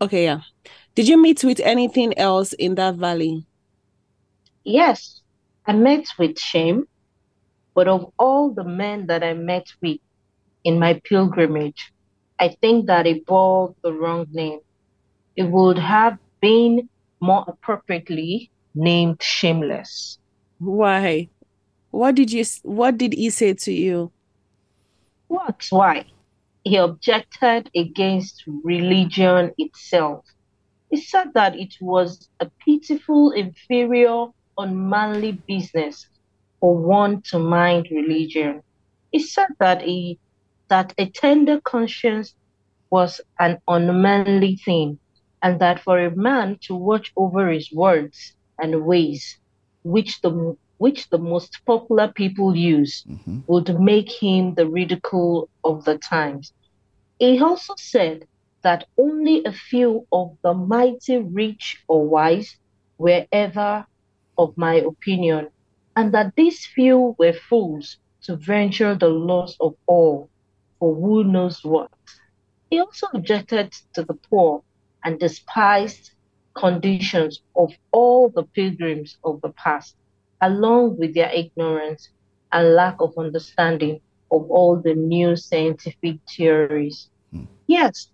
[0.00, 0.40] Okay, yeah.
[0.94, 3.46] Did you meet with anything else in that valley?
[4.64, 5.20] Yes,
[5.66, 6.86] I met with shame,
[7.74, 9.98] but of all the men that I met with,
[10.68, 11.92] in my pilgrimage.
[12.38, 14.60] I think that it bore the wrong name.
[15.34, 16.90] It would have been
[17.20, 20.18] more appropriately named shameless.
[20.58, 21.30] Why?
[21.90, 24.12] What did you what did he say to you?
[25.28, 25.66] What?
[25.70, 26.04] Why?
[26.64, 30.26] He objected against religion itself.
[30.90, 34.26] He said that it was a pitiful, inferior,
[34.58, 36.06] unmanly business
[36.60, 38.62] for one to mind religion.
[39.12, 40.18] He said that he
[40.68, 42.34] that a tender conscience
[42.90, 44.98] was an unmanly thing,
[45.42, 49.38] and that for a man to watch over his words and ways,
[49.82, 53.40] which the which the most popular people use, mm-hmm.
[53.48, 56.52] would make him the ridicule of the times.
[57.18, 58.26] He also said
[58.62, 62.56] that only a few of the mighty rich or wise
[62.96, 63.86] were ever
[64.36, 65.48] of my opinion,
[65.96, 70.30] and that these few were fools to venture the loss of all
[70.78, 71.90] for who knows what.
[72.70, 74.62] He also objected to the poor
[75.04, 76.12] and despised
[76.54, 79.96] conditions of all the pilgrims of the past,
[80.40, 82.08] along with their ignorance
[82.52, 84.00] and lack of understanding
[84.30, 87.10] of all the new scientific theories.
[87.32, 87.44] Hmm.
[87.66, 88.10] Yes,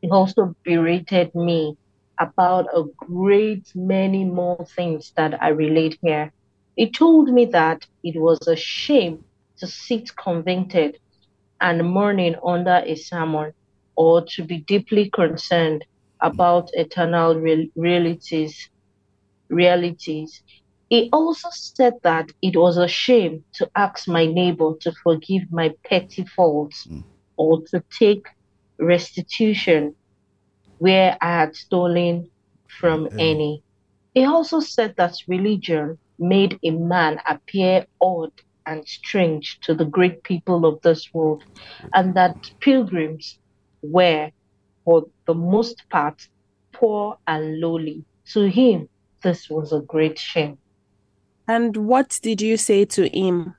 [0.00, 1.76] he also berated me
[2.18, 6.32] about a great many more things that I relate here.
[6.76, 9.24] He told me that it was a shame
[9.58, 10.98] to sit convicted
[11.60, 13.52] and mourning under a sermon,
[13.96, 15.84] or to be deeply concerned
[16.20, 18.70] about eternal real- realities,
[19.48, 20.42] realities,
[20.88, 25.74] He also said that it was a shame to ask my neighbor to forgive my
[25.84, 27.00] petty faults hmm.
[27.36, 28.26] or to take
[28.78, 29.96] restitution
[30.78, 32.30] where I had stolen
[32.68, 33.18] from hmm.
[33.18, 33.62] any.
[34.14, 38.32] He also said that religion made a man appear odd
[38.66, 41.44] and strange to the great people of this world,
[41.94, 43.38] and that pilgrims
[43.82, 44.30] were,
[44.84, 46.20] for the most part,
[46.72, 48.04] poor and lowly.
[48.32, 48.88] To him,
[49.22, 50.58] this was a great shame.
[51.48, 53.54] And what did you say to him?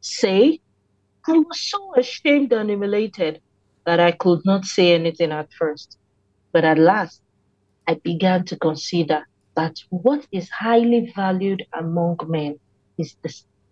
[0.00, 0.60] Say,
[1.28, 3.40] I was so ashamed and humiliated
[3.84, 5.98] that I could not say anything at first.
[6.52, 7.20] But at last,
[7.86, 9.26] I began to consider
[9.56, 12.58] that what is highly valued among men
[12.98, 13.16] is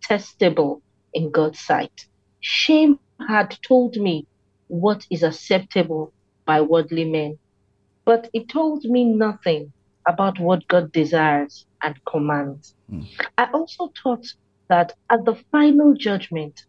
[0.08, 0.82] detestable
[1.12, 1.92] in God's sight.
[2.40, 2.98] Shame
[3.28, 4.26] had told me
[4.68, 6.12] what is acceptable
[6.46, 7.38] by worldly men,
[8.04, 9.72] but it told me nothing
[10.06, 12.74] about what God desires and commands.
[12.90, 13.02] Hmm.
[13.38, 14.26] I also taught
[14.68, 16.60] that at the final judgment,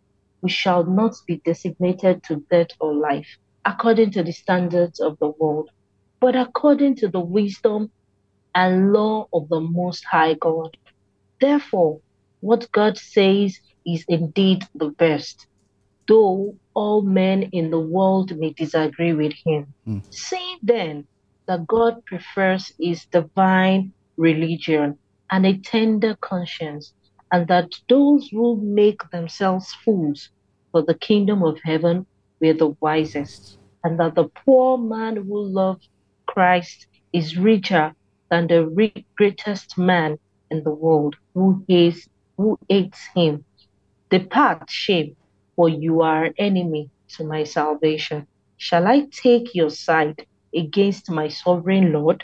[0.41, 3.27] we shall not be designated to death or life
[3.65, 5.69] according to the standards of the world,
[6.21, 7.91] but according to the wisdom
[8.53, 10.77] and law of the Most High God.
[11.41, 11.99] Therefore,
[12.41, 15.47] what God says is indeed the best,
[16.07, 19.73] though all men in the world may disagree with him.
[19.85, 19.99] Hmm.
[20.11, 21.07] See then
[21.47, 24.99] that God prefers his divine religion
[25.31, 26.93] and a tender conscience,
[27.31, 30.29] and that those who make themselves fools
[30.71, 32.05] for the kingdom of heaven
[32.41, 35.89] were the wisest, and that the poor man who loves
[36.27, 37.93] Christ is richer
[38.29, 40.17] than the ri- greatest man
[40.51, 42.07] in the world who hates,
[42.37, 43.45] who hates him.
[44.09, 45.15] Depart, shame,
[45.55, 48.27] for you are enemy to my salvation.
[48.57, 50.25] Shall I take your side
[50.55, 52.23] against my sovereign Lord?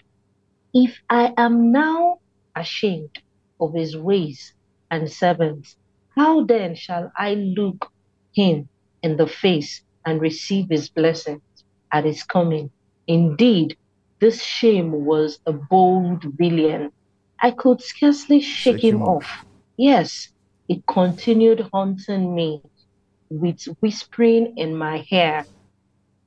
[0.73, 2.19] If I am now
[2.55, 3.15] ashamed
[3.59, 4.53] of his ways
[4.91, 5.75] and servants,
[6.15, 7.89] how then shall I look
[8.33, 8.69] him
[9.03, 11.41] in the face and receive his blessings
[11.91, 12.71] at his coming?
[13.07, 13.77] Indeed,
[14.21, 16.91] this shame was a bold villain.
[17.41, 19.43] I could scarcely shake, him, off.
[19.81, 20.29] Yes,
[20.67, 22.61] it continued haunting me
[23.31, 25.45] with whispering in my hair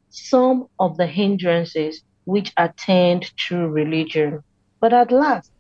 [0.09, 4.43] some of the hindrances which attend true religion.
[4.81, 5.52] But at last,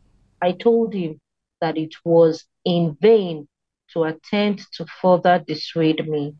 [0.42, 1.20] I told him
[1.60, 3.46] that it was in vain
[3.92, 6.34] to attempt to further dissuade me.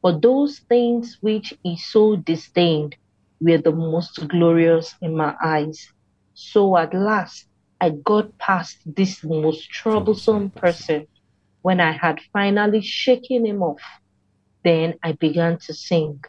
[0.00, 2.96] For those things which he so disdained
[3.40, 5.92] were the most glorious in my eyes.
[6.32, 7.46] So at last,
[7.80, 11.06] I got past this most troublesome person
[11.62, 13.82] when I had finally shaken him off.
[14.62, 16.24] Then I began to sing.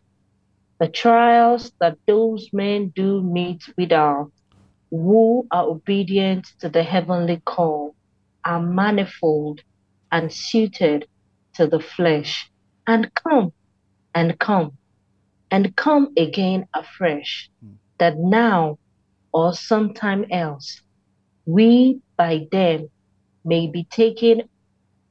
[0.80, 4.32] The trials that those men do meet withal,
[4.90, 7.96] who are obedient to the heavenly call,
[8.44, 9.62] are manifold
[10.12, 11.08] and suited
[11.54, 12.52] to the flesh,
[12.88, 13.54] and come
[14.14, 14.78] and come
[15.52, 17.74] and come again afresh, hmm.
[17.98, 18.78] that now
[19.32, 20.82] or sometime else
[21.46, 22.90] we by them
[23.46, 24.50] may be taken,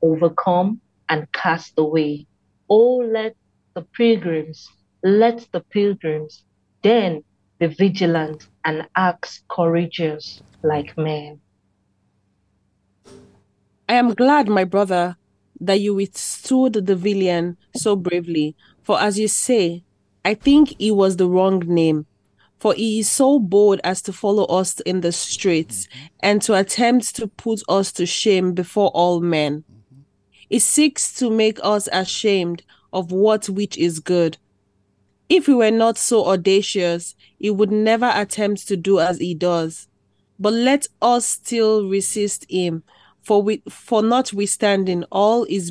[0.02, 2.26] overcome, and cast away.
[2.70, 3.36] Oh, let
[3.74, 4.66] the pilgrims,
[5.02, 6.44] let the pilgrims
[6.82, 7.24] then
[7.58, 11.42] be vigilant and act courageous like men.
[13.88, 15.16] I am glad, my brother,
[15.60, 18.56] that you withstood the villain so bravely.
[18.82, 19.84] For as you say,
[20.24, 22.06] I think it was the wrong name.
[22.64, 26.06] For he is so bold as to follow us in the streets mm-hmm.
[26.20, 29.64] and to attempt to put us to shame before all men.
[29.70, 30.00] Mm-hmm.
[30.48, 34.38] He seeks to make us ashamed of what which is good.
[35.28, 39.86] If he were not so audacious, he would never attempt to do as he does.
[40.38, 42.82] But let us still resist him,
[43.20, 45.70] for we, for notwithstanding all his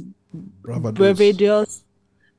[0.61, 1.82] bravadours,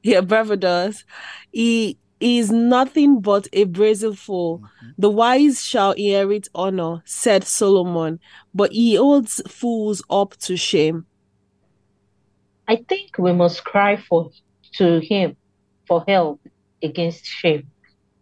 [0.05, 1.03] yeah, bravadours,
[1.51, 4.59] he is nothing but a brazen fool.
[4.59, 4.89] Mm-hmm.
[4.99, 8.21] The wise shall inherit honor, said Solomon,
[8.55, 11.07] but he holds fools up to shame.
[12.67, 14.31] I think we must cry for
[14.77, 15.37] to him
[15.87, 16.41] for help
[16.83, 17.67] against shame.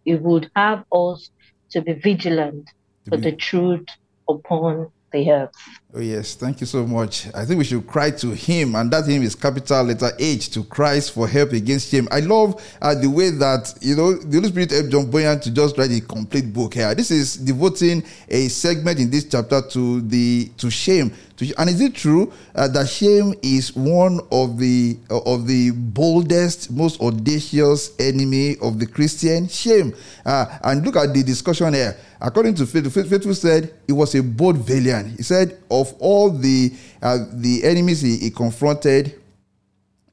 [0.05, 1.31] He would have us
[1.70, 2.69] to be vigilant
[3.09, 3.86] for the truth
[4.28, 5.51] upon the earth.
[5.94, 6.36] Oh, yes.
[6.36, 7.27] Thank you so much.
[7.35, 10.64] I think we should cry to Him, and that Him is capital letter H to
[10.64, 12.09] Christ for help against shame.
[12.10, 15.51] I love uh, the way that, you know, the Holy Spirit helped John Bunyan to
[15.51, 16.94] just write a complete book here.
[16.94, 21.12] This is devoting a segment in this chapter to the to shame.
[21.36, 25.73] To, and is it true uh, that shame is one of the uh, of the
[25.73, 29.47] boldest, most audacious enemy of the Christian?
[29.47, 29.94] Shame.
[30.24, 31.97] Uh, and look at the discussion here.
[32.20, 35.16] According to Faithful, Faithful said it was a bold villain.
[35.16, 36.73] He said, of all the
[37.03, 39.21] uh, the enemies he, he confronted,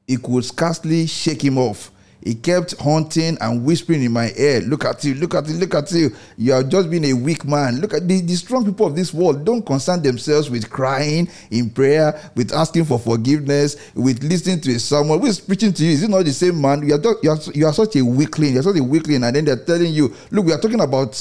[0.06, 1.90] he could scarcely shake him off.
[2.22, 5.74] He kept haunting and whispering in my ear, Look at you, look at you, look
[5.74, 6.14] at you.
[6.36, 7.80] You have just been a weak man.
[7.80, 9.44] Look at the, the strong people of this world.
[9.44, 14.78] Don't concern themselves with crying in prayer, with asking for forgiveness, with listening to a
[14.78, 15.18] sermon.
[15.18, 15.92] Who is preaching to you?
[15.92, 16.86] Is it not the same man?
[16.86, 18.52] You are, you are, you are such a weakling.
[18.54, 19.24] You are such a weakling.
[19.24, 21.14] And then they're telling you, Look, we are talking about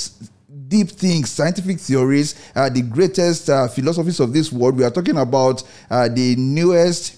[0.70, 4.78] deep things, scientific theories, uh, the greatest uh, philosophies of this world.
[4.78, 7.18] We are talking about uh, the newest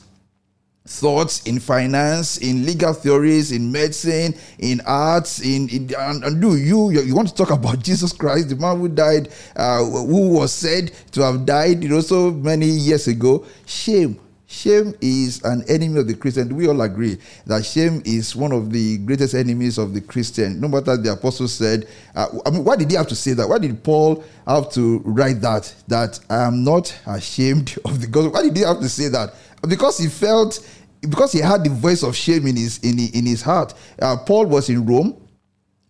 [0.85, 6.57] thoughts in finance, in legal theories, in medicine, in arts, in, in and, and, do
[6.57, 10.51] you, you want to talk about Jesus Christ, the man who died, uh, who was
[10.51, 13.45] said to have died, you know, so many years ago?
[13.65, 14.19] Shame.
[14.51, 16.53] Shame is an enemy of the Christian.
[16.53, 20.59] We all agree that shame is one of the greatest enemies of the Christian.
[20.59, 23.47] No matter the apostle said, uh, I mean, why did he have to say that?
[23.47, 25.73] Why did Paul have to write that?
[25.87, 28.33] That I am not ashamed of the gospel.
[28.33, 29.33] Why did he have to say that?
[29.69, 30.59] Because he felt,
[30.99, 33.73] because he had the voice of shame in his in, in his heart.
[34.01, 35.15] Uh, Paul was in Rome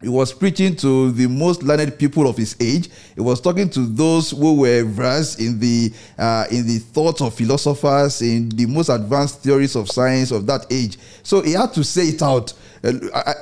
[0.02, 2.90] he was preaching to the most learned people of his age.
[3.16, 7.36] He was talking to those who were versed in the uh, in the thoughts of
[7.36, 10.98] philosophers, in the most advanced theories of science of that age.
[11.24, 12.54] So he had to say it out.
[12.84, 13.34] Uh, I,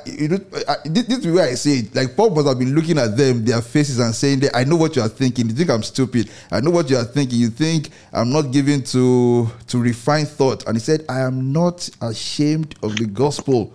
[0.67, 1.95] I, this is where I say it.
[1.95, 4.97] Like Paul must have been looking at them, their faces, and saying, "I know what
[4.97, 5.47] you are thinking.
[5.47, 6.29] You think I'm stupid.
[6.51, 7.39] I know what you are thinking.
[7.39, 11.89] You think I'm not given to to refine thought." And he said, "I am not
[12.01, 13.71] ashamed of the gospel."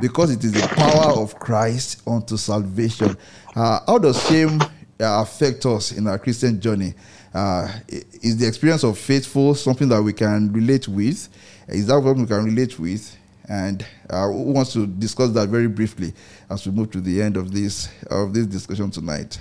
[0.00, 3.16] Because it is the power of Christ unto salvation.
[3.54, 6.94] Uh, how does shame uh, affect us in our Christian journey?
[7.32, 11.28] Uh, is the experience of faithful something that we can relate with?
[11.68, 13.16] Is that what we can relate with?
[13.48, 16.12] And uh, who wants to discuss that very briefly
[16.50, 19.40] as we move to the end of this of this discussion tonight?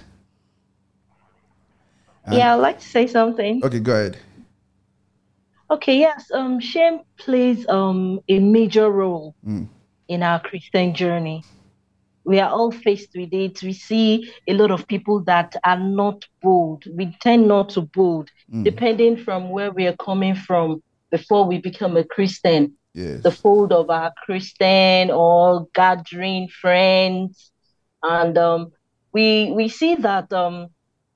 [2.25, 3.63] And yeah, I'd like to say something.
[3.63, 4.17] Okay, go ahead.
[5.71, 6.29] Okay, yes.
[6.31, 9.67] Um, shame plays um a major role mm
[10.07, 11.43] in our Christian journey.
[12.23, 13.61] We are all faced with it.
[13.61, 16.83] We see a lot of people that are not bold.
[16.91, 18.63] We tend not to bold, mm.
[18.63, 22.73] depending from where we are coming from before we become a Christian.
[22.95, 23.21] Yes.
[23.23, 27.51] The fold of our Christian or gathering friends,
[28.01, 28.71] and um,
[29.11, 30.69] we we see that um,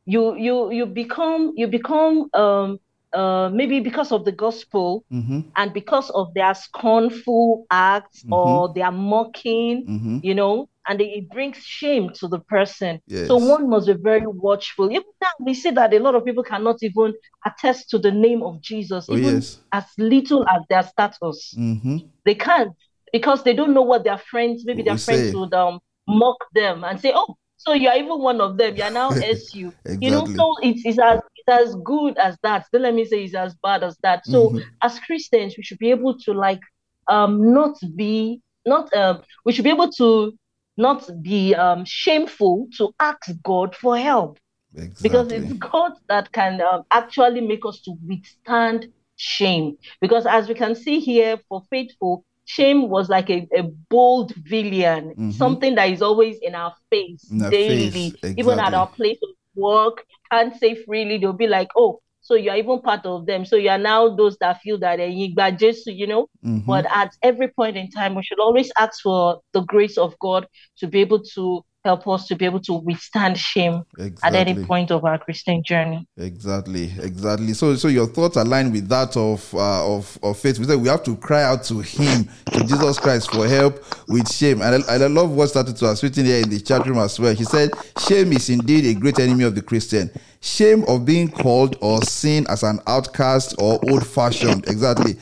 [0.05, 2.79] you you you become you become um,
[3.13, 5.41] uh, maybe because of the gospel mm-hmm.
[5.55, 8.33] and because of their scornful acts mm-hmm.
[8.33, 10.17] or their mocking, mm-hmm.
[10.21, 12.99] you know, and it brings shame to the person.
[13.07, 13.27] Yes.
[13.27, 14.91] So one must be very watchful.
[14.91, 17.13] Even now, we see that a lot of people cannot even
[17.45, 19.59] attest to the name of Jesus, oh, even yes.
[19.71, 21.53] as little as their status.
[21.57, 21.97] Mm-hmm.
[22.25, 22.73] They can't
[23.11, 25.35] because they don't know what their friends, maybe their friends say.
[25.35, 28.75] would um, mock them and say, "Oh, so you are even one of them.
[28.75, 29.73] You are now SU.
[29.85, 29.97] exactly.
[30.01, 31.19] You know, so it's, it's as
[31.49, 32.65] as good as that.
[32.71, 34.25] Don't let me say it's as bad as that.
[34.25, 34.59] So mm-hmm.
[34.81, 36.61] as Christians, we should be able to like
[37.07, 40.37] um not be not um we should be able to
[40.77, 44.39] not be um shameful to ask God for help.
[44.75, 45.09] Exactly.
[45.09, 49.77] Because it's God that can um, actually make us to withstand shame.
[49.99, 55.09] Because as we can see here for faithful, shame was like a, a bold villain,
[55.09, 55.31] mm-hmm.
[55.31, 58.13] something that is always in our face in daily, face.
[58.13, 58.35] Exactly.
[58.37, 59.29] even at our place of
[59.59, 60.03] work.
[60.31, 61.17] Can't say freely.
[61.17, 63.45] They'll be like, oh, so you're even part of them.
[63.45, 66.27] So you are now those that feel that uh, just, you know.
[66.45, 66.67] Mm-hmm.
[66.67, 70.45] But at every point in time, we should always ask for the grace of God
[70.77, 74.39] to be able to help us to be able to withstand shame exactly.
[74.39, 76.05] at any point of our Christian journey.
[76.17, 77.53] Exactly, exactly.
[77.53, 80.59] So, so your thoughts align with that of uh, of of faith.
[80.59, 84.31] We said we have to cry out to Him, to Jesus Christ, for help with
[84.31, 84.61] shame.
[84.61, 87.19] And I, I love what started to us written here in the chat room as
[87.19, 87.33] well.
[87.33, 87.71] He said,
[88.07, 90.11] "Shame is indeed a great enemy of the Christian.
[90.41, 94.67] Shame of being called or seen as an outcast or old-fashioned.
[94.67, 95.17] Exactly."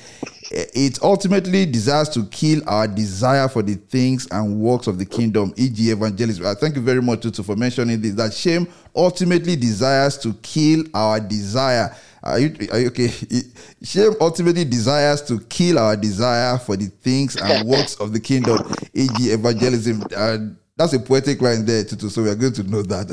[0.51, 5.53] It ultimately desires to kill our desire for the things and works of the kingdom,
[5.57, 6.45] e.g., evangelism.
[6.45, 8.13] I thank you very much, Tutu, for mentioning this.
[8.13, 11.95] That shame ultimately desires to kill our desire.
[12.23, 13.09] Are you, are you okay?
[13.83, 18.59] Shame ultimately desires to kill our desire for the things and works of the kingdom,
[18.93, 20.03] e.g., evangelism.
[20.15, 20.37] Uh,
[20.75, 22.09] that's a poetic line there, Tutu.
[22.09, 23.07] So we are going to know that.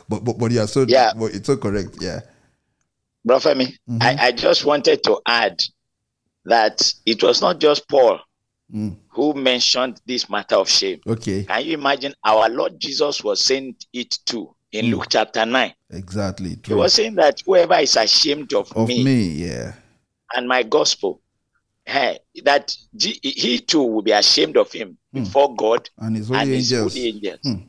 [0.08, 1.96] but, but but yeah, so yeah, but it's so correct.
[2.00, 2.20] Yeah.
[3.24, 3.98] Brother Femi, mm-hmm.
[4.00, 5.58] I, I just wanted to add
[6.48, 8.20] that it was not just Paul
[8.74, 8.96] mm.
[9.08, 11.00] who mentioned this matter of shame.
[11.06, 11.44] Okay.
[11.44, 14.90] Can you imagine our Lord Jesus was saying it too in mm.
[14.92, 15.74] Luke chapter 9?
[15.90, 16.56] Exactly.
[16.56, 16.76] True.
[16.76, 19.74] He was saying that whoever is ashamed of, of me, me, yeah,
[20.34, 21.20] and my gospel,
[21.84, 25.24] hey, that he too will be ashamed of him mm.
[25.24, 26.94] before God and his holy and angels.
[26.94, 27.40] His holy angels.
[27.46, 27.66] Mm.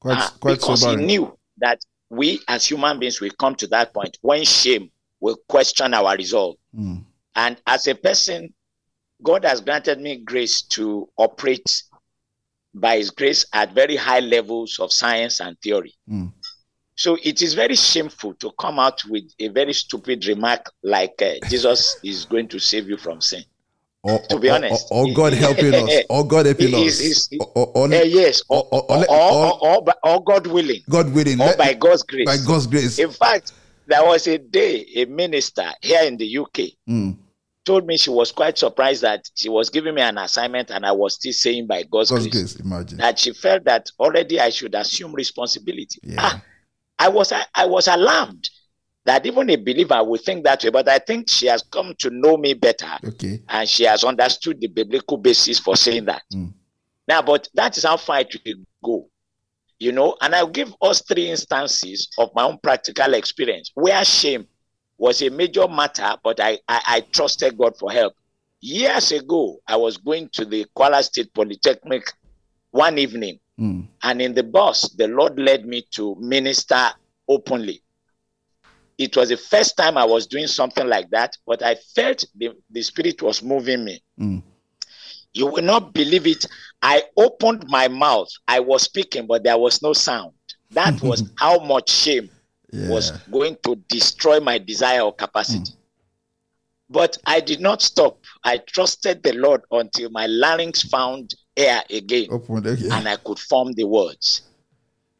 [0.00, 1.00] Quite, uh, quite because sobering.
[1.00, 1.78] he knew that
[2.10, 6.56] we as human beings will come to that point when shame will question our resolve.
[6.76, 7.04] Mm.
[7.34, 8.52] And as a person,
[9.22, 11.82] God has granted me grace to operate
[12.74, 15.94] by His grace at very high levels of science and theory.
[16.10, 16.32] Mm.
[16.94, 21.34] So it is very shameful to come out with a very stupid remark like uh,
[21.48, 23.44] Jesus is going to save you from sin.
[24.04, 24.88] Or, To be or- honest.
[24.90, 30.80] or, or God helping us, or God helping us, or, yes, or, or- God willing,
[30.88, 32.26] God willing, or by God's grace.
[32.26, 32.98] by God's grace.
[32.98, 33.52] In fact,
[33.86, 37.16] there was a day a minister here in the UK Mm.
[37.64, 40.92] told me she was quite surprised that she was giving me an assignment and I
[40.92, 42.98] was still saying by God's, God's grace, grace, imagine.
[42.98, 45.98] that she felt that already I should assume responsibility.
[46.02, 46.16] Yeah.
[46.18, 46.42] Ah,
[46.98, 48.48] I was I, I was alarmed
[49.04, 52.10] that even a believer would think that way, but I think she has come to
[52.10, 53.42] know me better Okay.
[53.48, 56.22] and she has understood the biblical basis for saying that.
[56.32, 56.52] Mm.
[57.08, 58.54] Now, but that is how far it will
[58.84, 59.08] go,
[59.82, 60.16] you know.
[60.20, 64.46] And I'll give us three instances of my own practical experience where shame
[64.96, 68.14] was a major matter, but I, I, I trusted God for help.
[68.60, 72.04] Years ago, I was going to the Kwara State Polytechnic
[72.70, 73.86] one evening, Mm.
[74.02, 76.88] and in the bus, the Lord led me to minister
[77.28, 77.82] openly.
[78.96, 82.52] It was the first time I was doing something like that, but I felt the,
[82.70, 84.02] the Spirit was moving me.
[84.18, 84.42] Mm.
[85.34, 86.44] You will not believe it.
[86.82, 88.28] I opened my mouth.
[88.46, 90.32] I was speaking, but there was no sound.
[90.72, 92.28] That was how much shame
[92.72, 95.72] was going to destroy my desire or capacity.
[96.88, 98.18] But I did not stop.
[98.44, 102.88] I trusted the Lord until my larynx found air again okay.
[102.90, 104.42] and I could form the words.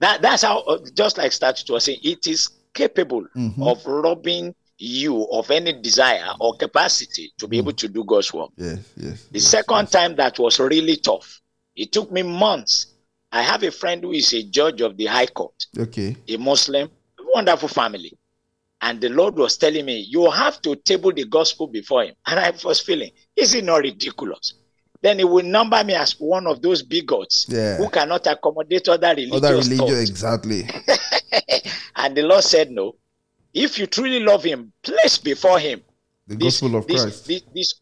[0.00, 3.66] That, that's how, uh, just like Statue was saying, it is capable Mhm.
[3.66, 7.76] of robbing you of any desire or capacity to be able mm.
[7.76, 8.50] to do God's work.
[8.56, 9.26] Yes, yes.
[9.30, 11.40] The second time that was really tough,
[11.76, 12.88] it took me months.
[13.30, 16.16] I have a friend who is a judge of the High Court, Okay.
[16.28, 16.90] a Muslim,
[17.34, 18.12] wonderful family.
[18.82, 22.14] And the Lord was telling me, You have to table the gospel before him.
[22.26, 24.54] And I was feeling, Is it not ridiculous?
[25.00, 27.76] Then he will number me as one of those bigots Yeah.
[27.76, 30.68] who cannot accommodate other religious Other religion, exactly.
[31.96, 32.96] and the Lord said, No.
[33.54, 35.82] If you truly love him, place before him
[36.26, 37.26] The this, gospel of this, Christ.
[37.26, 37.74] This, this,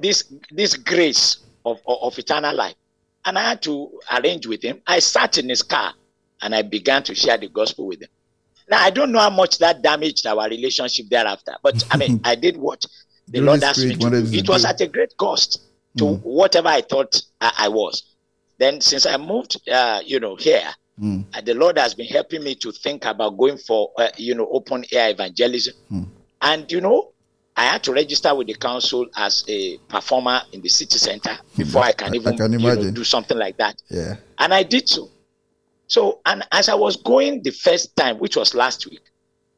[0.00, 2.74] this, this grace of, of, of eternal life.
[3.24, 4.80] And I had to arrange with him.
[4.86, 5.92] I sat in his car
[6.42, 8.08] and I began to share the gospel with him.
[8.68, 12.34] Now, I don't know how much that damaged our relationship thereafter, but I mean, I
[12.34, 12.84] did what
[13.28, 14.36] the Lord asked me to do.
[14.38, 15.62] It was at a great cost
[15.98, 16.20] to Mm.
[16.24, 18.14] whatever I thought I, I was.
[18.58, 20.68] Then, since I moved, uh, you know, here,
[21.00, 21.24] Mm.
[21.34, 24.48] uh, the Lord has been helping me to think about going for, uh, you know,
[24.50, 25.74] open air evangelism.
[25.90, 26.04] Hmm.
[26.40, 27.12] And, you know,
[27.54, 31.82] I had to register with the council as a performer in the city center before
[31.82, 33.76] I can I- I even can you know, do something like that.
[33.90, 34.16] Yeah.
[34.38, 35.10] And I did so.
[35.86, 39.02] So, and as I was going the first time, which was last week,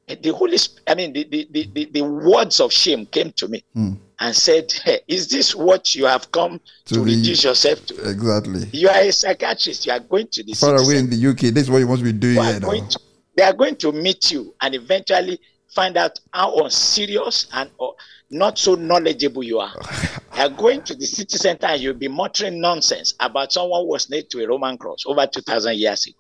[0.09, 3.65] the Holy Spirit, I mean, the, the, the, the, words of shame came to me
[3.75, 3.93] Hmm.
[4.21, 8.09] and said, hey, Is this what you have come to, To the- reduce yourself to?
[8.11, 8.69] Exactly.
[8.73, 11.55] You are a psychiatrist, you are going to the Far city away in the UK,
[11.55, 12.99] this is what you must be doing are to,
[13.37, 15.39] they are going to meet you and eventually
[15.75, 17.87] find out how unserious and uh,
[18.31, 19.73] not so knowledgeable you are.
[20.35, 23.89] they are going to the city center and you'll be muttering nonsense about someone who
[23.89, 26.17] was nailed to a Roman cross over 2,000 years ago.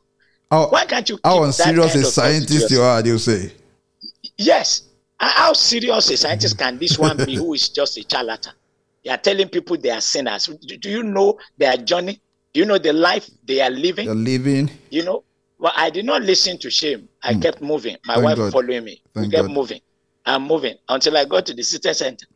[0.50, 3.52] How, Why can't you how unserious a of thought to scientist you are, they'll say.
[4.38, 4.82] Yes.
[5.20, 8.52] How serious a scientist can this one be who is just a charlatan?
[9.04, 10.46] They are telling people they are sinners.
[10.46, 12.20] Do, you know their journey?
[12.52, 14.06] Do you know the life they are living?
[14.06, 14.70] They're living.
[14.90, 15.24] you know
[15.58, 17.40] well i did not listen to shame i hmm.
[17.40, 18.14] kept moving my.
[18.14, 18.52] Thank wife God.
[18.52, 19.54] following me Thank we kept God.
[19.54, 19.80] moving
[20.26, 22.26] i'm moving until i got to the city center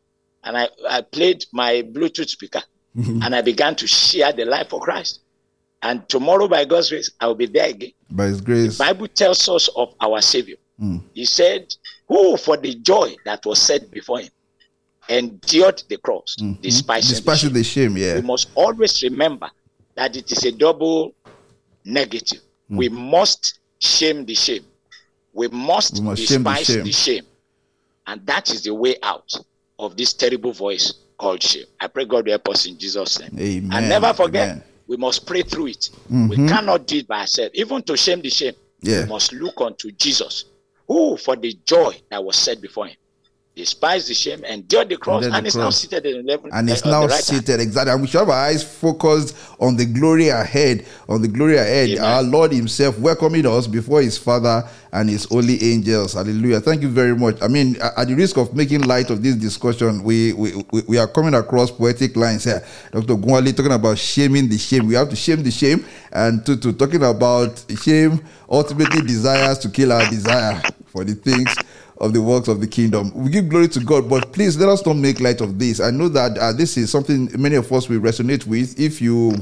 [0.44, 2.62] and i i played my bluetooth speaker
[2.96, 3.22] mm-hmm.
[3.22, 5.20] and i began to share the life of christ
[5.82, 8.78] and tomorrow by god's grace i will be there again By His grace.
[8.78, 11.02] bible tells us of our savior Mm.
[11.14, 11.74] he said
[12.08, 14.30] who for the joy that was set before him
[15.08, 16.60] endured the cross Mhm.
[16.62, 18.14] despising, the shame the shame, yeah.
[18.16, 19.50] we must always remember
[19.94, 21.14] that it is a double
[21.84, 22.40] negative.
[22.68, 22.76] Hmm.
[22.76, 24.64] We must shame the shame.
[25.34, 26.84] We must, We must shame the despise shame.
[26.84, 27.26] the shame.
[28.06, 29.32] And that is the way out
[29.78, 31.66] of this terrible voice called shame.
[31.80, 33.30] I pray God will help us in Jesus' name.
[33.38, 33.72] Amen.
[33.72, 34.64] and never forget, Amen.
[34.86, 35.90] we must pray through it.
[36.08, 36.48] We Mhm.
[36.48, 37.50] cannot do it by ourselves.
[37.54, 39.02] Even to shame the shame, Yeah.
[39.02, 40.44] we must look unto Jesus,
[40.92, 42.96] who for the joy that was set before him,
[43.54, 46.68] despised the shame, endured the cross, Endured the and is now seated in the and
[46.68, 47.22] uh, it's on the now right hand.
[47.22, 47.92] seated exactly.
[47.92, 51.90] And we should have our eyes focused on the glory ahead, on the glory ahead.
[51.90, 52.02] Amen.
[52.02, 56.14] Our Lord Himself welcoming us before His Father and His holy angels.
[56.14, 56.60] Hallelujah.
[56.60, 57.42] Thank you very much.
[57.42, 60.98] I mean, at the risk of making light of this discussion, we we, we, we
[60.98, 62.64] are coming across poetic lines here.
[62.90, 63.16] Dr.
[63.16, 64.86] Gwali talking about shaming the shame.
[64.86, 69.68] We have to shame the shame, and to, to talking about shame ultimately desires to
[69.68, 70.60] kill our desire
[70.92, 71.56] for the things
[71.98, 73.12] of the works of the kingdom.
[73.14, 75.80] We give glory to God, but please let us not make light of this.
[75.80, 78.78] I know that uh, this is something many of us will resonate with.
[78.78, 79.34] If you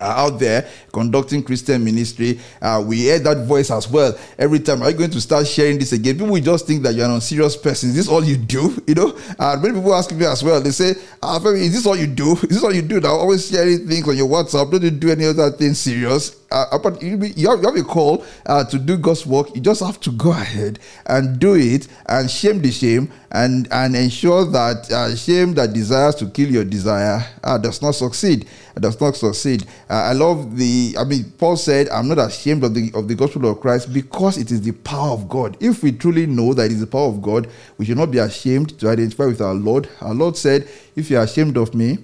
[0.00, 2.38] out there conducting Christian ministry.
[2.60, 4.82] Uh, we hear that voice as well every time.
[4.82, 6.14] Are you going to start sharing this again?
[6.14, 7.90] People will just think that you're an unserious person.
[7.90, 8.76] Is this all you do?
[8.88, 10.62] You know, uh, many people ask me as well.
[10.62, 12.32] They say, uh, "Is this all you do?
[12.32, 14.70] Is this all you do?" Now, always sharing things on your WhatsApp.
[14.70, 16.38] Don't you do any other thing serious?
[16.50, 19.54] uh, you, have, you have a call uh, to do God's work.
[19.54, 23.94] You just have to go ahead and do it and shame the shame and, and
[23.94, 28.48] ensure that uh, shame that desires to kill your desire uh, does not succeed.
[28.80, 29.64] Does not succeed.
[29.90, 30.96] Uh, I love the.
[30.98, 34.38] I mean, Paul said, "I'm not ashamed of the of the gospel of Christ because
[34.38, 37.08] it is the power of God." If we truly know that it is the power
[37.08, 39.88] of God, we should not be ashamed to identify with our Lord.
[40.00, 41.98] Our Lord said, "If you are ashamed of me,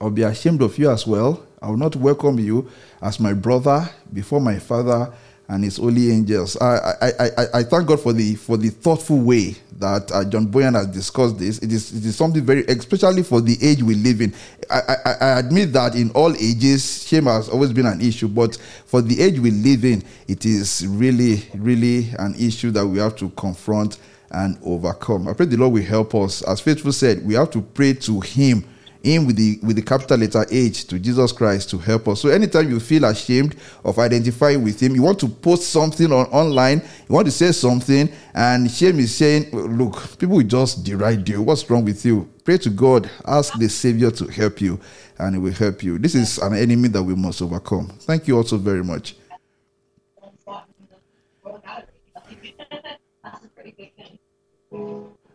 [0.00, 2.68] I'll be ashamed of you as well." I will not welcome you
[3.02, 5.12] as my brother before my Father
[5.50, 6.56] and His holy angels.
[6.56, 10.46] I, I, I, I thank God for the for the thoughtful way that uh, John
[10.46, 11.58] Bunyan has discussed this.
[11.58, 14.32] It is it is something very, especially for the age we live in.
[14.70, 18.56] I, I, I admit that in all ages, shame has always been an issue, but
[18.86, 23.16] for the age we live in, it is really, really an issue that we have
[23.16, 23.98] to confront
[24.30, 25.26] and overcome.
[25.26, 26.42] I pray the Lord will help us.
[26.42, 28.64] As Faithful said, we have to pray to Him
[29.02, 32.20] in with the with the capital letter H to Jesus Christ to help us.
[32.20, 36.26] So anytime you feel ashamed of identifying with him, you want to post something on
[36.26, 36.78] online,
[37.08, 41.42] you want to say something, and shame is saying, Look, people just deride you.
[41.42, 42.28] What's wrong with you?
[42.44, 44.78] Pray to God, ask the Savior to help you,
[45.18, 45.98] and He will help you.
[45.98, 47.88] This is an enemy that we must overcome.
[48.00, 49.16] Thank you also very much.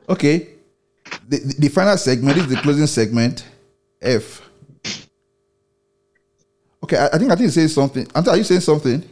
[0.08, 0.50] Okay,
[1.28, 3.44] the, the final segment is the closing segment.
[4.06, 4.42] F.
[6.84, 8.06] Okay, I, I think I think saying something.
[8.08, 9.04] Anta, are you saying something?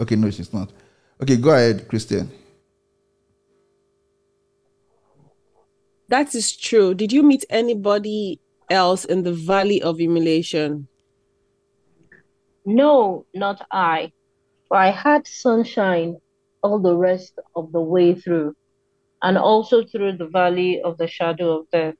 [0.00, 0.70] Okay, no, she's not.
[1.20, 2.30] Okay, go ahead, Christian.
[6.08, 6.94] That is true.
[6.94, 10.88] Did you meet anybody else in the valley of humiliation?
[12.64, 14.12] No, not I.
[14.68, 16.16] For I had sunshine
[16.62, 18.54] all the rest of the way through,
[19.22, 21.94] and also through the valley of the shadow of death.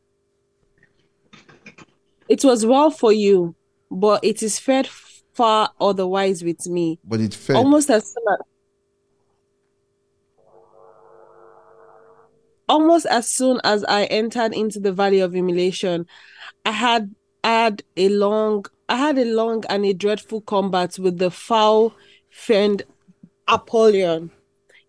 [2.28, 3.54] It was well for you,
[3.90, 4.88] but it is fared
[5.34, 6.98] far otherwise with me.
[7.04, 8.38] But it fared almost as soon as
[12.68, 16.06] almost as soon as I entered into the valley of humiliation,
[16.64, 21.18] I had I had a long I had a long and a dreadful combat with
[21.18, 21.94] the foul
[22.30, 22.82] fiend
[23.46, 24.30] Apollyon.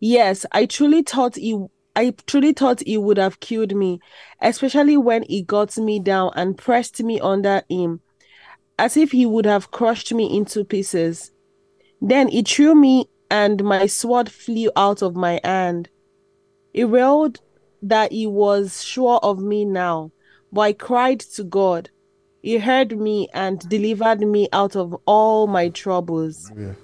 [0.02, 1.58] Yes, I truly thought he
[2.00, 4.00] I truly thought he would have killed me,
[4.40, 8.00] especially when he got me down and pressed me under him,
[8.78, 11.32] as if he would have crushed me into pieces.
[12.00, 15.90] Then he threw me, and my sword flew out of my hand.
[16.72, 17.42] He wailed
[17.82, 20.14] that he was sure of me now,
[20.54, 21.90] but I cried to God.
[22.42, 26.50] He heard me and delivered me out of all my troubles.
[26.58, 26.76] Yeah.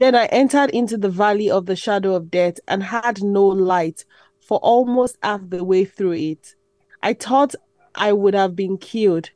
[0.00, 4.06] Then I entered into the valley of the shadow of death and had no light
[4.40, 6.54] for almost half the way through it.
[7.02, 7.54] I thought
[7.94, 9.28] I would have been killed.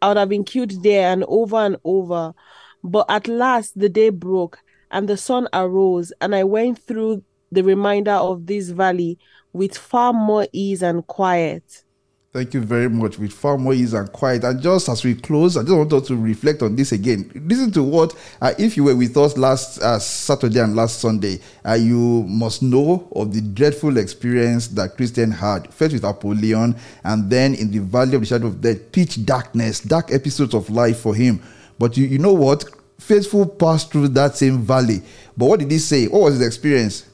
[0.00, 2.32] I would have been killed there and over and over.
[2.82, 4.58] But at last the day broke
[4.90, 7.22] and the sun arose, and I went through
[7.52, 9.18] the remainder of this valley
[9.52, 11.84] with far more ease and quiet.
[12.38, 13.18] Thank you very much.
[13.18, 14.44] With far more ease and quiet.
[14.44, 17.28] And just as we close, I just want us to reflect on this again.
[17.34, 21.40] Listen to what, uh, if you were with us last uh, Saturday and last Sunday,
[21.66, 27.28] uh, you must know of the dreadful experience that Christian had, first with Apollyon, and
[27.28, 31.00] then in the valley of the shadow of death, pitch darkness, dark episodes of life
[31.00, 31.42] for him.
[31.76, 32.64] But you, you know what?
[33.00, 35.02] Faithful passed through that same valley.
[35.36, 36.06] But what did he say?
[36.06, 37.04] What was his experience?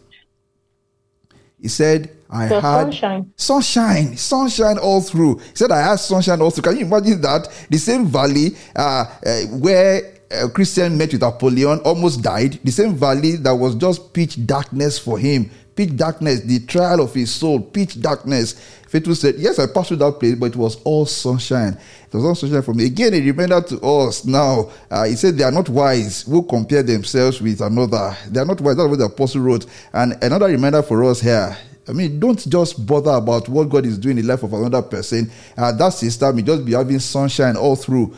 [1.65, 3.32] He said, I so had sunshine.
[3.36, 5.39] sunshine, sunshine all through.
[5.39, 6.65] He said, I had sunshine all through.
[6.65, 7.49] Can you imagine that?
[7.70, 12.61] The same valley uh, uh, where a uh, Christian met with Apollyon almost died.
[12.62, 15.51] The same valley that was just pitch darkness for him.
[15.75, 18.53] Pitch darkness, the trial of his soul, pitch darkness.
[18.89, 21.77] Faithful said, Yes, I passed through that place, but it was all sunshine.
[22.07, 22.87] It was all sunshine for me.
[22.87, 24.71] Again, he remembered to us now.
[24.91, 28.17] Uh, he said, They are not wise who compare themselves with another.
[28.29, 28.77] They are not wise.
[28.77, 29.67] That's what the apostle wrote.
[29.93, 31.57] And another reminder for us here
[31.89, 34.83] I mean, don't just bother about what God is doing in the life of another
[34.83, 35.31] person.
[35.57, 38.17] Uh, that sister may just be having sunshine all through.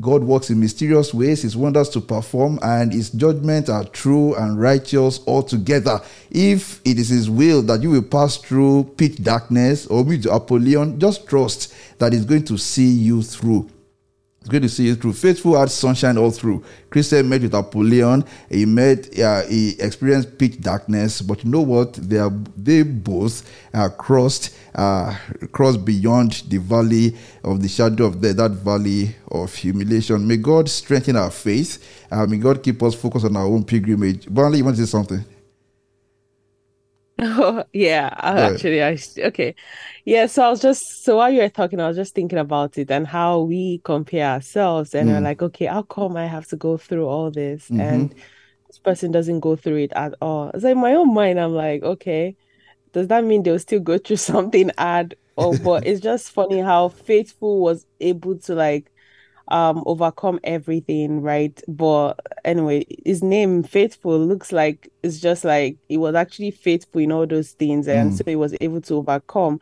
[0.00, 4.60] God works in mysterious ways, His wonders to perform, and His judgments are true and
[4.60, 6.00] righteous altogether.
[6.30, 10.98] If it is His will that you will pass through pitch darkness or meet Apollyon,
[10.98, 13.68] just trust that He's going to see you through.
[14.46, 15.14] It's good to see you through.
[15.14, 16.62] Faithful had sunshine all through.
[16.88, 18.24] Christian met with Apollyon.
[18.48, 21.20] He met, uh, he experienced pitch darkness.
[21.20, 21.94] But you know what?
[21.94, 23.42] They are, they both
[23.74, 25.18] uh, crossed, uh,
[25.50, 30.24] crossed beyond the valley of the shadow of death, that valley of humiliation.
[30.24, 31.84] May God strengthen our faith.
[32.08, 34.28] Uh, may God keep us focused on our own pilgrimage.
[34.28, 35.24] Burnley, you want to say something?
[37.22, 39.54] Oh, yeah, actually, I okay.
[40.04, 42.76] Yeah, so I was just so while you were talking, I was just thinking about
[42.78, 45.22] it and how we compare ourselves, and we're Mm.
[45.22, 47.76] like, okay, how come I have to go through all this Mhm.
[47.76, 48.14] and
[48.68, 50.50] this person doesn't go through it at all?
[50.54, 52.36] It's like in my own mind, I'm like, okay,
[52.92, 55.16] does that mean they'll still go through something hard?
[55.36, 58.92] Or but it's just funny how faithful was able to like
[59.48, 61.60] um overcome everything, right?
[61.68, 67.12] But anyway, his name faithful looks like it's just like he was actually faithful in
[67.12, 68.16] all those things, and Mm.
[68.16, 69.60] so he was able to overcome.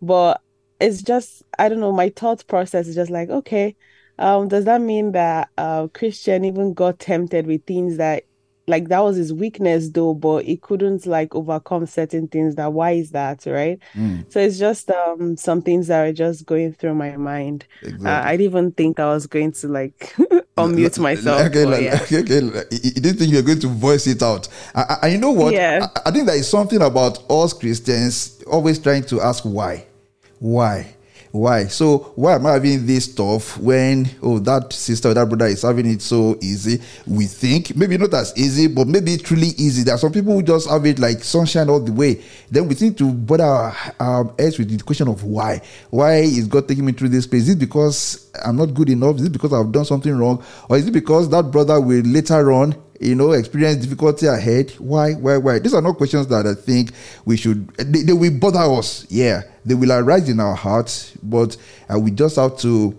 [0.00, 0.40] But
[0.80, 3.76] it's just I don't know, my thought process is just like, okay,
[4.18, 8.24] um, does that mean that uh Christian even got tempted with things that
[8.68, 12.92] like that was his weakness though, but he couldn't like overcome certain things that why
[12.92, 13.78] is that, right?
[13.94, 14.30] Mm.
[14.32, 17.64] So it's just um some things that are just going through my mind.
[17.84, 20.14] Uh, I didn't even think I was going to like
[20.56, 21.98] unmute myself, Okay, but like, yeah.
[22.02, 22.40] okay, okay.
[22.40, 24.48] like, You didn't think you were going to voice it out.
[24.74, 25.54] I- you know what?
[25.54, 25.86] Yeah.
[25.96, 29.86] I, I think there is something about us Christians always trying to ask why.
[30.40, 30.95] Why?
[31.36, 31.66] Why?
[31.66, 35.62] So why am I having this stuff when oh that sister or that brother is
[35.62, 36.80] having it so easy?
[37.06, 39.82] We think maybe not as easy, but maybe truly easy.
[39.82, 42.22] There are some people who just have it like sunshine all the way.
[42.50, 45.60] Then we think to bother um, our heads with the question of why.
[45.90, 47.42] Why is God taking me through this place?
[47.42, 49.16] Is it because I'm not good enough?
[49.16, 50.42] Is it because I've done something wrong?
[50.70, 54.70] Or is it because that brother will later on you know, experience difficulty ahead.
[54.78, 55.58] Why, why, why?
[55.58, 56.92] These are not questions that I think
[57.24, 57.68] we should.
[57.76, 59.06] They, they will bother us.
[59.08, 61.56] Yeah, they will arise in our hearts, but
[61.92, 62.96] uh, we just have to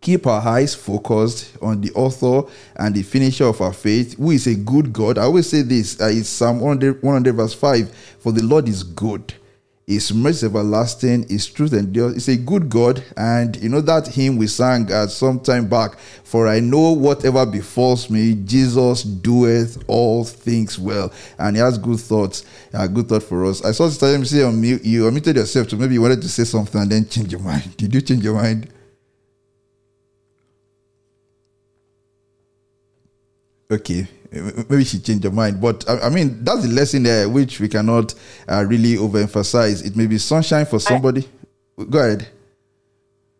[0.00, 2.42] keep our eyes focused on the author
[2.76, 5.18] and the finisher of our faith, who is a good God.
[5.18, 7.94] I always say this: uh, it's Psalm 100, 100 verse five.
[8.20, 9.34] For the Lord is good.
[9.86, 12.14] His mercy everlasting, His truth endures.
[12.14, 15.96] He's a good God, and you know that hymn we sang uh, some time back.
[16.24, 22.00] For I know whatever befalls me, Jesus doeth all things well, and He has good
[22.00, 22.44] thoughts.
[22.74, 23.64] Uh, good thought for us.
[23.64, 24.84] I saw Sister MC on mute.
[24.84, 27.76] You unmuted yourself, so maybe you wanted to say something and then change your mind.
[27.76, 28.68] Did you change your mind?
[33.70, 37.60] Okay, maybe she changed her mind, but I, I mean that's the lesson there, which
[37.60, 38.14] we cannot
[38.48, 39.84] uh, really overemphasize.
[39.84, 41.28] It may be sunshine for somebody.
[41.90, 42.28] Go ahead.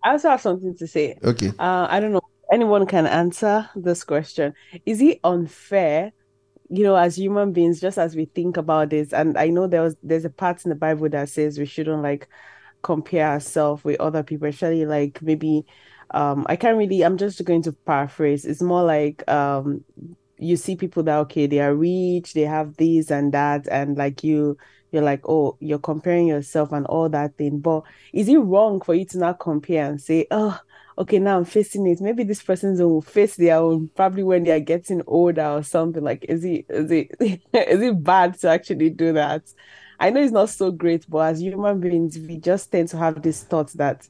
[0.05, 1.19] I also have something to say.
[1.25, 1.49] Okay.
[1.59, 2.21] Uh, I don't know
[2.53, 4.55] anyone can answer this question.
[4.85, 6.13] Is it unfair,
[6.69, 9.83] you know, as human beings, just as we think about this, and I know there
[9.83, 12.29] was there's a part in the Bible that says we shouldn't like
[12.83, 15.65] compare ourselves with other people, especially like maybe
[16.13, 18.45] um I can't really I'm just going to paraphrase.
[18.45, 19.85] It's more like um
[20.39, 24.23] you see people that okay, they are rich, they have this and that, and like
[24.25, 24.57] you
[24.93, 27.59] you're like, oh, you're comparing yourself and all that thing.
[27.59, 27.83] But
[28.13, 30.59] is it wrong for you to not compare and say, oh,
[30.99, 32.01] okay, now I'm facing it.
[32.01, 36.03] Maybe this person's will face their own probably when they are getting older or something.
[36.03, 39.43] Like, is it is it is it bad to actually do that?
[39.99, 43.23] I know it's not so great, but as human beings, we just tend to have
[43.23, 44.09] these thoughts that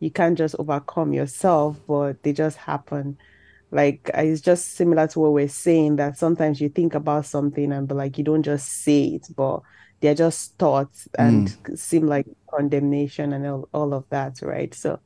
[0.00, 3.18] you can't just overcome yourself, but they just happen.
[3.74, 7.72] Like uh, it's just similar to what we're saying that sometimes you think about something
[7.72, 9.60] and but like you don't just say it, but
[10.00, 14.72] they're just thoughts and seem like condemnation and all, all of that, right?
[14.74, 15.00] So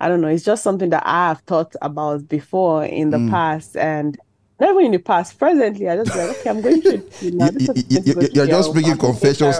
[0.00, 0.28] I don't know.
[0.28, 3.30] It's just something that I have thought about before in the Mm.
[3.30, 4.18] past and
[4.60, 5.38] never in the past.
[5.38, 7.50] Presently, I just like, okay, I'm going through it now.
[7.52, 9.52] This You, you, to you, you're just making family confession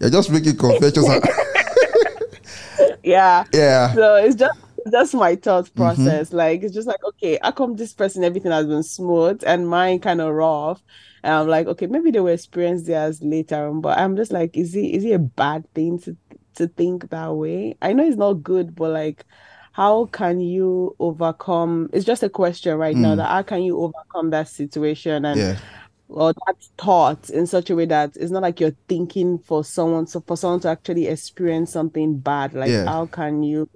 [0.00, 1.08] You're just making confessions.
[3.02, 3.44] Yeah.
[3.54, 3.94] Yeah.
[3.94, 4.52] So it's just
[4.92, 5.74] just my thought Mhm.
[5.76, 6.32] process.
[6.32, 10.00] Like it's just like, okay, how come this person everything has been smooth and mine
[10.00, 10.82] kind of rough?
[11.22, 14.56] And I'm like, okay, maybe they will experience theirs later on, but I'm just like,
[14.56, 16.16] is it is it a bad thing to
[16.56, 17.76] to think that way?
[17.82, 19.24] I know it's not good, but like
[19.72, 23.16] how can you overcome it's just a question right now Mm.
[23.16, 25.56] that how can you overcome that situation and Yeah.
[26.08, 30.06] or that thought in such a way that it's not like you're thinking for someone
[30.06, 32.84] so for someone to actually experience something bad like Yeah.
[32.86, 33.68] how can you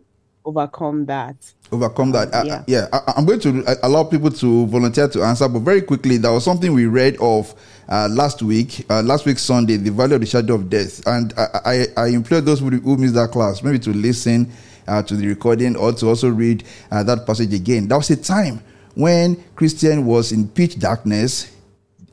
[0.48, 1.36] overcome that
[1.70, 2.34] overcome that.
[2.34, 2.64] I- I- yeah.
[2.66, 6.32] yeah, I, I'm going to allow people to volunteer to answer, but very quickly, there
[6.32, 7.54] was something we read of
[7.90, 11.34] uh, last week, uh, last week Sunday, the value of the shadow of death, and
[11.36, 14.50] I, I, I implore those who, who missed that class maybe to listen
[14.86, 17.86] uh, to the recording or to also read uh, that passage again.
[17.88, 18.62] That was a time
[18.94, 21.54] when Christian was in pitch darkness.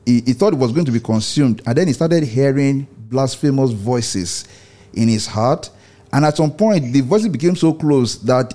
[0.04, 3.70] He, he thought it was going to be consumed, and then he started hearing blasphemous
[3.70, 4.46] voices
[4.92, 5.70] in his heart.
[6.12, 8.54] And at some point, the voices became so close that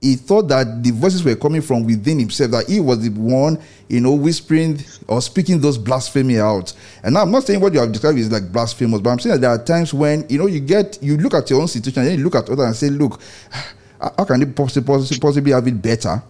[0.00, 3.58] he thought that the voices were coming from within himself, that he was the one,
[3.88, 4.78] you know, whispering
[5.08, 6.72] or speaking those blasphemy out.
[7.02, 9.34] And now I'm not saying what you have described is like blasphemous, but I'm saying
[9.34, 12.02] that there are times when, you know, you get, you look at your own situation
[12.02, 13.20] and then you look at others and say, look,
[14.00, 16.22] how can they possibly, possibly have it better?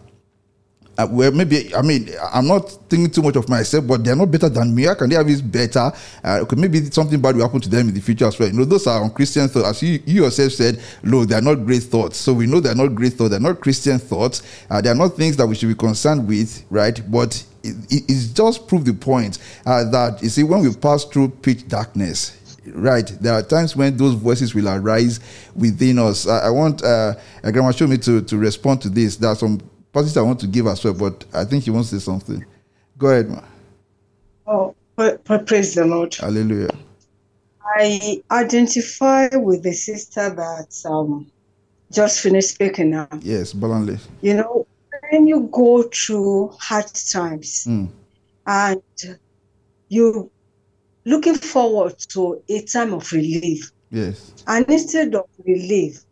[0.98, 4.31] Uh, well, maybe I mean I'm not thinking too much of myself, but they're not
[4.31, 4.85] better than me.
[4.85, 5.93] How can they have it better?
[6.24, 8.48] Uh, okay, maybe something bad will happen to them in the future as well.
[8.48, 9.68] You know, those are unchristian thoughts.
[9.68, 12.16] As you, you yourself said, look, they're not great thoughts.
[12.16, 13.31] So we know they're not great thoughts.
[13.31, 14.43] They're not Christian thoughts.
[14.70, 16.98] Uh, they're not things that we should be concerned with, right?
[17.10, 21.05] But it, it, it's just prove the point uh, that you see when we pass
[21.05, 22.39] through pitch darkness,
[22.74, 25.20] right there are times when those voices will arise
[25.55, 29.36] within us i, I want uh, grandma Shomi to, to respond to this there are
[29.36, 29.60] some
[29.97, 32.44] passages I want to give as well, but I think he wants to say something.
[32.98, 33.40] Go ahead, ma.
[34.47, 34.74] Oh,
[35.47, 36.14] praise the Lord.
[36.14, 36.68] Hallelujah.
[37.64, 41.31] I identify with the sister that um,
[41.90, 43.09] just finished speaking now.
[43.23, 43.98] Yes, Bolanle.
[44.20, 44.66] You know,
[45.10, 47.89] when you go through hard times mm.
[48.47, 48.82] and
[49.89, 50.28] you're
[51.06, 53.73] looking forward to a time of relief.
[53.90, 54.44] Yes.
[54.47, 56.05] And instead of relief,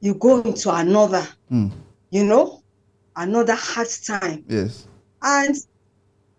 [0.00, 1.24] you go into another.
[1.48, 1.70] Mm
[2.10, 2.62] you know,
[3.16, 4.44] another hard time.
[4.48, 4.86] Yes.
[5.22, 5.56] And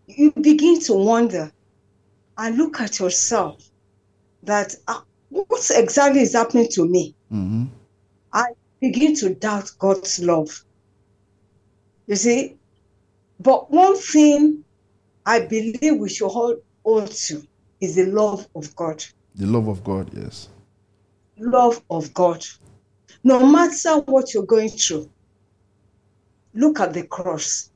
[0.07, 1.51] you begin to wonder
[2.37, 3.63] and look at yourself
[4.43, 7.15] that uh, what exactly is happening to me?
[7.31, 7.65] Mm-hmm.
[8.33, 8.47] I
[8.79, 10.63] begin to doubt God's love.
[12.07, 12.57] You see,
[13.39, 14.63] but one thing
[15.25, 17.47] I believe we should hold on to
[17.79, 19.03] is the love of God.
[19.35, 20.49] The love of God, yes.
[21.37, 22.45] Love of God.
[23.23, 25.09] No matter what you're going through,
[26.53, 27.69] look at the cross.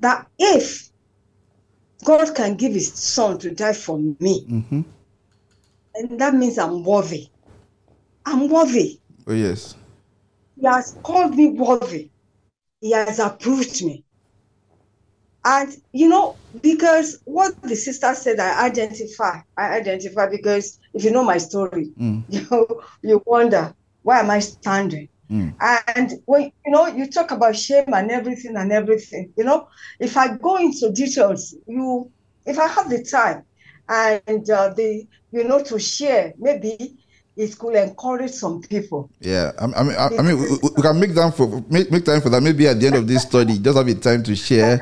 [0.00, 0.90] That if
[2.04, 4.82] God can give his son to die for me, mm-hmm.
[5.94, 7.28] and that means I'm worthy.
[8.24, 9.00] I'm worthy.
[9.26, 9.74] Oh, yes.
[10.60, 12.10] He has called me worthy.
[12.80, 14.04] He has approved me.
[15.44, 19.40] And you know, because what the sister said, I identify.
[19.56, 22.22] I identify because if you know my story, mm.
[22.28, 25.08] you know, you wonder why am I standing?
[25.30, 25.54] Mm.
[25.94, 29.68] And when you know you talk about shame and everything and everything, you know,
[30.00, 32.10] if I go into details, you
[32.46, 33.44] if I have the time
[33.88, 36.96] and uh, the you know to share, maybe
[37.36, 39.10] it could encourage some people.
[39.20, 42.04] Yeah, I, I mean, I, I mean, we, we, can make time for make, make
[42.04, 42.42] time for that.
[42.42, 44.80] Maybe at the end of this study, just have a time to share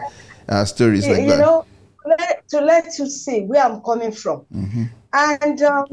[0.49, 1.39] uh, stories like you that.
[1.39, 1.67] You know,
[2.07, 4.85] let, to let you see where I'm coming from, mm-hmm.
[5.13, 5.87] and um,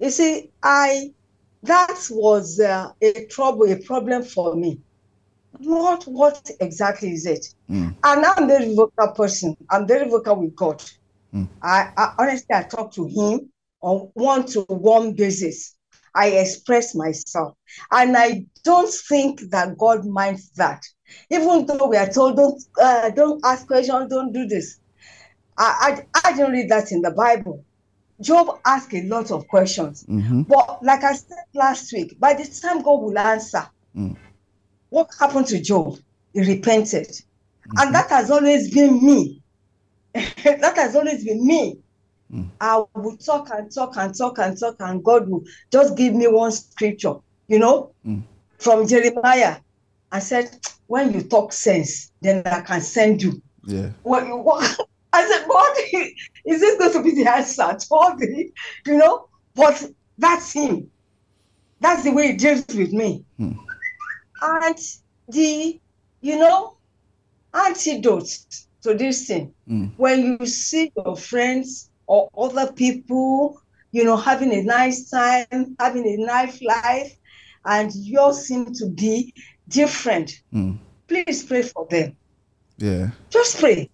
[0.00, 1.12] you see, I
[1.62, 4.80] that was uh, a trouble, a problem for me.
[5.58, 7.46] What what exactly is it?
[7.70, 7.94] Mm.
[8.02, 9.56] And I'm a very vocal person.
[9.70, 10.82] I'm very vocal with God.
[11.32, 11.48] Mm.
[11.62, 15.76] I, I honestly I talk to Him on one-to-one basis.
[16.14, 17.54] I express myself,
[17.90, 20.82] and I don't think that God minds that.
[21.30, 24.78] Even though we are told don't uh, don't ask questions, don't do this.
[25.56, 27.64] I, I I don't read that in the Bible.
[28.20, 30.04] Job asked a lot of questions.
[30.04, 30.42] Mm-hmm.
[30.42, 34.16] But like I said last week, by the time God will answer, mm.
[34.90, 35.98] what happened to Job?
[36.32, 37.08] He repented.
[37.08, 37.78] Mm-hmm.
[37.78, 39.42] And that has always been me.
[40.14, 41.78] that has always been me.
[42.32, 42.48] Mm.
[42.60, 46.28] I will talk and talk and talk and talk, and God will just give me
[46.28, 47.14] one scripture,
[47.48, 48.22] you know, mm.
[48.58, 49.56] from Jeremiah.
[50.10, 53.42] I said, when you talk sense, then I can send you.
[53.64, 53.90] Yeah.
[54.02, 54.78] What, what,
[55.12, 55.76] I said, God,
[56.46, 58.52] is this going to be the answer to all you
[58.86, 59.28] know?
[59.54, 59.84] But
[60.18, 60.90] that's him.
[61.80, 63.24] That's the way he deals with me.
[63.36, 63.52] Hmm.
[64.40, 64.78] And
[65.28, 65.80] the,
[66.20, 66.76] you know,
[67.52, 68.38] antidote
[68.82, 69.86] to this thing, hmm.
[69.96, 73.60] when you see your friends or other people,
[73.90, 77.14] you know, having a nice time, having a nice life,
[77.66, 79.34] and yours seem to be
[79.68, 80.72] different, hmm.
[81.06, 82.16] please pray for them.
[82.78, 83.10] Yeah.
[83.30, 83.90] Just pray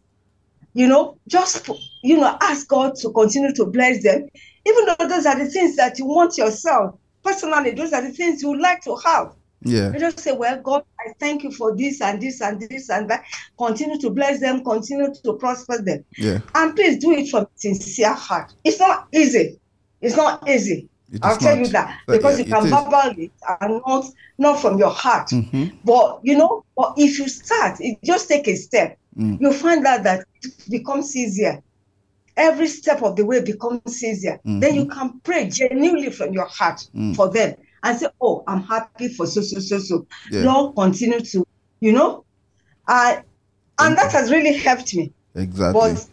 [0.79, 1.69] you know, just,
[2.05, 4.29] you know, ask God to continue to bless them,
[4.65, 6.95] even though those are the things that you want yourself.
[7.25, 9.35] Personally, those are the things you would like to have.
[9.63, 9.93] Yeah.
[9.93, 13.11] You just say, Well, God, I thank you for this and this and this and
[13.11, 13.25] that.
[13.59, 16.05] Continue to bless them, continue to prosper them.
[16.17, 16.39] Yeah.
[16.55, 18.55] And please do it from sincere heart.
[18.63, 19.59] It's not easy.
[20.01, 20.89] It's not easy.
[21.23, 21.65] I'll tell not.
[21.67, 23.31] you that because yeah, you can babble it
[23.61, 24.07] and not
[24.37, 25.29] not from your heart.
[25.31, 25.73] Mhm.
[25.85, 28.99] But you know, but if you start, it just take a step.
[29.19, 29.41] Mm.
[29.41, 31.63] You find out that it becomes easier.
[32.37, 34.39] Every step of the way becomes easier.
[34.45, 37.17] Then you can pray genuinely from your heart Mm.
[37.17, 40.43] for them and say, "Oh, I'm happy for so so so so." Yeah.
[40.45, 41.47] Lord, continue to,
[41.81, 42.25] you know,
[42.87, 43.17] uh,
[43.81, 45.13] and that has really helped me.
[45.35, 45.81] Exactly.
[45.81, 46.07] But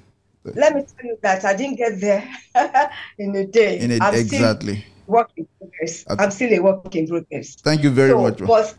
[0.53, 2.29] let me tell you that I didn't get there
[3.17, 3.79] in a day.
[3.79, 4.85] In a, I'm exactly.
[5.07, 6.05] work in progress.
[6.07, 7.55] I'm still a work in progress.
[7.55, 8.37] Thank you very so, much.
[8.39, 8.75] But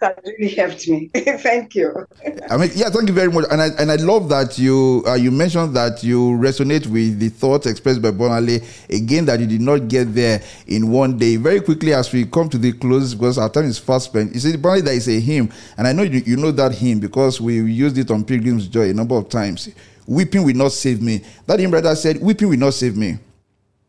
[0.00, 1.08] that has really helped me.
[1.14, 2.06] Thank you.
[2.50, 3.46] I mean, yeah, thank you very much.
[3.50, 7.28] And I and I love that you uh, you mentioned that you resonate with the
[7.28, 8.62] thoughts expressed by Bolanle.
[8.90, 11.36] Again, that you did not get there in one day.
[11.36, 14.34] Very quickly, as we come to the close, because our time is fast spent.
[14.34, 17.00] You see, Bolanle, there is a hymn, and I know you, you know that hymn
[17.00, 19.68] because we used it on Pilgrim's Joy a number of times.
[20.06, 21.22] Weeping will not save me.
[21.46, 23.18] That hymn brother said, Weeping will not save me.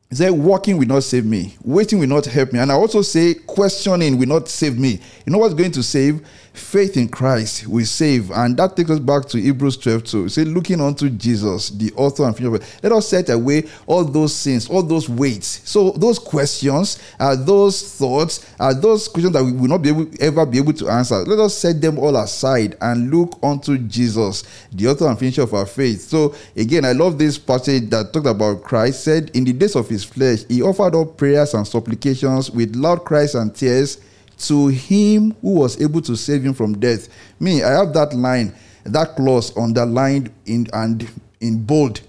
[0.10, 1.56] He said, Walking will not save me.
[1.64, 2.60] Waiting will not help me.
[2.60, 4.99] And I also say, Questioning will not save me.
[5.26, 6.26] You know what's going to save?
[6.58, 8.32] Faith in Christ will save.
[8.32, 10.26] And that takes us back to Hebrews 12 2.
[10.26, 12.64] It says, Looking unto Jesus, the author and finisher.
[12.82, 15.62] Let us set away all those sins, all those weights.
[15.70, 20.08] So, those questions, are those thoughts, are those questions that we will not be able,
[20.20, 21.18] ever be able to answer.
[21.18, 25.54] Let us set them all aside and look unto Jesus, the author and finisher of
[25.54, 26.02] our faith.
[26.02, 29.04] So, again, I love this passage that talked about Christ.
[29.04, 33.06] Said, In the days of his flesh, he offered up prayers and supplications with loud
[33.06, 34.00] cries and tears
[34.38, 37.09] to him who was able to save him from death.
[37.39, 38.53] Me, I have that line,
[38.84, 41.07] that clause underlined in and
[41.39, 42.01] in bold.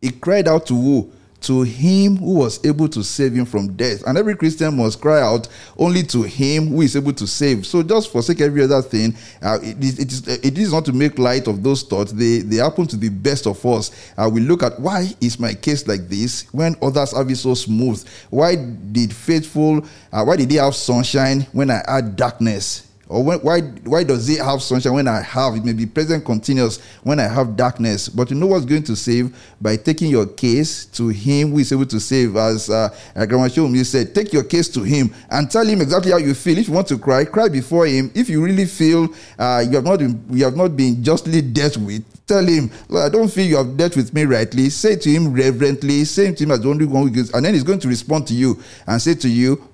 [0.00, 1.12] He cried out to who?
[1.42, 4.02] To him who was able to save him from death.
[4.06, 5.48] And every Christian must cry out
[5.78, 7.64] only to him who is able to save.
[7.64, 9.14] So just forsake every other thing.
[9.40, 12.10] Uh, it, is, it, is, it is not to make light of those thoughts.
[12.10, 14.12] They, they happen to the best of us.
[14.16, 17.54] Uh, we look at why is my case like this when others have it so
[17.54, 18.04] smooth?
[18.30, 22.87] Why did faithful, uh, why did they have sunshine when I had darkness?
[23.08, 26.26] Or when, why why does it have sunshine when I have it may be present
[26.26, 28.08] continuous when I have darkness?
[28.08, 31.72] But you know what's going to save by taking your case to Him who is
[31.72, 32.36] able to save.
[32.36, 36.18] As uh, Grandma Shomi said, take your case to Him and tell Him exactly how
[36.18, 36.58] you feel.
[36.58, 38.10] If you want to cry, cry before Him.
[38.14, 39.08] If you really feel
[39.38, 43.08] uh, you have not been, you have not been justly dealt with, tell him, I
[43.08, 44.68] don't feel you have dealt with me rightly.
[44.68, 47.54] Say to him reverently, say to him as the only one who gives, and then
[47.54, 49.66] he's going to respond to you and say to you,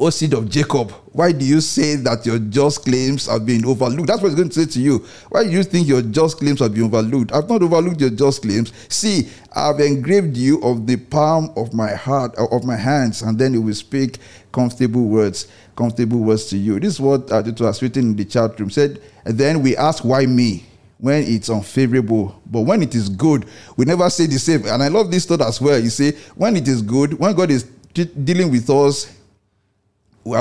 [0.00, 4.06] O seed of Jacob, why do you say that your just claims have been overlooked?
[4.06, 5.04] That's what he's going to say to you.
[5.28, 7.32] Why do you think your just claims have been overlooked?
[7.32, 8.72] I've not overlooked your just claims.
[8.88, 13.36] See, I've engraved you of the palm of my heart, uh, of my hands, and
[13.36, 14.18] then he will speak
[14.52, 16.78] comfortable words, comfortable words to you.
[16.78, 18.70] This is what uh, it was written in the chat room.
[18.70, 20.64] Said, and then we ask, why me?
[21.00, 22.40] when it's unfavorable.
[22.44, 23.46] But when it is good,
[23.76, 24.66] we never say the same.
[24.66, 25.78] And I love this thought as well.
[25.78, 27.62] You see, when it is good, when God is
[27.94, 29.17] dealing with us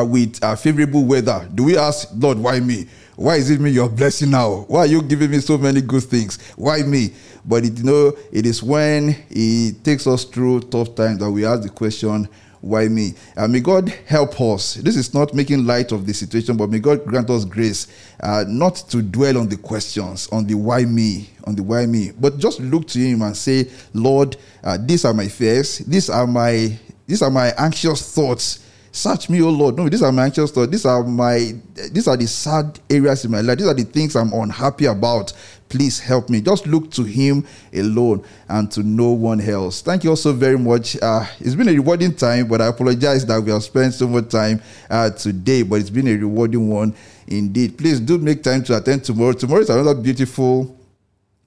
[0.06, 2.88] with uh, favorable weather, do we ask, Lord, why me?
[3.16, 4.66] Why is it me you're blessing now?
[4.68, 6.40] Why are you giving me so many good things?
[6.56, 7.14] Why me?
[7.46, 11.46] But it, you know, it is when He takes us through tough times that we
[11.46, 12.30] ask the question,
[12.62, 13.14] why me?
[13.36, 14.76] And may God help us.
[14.76, 17.88] This is not making light of the situation, but may God grant us grace
[18.20, 22.12] uh, not to dwell on the questions, on the why me, on the why me,
[22.20, 26.28] but just look to Him and say, Lord, uh, these are my fears, these are
[26.28, 26.78] my
[27.08, 29.78] these are my anxious thoughts Search me, oh Lord.
[29.78, 30.72] No, these are my anxious thoughts.
[30.72, 31.54] These are my
[31.92, 33.58] these are the sad areas in my life.
[33.58, 35.34] These are the things I'm unhappy about.
[35.70, 36.40] Please help me.
[36.42, 39.82] Just look to him alone and to no one else.
[39.82, 40.98] Thank you also very much.
[41.02, 44.30] Uh, it's been a rewarding time, but I apologize that we have spent so much
[44.30, 46.96] time uh, today, but it's been a rewarding one
[47.28, 47.78] indeed.
[47.78, 49.34] Please do make time to attend tomorrow.
[49.34, 50.77] Tomorrow is another beautiful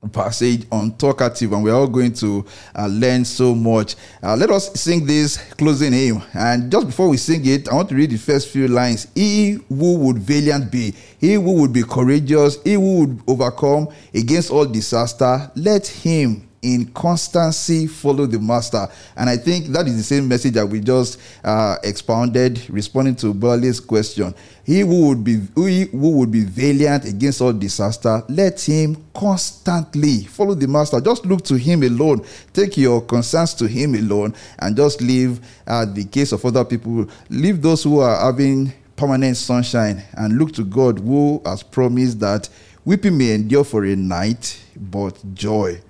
[0.09, 2.45] passage on talkative and we're all going to
[2.75, 3.97] uh, learn so much.
[4.23, 6.23] Uh, let us sing this closing hymn.
[6.33, 9.07] And just before we sing it i want to read the first few lines.
[9.15, 14.51] He who would valiant be he who would be courageous he who would overcome against
[14.51, 18.87] all disaster let him in constancy follow the master.
[19.17, 23.33] And i think that is the same message that we just uh, expounded responding to
[23.33, 24.35] Burley's question.
[24.65, 30.25] He who would be he who would be valiant against all disaster let him constantly
[30.25, 31.01] follow the master.
[31.01, 32.25] Just look to him alone.
[32.53, 37.09] Take your concerns to him alone and just leave uh, the case of other people.
[37.31, 42.51] Leave those who are having permanent sunshine and look to god who has promised that
[42.85, 45.81] weeping may endure for a night but joy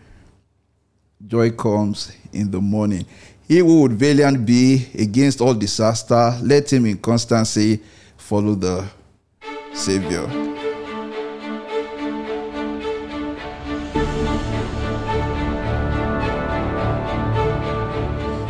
[1.30, 3.06] joy comes in the morning.
[3.46, 7.80] He who would valiant be against all disaster, let him in constancy
[8.16, 8.84] follow the
[9.72, 10.26] Savior.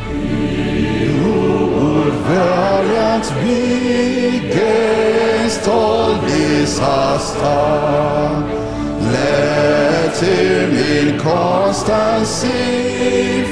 [0.06, 7.40] He who would valiant be against all disaster
[10.20, 12.48] let him in constancy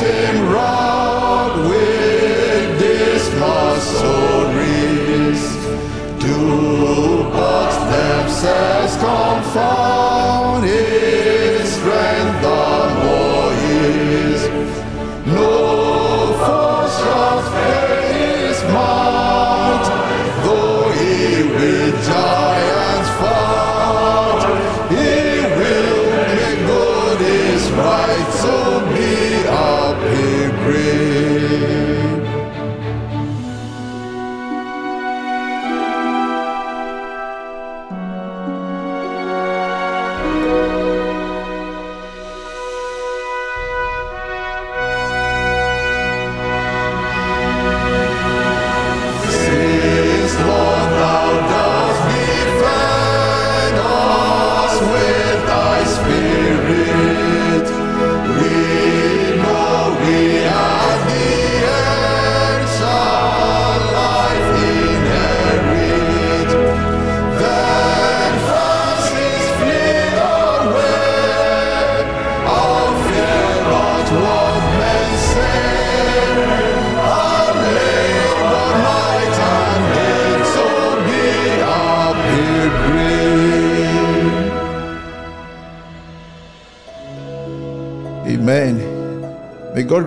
[0.00, 0.47] besetting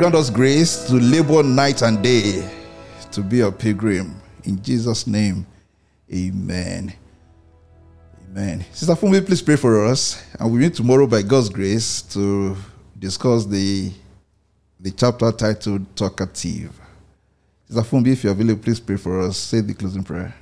[0.01, 2.43] grant us grace to labor night and day
[3.11, 4.19] to be a pilgrim.
[4.45, 5.45] In Jesus' name,
[6.11, 6.91] amen.
[8.31, 8.65] Amen.
[8.71, 10.25] Sister Fumi, please pray for us.
[10.39, 12.57] And we meet tomorrow by God's grace to
[12.97, 13.91] discuss the,
[14.79, 16.71] the chapter titled Talkative.
[17.67, 19.37] Sister Fumbi, if you're available, please pray for us.
[19.37, 20.33] Say the closing prayer.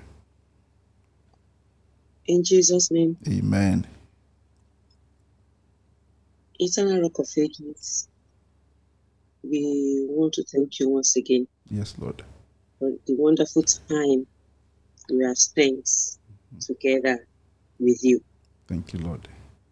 [2.27, 3.85] In Jesus' name, Amen.
[6.59, 8.07] eternal rock of ages,
[9.43, 12.23] we want to thank you once again Yes, Lord.
[12.79, 14.27] for the wonderful time
[15.11, 15.87] we have spent
[16.59, 17.25] together
[17.79, 18.19] with you.
[18.67, 19.27] Thank you, Lord.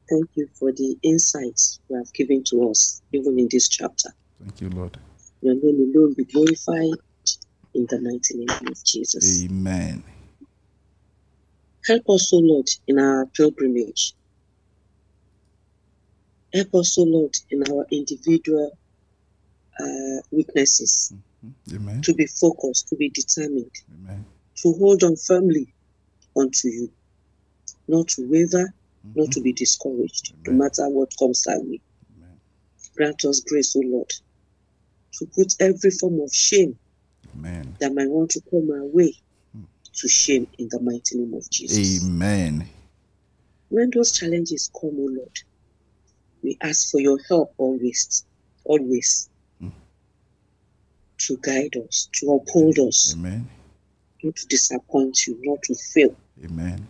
[0.09, 4.09] Thank you for the insights you have given to us, even in this chapter.
[4.39, 4.97] Thank you, Lord.
[5.41, 6.97] Your name alone be glorified
[7.73, 9.43] in the mighty name of Jesus.
[9.43, 10.03] Amen.
[11.85, 14.13] Help us, O Lord, in our pilgrimage.
[16.53, 18.71] Help us, O Lord, in our individual
[19.79, 21.13] uh, weaknesses
[21.45, 21.75] mm-hmm.
[21.75, 22.01] Amen.
[22.01, 23.71] to be focused, to be determined,
[24.03, 24.25] Amen.
[24.57, 25.73] to hold on firmly
[26.35, 26.91] unto you,
[27.87, 28.73] not to waver,
[29.15, 29.31] not mm-hmm.
[29.31, 31.79] to be discouraged, no matter what comes our way.
[32.95, 34.11] Grant us grace, O Lord,
[35.13, 36.75] to put every form of shame
[37.35, 37.75] Amen.
[37.79, 39.13] that might want to come our way
[39.53, 39.63] hmm.
[39.93, 42.03] to shame in the mighty name of Jesus.
[42.03, 42.67] Amen.
[43.69, 45.39] When those challenges come, O Lord,
[46.41, 48.25] we ask for your help always,
[48.63, 49.29] always
[51.19, 53.49] to guide us, to uphold us, Amen.
[54.23, 56.87] not to disappoint you, not to fail, Amen.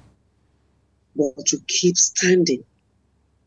[1.15, 2.63] but to keep standing,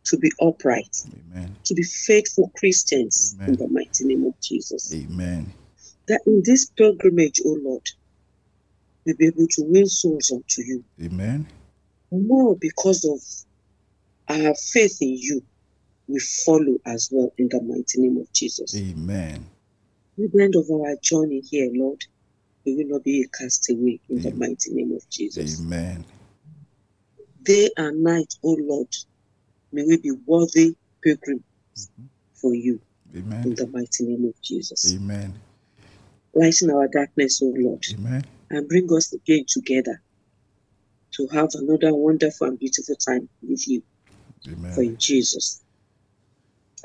[0.04, 1.54] to be upright, Amen.
[1.64, 3.50] to be faithful Christians Amen.
[3.50, 4.92] in the mighty name of Jesus.
[4.94, 5.52] Amen.
[6.08, 7.86] That in this pilgrimage, O Lord,
[9.04, 11.46] we'll be able to win souls unto you Amen.
[12.10, 13.20] more because of
[14.36, 15.42] our faith in you.
[16.08, 18.76] We follow as well in the mighty name of Jesus.
[18.76, 19.46] Amen.
[20.20, 22.04] The end of our journey here, Lord,
[22.66, 25.58] we will not be a castaway in the mighty name of Jesus.
[25.58, 26.04] Amen.
[27.42, 28.94] Day and night, O Lord,
[29.72, 31.42] may we be worthy pilgrims
[31.74, 32.04] mm-hmm.
[32.34, 32.82] for you
[33.16, 33.44] Amen.
[33.44, 34.94] in the mighty name of Jesus.
[34.94, 35.32] Amen.
[36.34, 38.22] Lighten our darkness, O Lord, Amen.
[38.50, 40.02] and bring us again together
[41.12, 43.82] to have another wonderful and beautiful time with you.
[44.48, 44.72] Amen.
[44.74, 45.62] For in Jesus,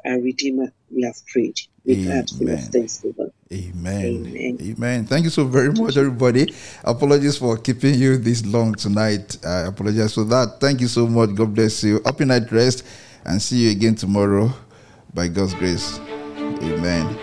[0.05, 2.71] our Redeemer, we have prayed with heart full Amen.
[2.71, 3.31] thanksgiving.
[3.53, 4.05] Amen.
[4.05, 4.57] Amen.
[4.61, 5.05] Amen.
[5.05, 6.53] Thank you so very much, everybody.
[6.83, 9.37] Apologies for keeping you this long tonight.
[9.45, 10.59] I apologize for that.
[10.59, 11.35] Thank you so much.
[11.35, 12.01] God bless you.
[12.03, 12.85] Happy night rest
[13.23, 14.51] and see you again tomorrow
[15.13, 15.99] by God's grace.
[16.39, 17.17] Amen.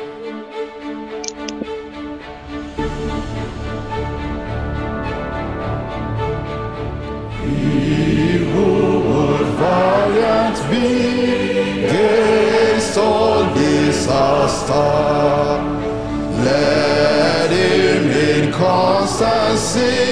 [7.42, 11.11] He who would valiant be
[14.66, 15.62] disaster,
[16.44, 20.11] let him in constancy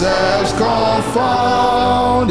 [0.00, 2.30] themselves confound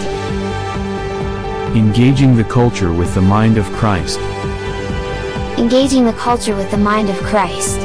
[1.75, 4.19] Engaging the culture with the mind of Christ.
[5.57, 7.79] Engaging the culture with the mind of Christ.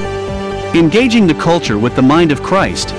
[0.75, 2.93] Engaging the culture with the mind of Christ.